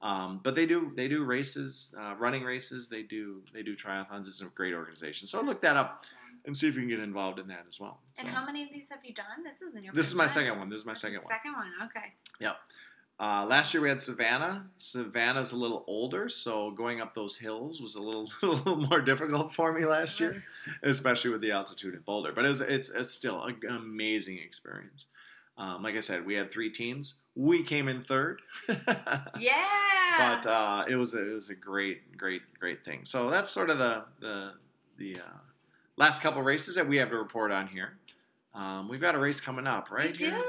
Um, 0.00 0.40
but 0.42 0.54
they 0.56 0.66
do 0.66 0.92
they 0.96 1.08
do 1.08 1.24
races, 1.24 1.94
uh, 1.98 2.14
running 2.18 2.42
races. 2.42 2.88
They 2.88 3.02
do 3.02 3.42
they 3.52 3.62
do 3.62 3.76
triathlons. 3.76 4.26
It's 4.26 4.42
a 4.42 4.46
great 4.46 4.74
organization. 4.74 5.28
So 5.28 5.40
look 5.42 5.60
that 5.60 5.76
up 5.76 6.04
and 6.44 6.56
see 6.56 6.68
if 6.68 6.74
you 6.74 6.80
can 6.80 6.88
get 6.88 6.98
involved 6.98 7.38
in 7.38 7.48
that 7.48 7.64
as 7.68 7.78
well. 7.78 8.00
And 8.18 8.28
how 8.28 8.44
many 8.44 8.64
of 8.64 8.70
these 8.72 8.88
have 8.90 9.04
you 9.04 9.14
done? 9.14 9.44
This 9.44 9.62
isn't 9.62 9.84
your. 9.84 9.92
this 9.92 10.08
is 10.08 10.14
my 10.14 10.24
time? 10.24 10.28
second 10.28 10.58
one. 10.58 10.68
This 10.68 10.80
is 10.80 10.86
my 10.86 10.94
second 10.94 11.18
one. 11.18 11.26
Second 11.26 11.52
one. 11.52 11.70
Okay. 11.84 12.12
Uh, 13.20 13.46
last 13.48 13.72
year 13.72 13.82
we 13.82 13.88
had 13.88 14.00
Savannah. 14.00 14.66
Savannah's 14.78 15.52
a 15.52 15.56
little 15.56 15.84
older, 15.86 16.28
so 16.28 16.72
going 16.72 17.00
up 17.00 17.14
those 17.14 17.36
hills 17.38 17.80
was 17.80 17.94
a 17.94 18.02
little, 18.02 18.28
a 18.42 18.46
little 18.46 18.76
more 18.76 19.00
difficult 19.00 19.52
for 19.52 19.72
me 19.72 19.84
last 19.84 20.18
year, 20.18 20.34
especially 20.82 21.30
with 21.30 21.40
the 21.40 21.52
altitude 21.52 21.94
in 21.94 22.00
Boulder. 22.00 22.32
But 22.32 22.44
it 22.44 22.48
was, 22.48 22.60
it's, 22.60 22.90
it's 22.90 23.12
still 23.12 23.42
an 23.44 23.56
amazing 23.68 24.38
experience. 24.38 25.06
Um, 25.56 25.82
like 25.82 25.94
I 25.94 26.00
said, 26.00 26.24
we 26.26 26.34
had 26.34 26.50
three 26.50 26.70
teams. 26.70 27.20
We 27.36 27.62
came 27.62 27.86
in 27.86 28.02
third, 28.02 28.40
Yeah. 29.38 29.62
but 30.18 30.46
uh, 30.46 30.84
it 30.88 30.96
was 30.96 31.14
a, 31.14 31.30
it 31.30 31.34
was 31.34 31.50
a 31.50 31.54
great, 31.54 32.16
great, 32.16 32.42
great 32.58 32.84
thing. 32.84 33.00
So 33.04 33.30
that's 33.30 33.50
sort 33.50 33.70
of 33.70 33.78
the 33.78 34.04
the 34.20 34.52
the 34.96 35.16
uh, 35.16 35.38
last 35.96 36.22
couple 36.22 36.42
races 36.42 36.74
that 36.76 36.88
we 36.88 36.96
have 36.96 37.10
to 37.10 37.16
report 37.18 37.52
on 37.52 37.68
here. 37.68 37.98
Um, 38.54 38.88
we've 38.88 39.00
got 39.00 39.14
a 39.14 39.18
race 39.18 39.40
coming 39.40 39.66
up, 39.66 39.90
right? 39.90 40.12
We 40.12 40.16
do. 40.16 40.30
here? 40.30 40.42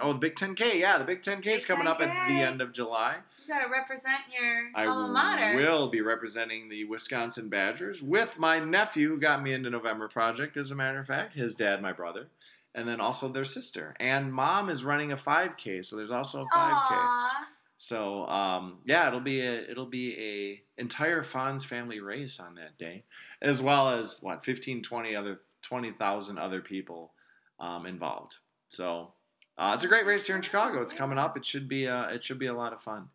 Oh, 0.00 0.12
the 0.12 0.18
Big 0.18 0.34
10K. 0.34 0.78
Yeah, 0.78 0.98
the 0.98 1.04
Big 1.04 1.22
10K 1.22 1.46
is 1.46 1.64
coming 1.64 1.86
up 1.86 2.00
at 2.00 2.28
the 2.28 2.34
end 2.34 2.60
of 2.60 2.72
July. 2.72 3.16
You 3.46 3.54
gotta 3.54 3.70
represent 3.70 4.20
your 4.32 4.70
I 4.74 4.86
alma 4.86 5.12
mater. 5.12 5.42
I 5.42 5.56
will 5.56 5.88
be 5.88 6.00
representing 6.00 6.68
the 6.68 6.84
Wisconsin 6.84 7.48
Badgers 7.48 8.02
with 8.02 8.38
my 8.38 8.58
nephew, 8.58 9.08
who 9.08 9.18
got 9.18 9.42
me 9.42 9.52
into 9.52 9.70
November 9.70 10.08
Project, 10.08 10.56
as 10.56 10.70
a 10.70 10.74
matter 10.74 11.00
of 11.00 11.06
fact. 11.06 11.34
His 11.34 11.54
dad, 11.54 11.82
my 11.82 11.92
brother, 11.92 12.28
and 12.74 12.86
then 12.86 13.00
also 13.00 13.28
their 13.28 13.44
sister. 13.44 13.96
And 13.98 14.32
mom 14.32 14.70
is 14.70 14.84
running 14.84 15.10
a 15.10 15.16
5K, 15.16 15.84
so 15.84 15.96
there's 15.96 16.12
also 16.12 16.42
a 16.42 16.44
5K. 16.44 16.50
Aw. 16.54 17.48
So 17.76 18.26
um, 18.26 18.78
yeah, 18.84 19.08
it'll 19.08 19.20
be 19.20 19.40
a 19.40 19.70
it'll 19.70 19.86
be 19.86 20.14
a 20.18 20.80
entire 20.80 21.22
Fonz 21.22 21.64
family 21.64 21.98
race 21.98 22.38
on 22.38 22.54
that 22.56 22.76
day, 22.76 23.04
as 23.40 23.62
well 23.62 23.88
as 23.88 24.18
what 24.20 24.44
15, 24.44 24.82
20 24.82 25.16
other 25.16 25.40
twenty 25.62 25.90
thousand 25.90 26.38
other 26.38 26.60
people 26.60 27.12
um, 27.58 27.86
involved. 27.86 28.36
So 28.68 29.12
uh, 29.60 29.72
it's 29.74 29.84
a 29.84 29.88
great 29.88 30.06
race 30.06 30.26
here 30.26 30.34
in 30.36 30.42
Chicago. 30.42 30.80
It's 30.80 30.92
coming 30.92 31.18
up. 31.18 31.36
It 31.36 31.44
should 31.44 31.68
be 31.68 31.84
a, 31.84 32.08
it 32.08 32.22
should 32.22 32.38
be 32.38 32.46
a 32.46 32.54
lot 32.54 32.72
of 32.72 32.80
fun. 32.80 33.08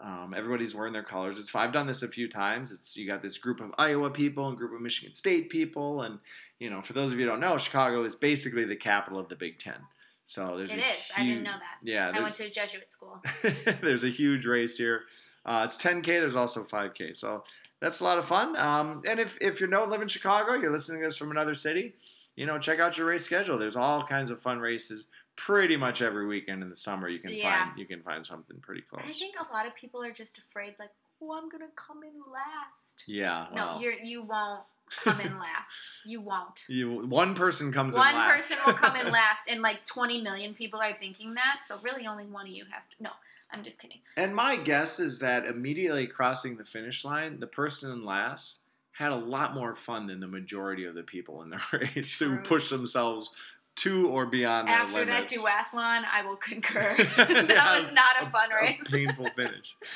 Um, 0.00 0.34
everybody's 0.36 0.74
wearing 0.74 0.92
their 0.92 1.04
colors. 1.04 1.38
It's 1.38 1.54
I've 1.54 1.70
done 1.70 1.86
this 1.86 2.02
a 2.02 2.08
few 2.08 2.28
times. 2.28 2.72
It's 2.72 2.96
you 2.96 3.06
got 3.06 3.22
this 3.22 3.38
group 3.38 3.60
of 3.60 3.72
Iowa 3.78 4.10
people 4.10 4.48
and 4.48 4.56
group 4.56 4.72
of 4.74 4.80
Michigan 4.80 5.14
State 5.14 5.48
people, 5.50 6.02
and 6.02 6.18
you 6.58 6.70
know 6.70 6.82
for 6.82 6.92
those 6.94 7.12
of 7.12 7.18
you 7.20 7.26
who 7.26 7.30
don't 7.30 7.40
know, 7.40 7.56
Chicago 7.56 8.02
is 8.02 8.16
basically 8.16 8.64
the 8.64 8.74
capital 8.74 9.20
of 9.20 9.28
the 9.28 9.36
Big 9.36 9.58
Ten. 9.58 9.76
So 10.24 10.56
there's 10.56 10.72
It 10.72 10.78
a 10.78 10.80
is. 10.80 11.10
I 11.16 11.20
didn't 11.20 11.34
huge- 11.34 11.44
know 11.44 11.52
that. 11.52 11.76
Yeah, 11.86 12.10
I 12.14 12.20
went 12.20 12.34
to 12.36 12.46
a 12.46 12.50
Jesuit 12.50 12.90
school. 12.90 13.22
there's 13.82 14.02
a 14.02 14.08
huge 14.08 14.46
race 14.46 14.76
here. 14.76 15.02
Uh, 15.44 15.62
it's 15.64 15.76
10K. 15.82 16.04
There's 16.04 16.36
also 16.36 16.62
5K. 16.64 17.14
So 17.16 17.44
that's 17.80 18.00
a 18.00 18.04
lot 18.04 18.18
of 18.18 18.24
fun. 18.24 18.56
Um, 18.56 19.02
and 19.06 19.18
if, 19.18 19.36
if 19.40 19.60
you 19.60 19.66
don't 19.66 19.90
live 19.90 20.00
in 20.00 20.08
Chicago, 20.08 20.54
you're 20.54 20.70
listening 20.70 21.00
to 21.02 21.08
this 21.08 21.18
from 21.18 21.32
another 21.32 21.52
city, 21.54 21.94
you 22.36 22.46
know, 22.46 22.58
check 22.58 22.78
out 22.78 22.96
your 22.96 23.08
race 23.08 23.24
schedule. 23.24 23.58
There's 23.58 23.76
all 23.76 24.04
kinds 24.04 24.30
of 24.30 24.40
fun 24.40 24.60
races 24.60 25.08
pretty 25.46 25.76
much 25.76 26.02
every 26.02 26.26
weekend 26.26 26.62
in 26.62 26.68
the 26.68 26.76
summer. 26.76 27.08
You 27.08 27.18
can 27.18 27.30
Yeah. 27.32 27.66
find 27.66 27.78
you 27.78 27.86
can 27.86 28.02
find 28.02 28.24
something 28.24 28.58
pretty 28.60 28.82
close. 28.82 29.02
And 29.02 29.10
I 29.10 29.14
think 29.14 29.34
a 29.40 29.52
lot 29.52 29.66
of 29.66 29.74
people 29.74 30.02
are 30.02 30.12
just 30.12 30.38
afraid, 30.38 30.74
like, 30.78 30.90
oh, 31.20 31.32
I'm 31.32 31.48
gonna 31.48 31.70
come 31.76 32.02
in 32.04 32.20
last. 32.32 33.04
yeah. 33.06 33.46
Well, 33.52 33.74
no, 33.76 33.80
you're 33.80 33.94
you 33.94 34.22
won't 34.22 34.64
come 34.90 35.20
in 35.20 35.38
last. 35.38 36.00
You 36.04 36.20
won't. 36.20 36.64
you 36.68 37.06
one 37.06 37.34
person 37.34 37.72
comes 37.72 37.96
One 37.96 38.08
in 38.10 38.14
last. 38.14 38.26
One 38.28 38.36
person 38.36 38.56
will 38.66 38.74
come 38.74 38.96
in 38.96 39.12
last, 39.20 39.48
and 39.48 39.62
like 39.62 39.84
20 39.86 40.20
million 40.22 40.54
people 40.54 40.80
are 40.80 40.92
thinking 40.92 41.34
that. 41.34 41.60
So 41.64 41.78
really, 41.82 42.06
only 42.06 42.26
one 42.26 42.46
of 42.46 42.52
you 42.52 42.64
has 42.72 42.88
to. 42.88 42.96
No, 43.00 43.10
I'm 43.50 43.62
just 43.64 43.80
kidding. 43.80 44.00
And 44.16 44.34
my 44.34 44.56
guess 44.56 44.98
is 45.00 45.18
that 45.20 45.46
immediately 45.46 46.06
crossing 46.06 46.56
the 46.56 46.64
finish 46.64 47.04
line, 47.04 47.38
the 47.40 47.46
person 47.46 47.90
in 47.92 48.04
last 48.04 48.58
had 48.92 49.10
a 49.10 49.16
lot 49.16 49.54
more 49.54 49.74
fun 49.74 50.06
than 50.06 50.20
the 50.20 50.28
majority 50.28 50.84
of 50.84 50.94
the 50.94 51.02
people 51.02 51.40
in 51.42 51.48
the 51.48 51.60
race 51.96 52.18
who 52.18 52.36
pushed 52.38 52.68
themselves 52.70 53.30
to 53.76 54.08
or 54.08 54.26
beyond 54.26 54.68
After 54.68 55.04
that 55.04 55.26
duathlon, 55.28 56.04
I 56.10 56.22
will 56.26 56.36
concur. 56.36 56.94
Yeah, 57.18 57.24
that 57.24 57.80
was 57.82 57.92
not 57.92 58.22
a 58.22 58.30
fun 58.30 58.50
a 58.52 58.54
race. 58.56 58.80
painful 58.90 59.28
finish. 59.36 59.76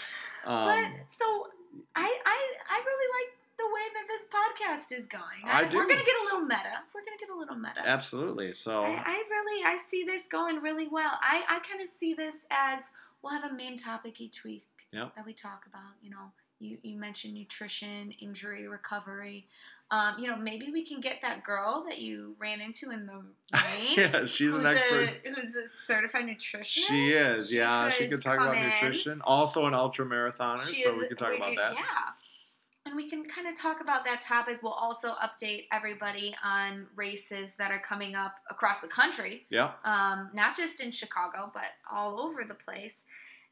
Um, 0.46 0.64
but 0.66 0.88
so 1.10 1.48
I, 1.96 2.04
I 2.24 2.54
I 2.70 2.82
really 2.86 3.08
like 3.18 3.32
the 3.58 3.64
way 3.66 3.82
that 3.94 4.06
this 4.06 4.28
podcast 4.28 4.96
is 4.96 5.08
going. 5.08 5.42
I 5.44 5.64
do. 5.64 5.76
We're 5.76 5.88
gonna 5.88 6.04
get 6.04 6.14
a 6.22 6.24
little 6.24 6.42
meta. 6.42 6.84
We're 6.94 7.00
gonna 7.00 7.18
get 7.18 7.30
a 7.30 7.36
little 7.36 7.56
meta. 7.56 7.80
absolutely. 7.84 8.52
So 8.52 8.84
I, 8.84 9.02
I 9.04 9.24
really 9.28 9.64
I 9.64 9.76
see 9.76 10.04
this 10.04 10.28
going 10.28 10.62
really 10.62 10.86
well. 10.86 11.18
I, 11.20 11.42
I 11.48 11.58
kind 11.68 11.80
of 11.82 11.88
see 11.88 12.14
this 12.14 12.46
as 12.52 12.92
we'll 13.22 13.32
have 13.32 13.50
a 13.50 13.52
main 13.54 13.76
topic 13.76 14.20
each 14.20 14.44
week 14.44 14.66
Yep. 14.92 15.16
that 15.16 15.26
we 15.26 15.32
talk 15.32 15.64
about. 15.66 15.94
You 16.00 16.10
know, 16.10 16.30
you, 16.60 16.78
you 16.82 16.96
mentioned 16.96 17.34
nutrition, 17.34 18.12
injury 18.20 18.68
recovery. 18.68 19.48
Um, 19.90 20.16
you 20.18 20.26
know, 20.26 20.36
maybe 20.36 20.70
we 20.72 20.84
can 20.84 21.00
get 21.00 21.20
that 21.22 21.44
girl 21.44 21.84
that 21.88 21.98
you 21.98 22.34
ran 22.40 22.60
into 22.60 22.90
in 22.90 23.06
the 23.06 23.22
rain. 23.54 23.94
yeah, 23.96 24.24
she's 24.24 24.54
an 24.54 24.66
expert. 24.66 25.10
A, 25.24 25.30
who's 25.30 25.54
a 25.56 25.66
certified 25.66 26.24
nutritionist. 26.26 26.64
She 26.64 27.10
is, 27.10 27.54
yeah. 27.54 27.88
She 27.90 28.08
could 28.08 28.20
talk 28.20 28.40
about 28.40 28.56
in. 28.56 28.64
nutrition. 28.64 29.20
Also, 29.22 29.66
an 29.66 29.74
ultra 29.74 30.04
marathoner, 30.04 30.66
She 30.66 30.82
so 30.82 30.90
is- 30.92 31.00
we 31.02 31.08
could 31.08 31.18
talk 31.18 31.36
about 31.36 31.50
could- 31.50 31.58
that. 31.58 31.74
Yeah. 31.74 31.82
And 32.84 32.94
we 32.94 33.10
can 33.10 33.24
kind 33.24 33.48
of 33.48 33.56
talk 33.56 33.80
about 33.80 34.04
that 34.04 34.20
topic. 34.20 34.60
We'll 34.62 34.70
also 34.72 35.14
update 35.14 35.66
everybody 35.72 36.36
on 36.44 36.86
races 36.94 37.56
that 37.56 37.72
are 37.72 37.80
coming 37.80 38.14
up 38.14 38.36
across 38.48 38.80
the 38.80 38.86
country 38.86 39.44
Yeah, 39.50 39.72
um, 39.84 40.30
not 40.34 40.56
just 40.56 40.80
in 40.80 40.92
Chicago, 40.92 41.50
but 41.52 41.64
all 41.92 42.20
over 42.20 42.44
the 42.44 42.54
place. 42.54 43.04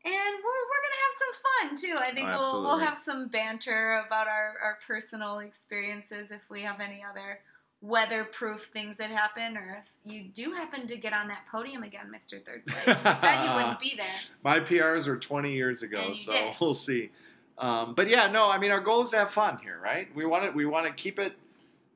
And 0.04 0.12
we're, 0.12 0.64
we're 0.68 0.82
gonna 0.84 1.02
have 1.04 1.14
some 1.18 1.34
fun 1.42 1.76
too. 1.76 1.96
I 1.98 2.14
think 2.14 2.28
Oh, 2.28 2.40
we'll 2.40 2.62
we'll 2.64 2.78
have 2.78 2.98
some 2.98 3.28
banter 3.28 4.02
about 4.06 4.28
our, 4.28 4.54
our 4.62 4.78
personal 4.86 5.38
experiences 5.38 6.30
if 6.30 6.50
we 6.50 6.62
have 6.62 6.80
any 6.80 7.02
other 7.08 7.40
weatherproof 7.80 8.70
things 8.72 8.96
that 8.96 9.10
happen, 9.10 9.56
or 9.56 9.78
if 9.78 9.90
you 10.04 10.24
do 10.24 10.52
happen 10.52 10.86
to 10.86 10.96
get 10.96 11.12
on 11.12 11.28
that 11.28 11.44
podium 11.50 11.82
again, 11.82 12.10
Mister 12.10 12.38
Third 12.38 12.66
Place. 12.66 12.86
You 12.86 13.14
said 13.14 13.44
you 13.44 13.54
wouldn't 13.54 13.80
be 13.80 13.94
there. 13.96 14.06
my 14.44 14.60
PRs 14.60 15.06
are 15.06 15.18
20 15.18 15.52
years 15.52 15.82
ago, 15.82 16.12
so 16.14 16.32
did. 16.32 16.54
we'll 16.60 16.74
see. 16.74 17.10
Um, 17.58 17.94
but 17.94 18.08
yeah, 18.08 18.26
no, 18.30 18.50
I 18.50 18.58
mean, 18.58 18.70
our 18.72 18.80
goal 18.80 19.02
is 19.02 19.10
to 19.10 19.18
have 19.18 19.30
fun 19.30 19.58
here, 19.62 19.78
right? 19.82 20.08
We 20.14 20.24
want 20.26 20.44
to 20.44 20.50
we 20.50 20.64
want 20.66 20.86
to 20.86 20.92
keep 20.92 21.18
it 21.18 21.34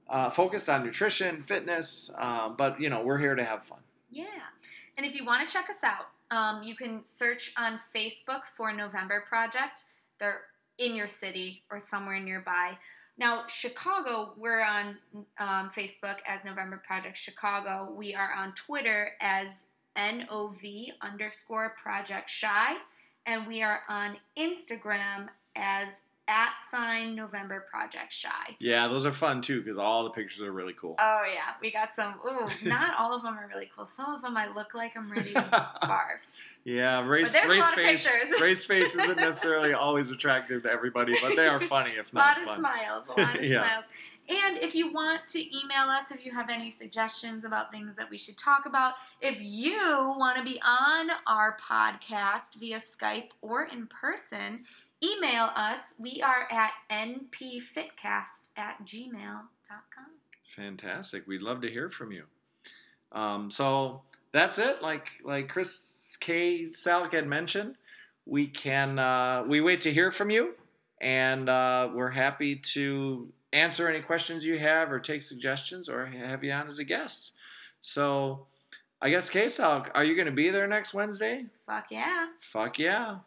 uh, 0.08 0.30
focused 0.30 0.68
on 0.68 0.84
nutrition, 0.84 1.42
fitness, 1.42 2.10
um, 2.18 2.54
but 2.56 2.80
you 2.80 2.88
know, 2.90 3.02
we're 3.02 3.18
here 3.18 3.34
to 3.34 3.44
have 3.44 3.64
fun. 3.64 3.80
Yeah. 4.10 4.24
And 4.96 5.04
if 5.06 5.14
you 5.14 5.24
want 5.24 5.46
to 5.46 5.52
check 5.52 5.68
us 5.70 5.82
out, 5.84 6.08
um, 6.30 6.62
you 6.62 6.74
can 6.74 7.02
search 7.02 7.52
on 7.58 7.78
Facebook 7.94 8.44
for 8.54 8.72
November 8.72 9.24
Project. 9.26 9.84
They're 10.18 10.42
in 10.78 10.94
your 10.94 11.06
city 11.06 11.62
or 11.70 11.80
somewhere 11.80 12.20
nearby. 12.20 12.78
Now, 13.18 13.46
Chicago, 13.48 14.32
we're 14.36 14.62
on 14.62 14.96
um, 15.38 15.70
Facebook 15.70 16.18
as 16.26 16.44
November 16.44 16.80
Project 16.86 17.16
Chicago. 17.16 17.92
We 17.96 18.14
are 18.14 18.32
on 18.32 18.52
Twitter 18.52 19.10
as 19.20 19.64
NOV 19.96 20.62
underscore 21.02 21.74
Project 21.82 22.30
Chi. 22.40 22.76
And 23.26 23.46
we 23.46 23.62
are 23.62 23.80
on 23.88 24.16
Instagram 24.38 25.28
as 25.56 26.02
at 26.28 26.60
sign 26.60 27.14
November 27.14 27.66
Project 27.70 28.14
Chi. 28.22 28.56
Yeah, 28.60 28.86
those 28.88 29.06
are 29.06 29.12
fun 29.12 29.40
too 29.40 29.60
because 29.62 29.78
all 29.78 30.04
the 30.04 30.10
pictures 30.10 30.42
are 30.42 30.52
really 30.52 30.74
cool. 30.74 30.94
Oh 31.00 31.24
yeah, 31.32 31.54
we 31.60 31.72
got 31.72 31.94
some. 31.94 32.14
Ooh, 32.26 32.48
not 32.68 32.94
all 32.98 33.14
of 33.14 33.22
them 33.22 33.36
are 33.38 33.48
really 33.52 33.70
cool. 33.74 33.84
Some 33.84 34.14
of 34.14 34.22
them 34.22 34.36
I 34.36 34.52
look 34.52 34.74
like 34.74 34.96
I'm 34.96 35.10
ready 35.10 35.32
to 35.32 35.40
barf. 35.82 36.18
Yeah, 36.64 37.04
race 37.06 37.34
race 37.48 37.62
of 37.62 37.74
face 37.74 38.06
pictures. 38.12 38.40
race 38.40 38.64
face 38.64 38.94
isn't 38.94 39.16
necessarily 39.16 39.72
always 39.72 40.10
attractive 40.10 40.62
to 40.64 40.70
everybody, 40.70 41.14
but 41.22 41.34
they 41.34 41.46
are 41.48 41.60
funny 41.60 41.92
if 41.98 42.12
not. 42.12 42.24
A 42.24 42.28
lot 42.28 42.38
of 42.40 42.44
fun. 42.44 42.58
smiles. 42.58 43.08
A 43.08 43.20
lot 43.20 43.36
of 43.36 43.42
Yeah. 43.44 43.66
smiles. 43.66 43.84
And 44.30 44.58
if 44.58 44.74
you 44.74 44.92
want 44.92 45.24
to 45.28 45.38
email 45.38 45.84
us, 45.88 46.10
if 46.10 46.26
you 46.26 46.32
have 46.32 46.50
any 46.50 46.68
suggestions 46.68 47.44
about 47.44 47.72
things 47.72 47.96
that 47.96 48.10
we 48.10 48.18
should 48.18 48.36
talk 48.36 48.66
about, 48.66 48.92
if 49.22 49.38
you 49.40 50.14
want 50.18 50.36
to 50.36 50.44
be 50.44 50.60
on 50.62 51.08
our 51.26 51.56
podcast 51.56 52.56
via 52.60 52.76
Skype 52.76 53.28
or 53.40 53.64
in 53.64 53.86
person, 53.86 54.64
email 55.02 55.50
us. 55.54 55.94
We 55.98 56.22
are 56.22 56.48
at 56.50 56.72
npfitcast 56.90 58.44
at 58.56 58.84
gmail.com. 58.84 60.06
Fantastic. 60.56 61.26
We'd 61.26 61.42
love 61.42 61.60
to 61.62 61.70
hear 61.70 61.90
from 61.90 62.12
you. 62.12 62.24
Um, 63.12 63.50
so 63.50 64.02
that's 64.32 64.58
it. 64.58 64.82
Like 64.82 65.10
like 65.24 65.48
Chris 65.48 66.16
K. 66.20 66.64
Salik 66.64 67.12
had 67.12 67.26
mentioned, 67.26 67.76
we 68.26 68.46
can 68.46 68.98
uh, 68.98 69.44
we 69.46 69.60
wait 69.60 69.80
to 69.82 69.92
hear 69.92 70.10
from 70.10 70.30
you, 70.30 70.54
and 71.00 71.48
uh, 71.48 71.88
we're 71.94 72.10
happy 72.10 72.56
to 72.56 73.28
answer 73.52 73.88
any 73.88 74.00
questions 74.00 74.44
you 74.44 74.58
have 74.58 74.92
or 74.92 75.00
take 75.00 75.22
suggestions 75.22 75.88
or 75.88 76.06
have 76.06 76.44
you 76.44 76.52
on 76.52 76.66
as 76.66 76.78
a 76.78 76.84
guest. 76.84 77.32
So 77.80 78.46
I 79.00 79.10
guess 79.10 79.30
K. 79.30 79.46
Salik, 79.46 79.90
are 79.94 80.04
you 80.04 80.14
going 80.14 80.26
to 80.26 80.32
be 80.32 80.50
there 80.50 80.66
next 80.66 80.92
Wednesday? 80.92 81.46
Fuck 81.66 81.86
yeah. 81.90 82.26
Fuck 82.40 82.78
yeah. 82.78 83.18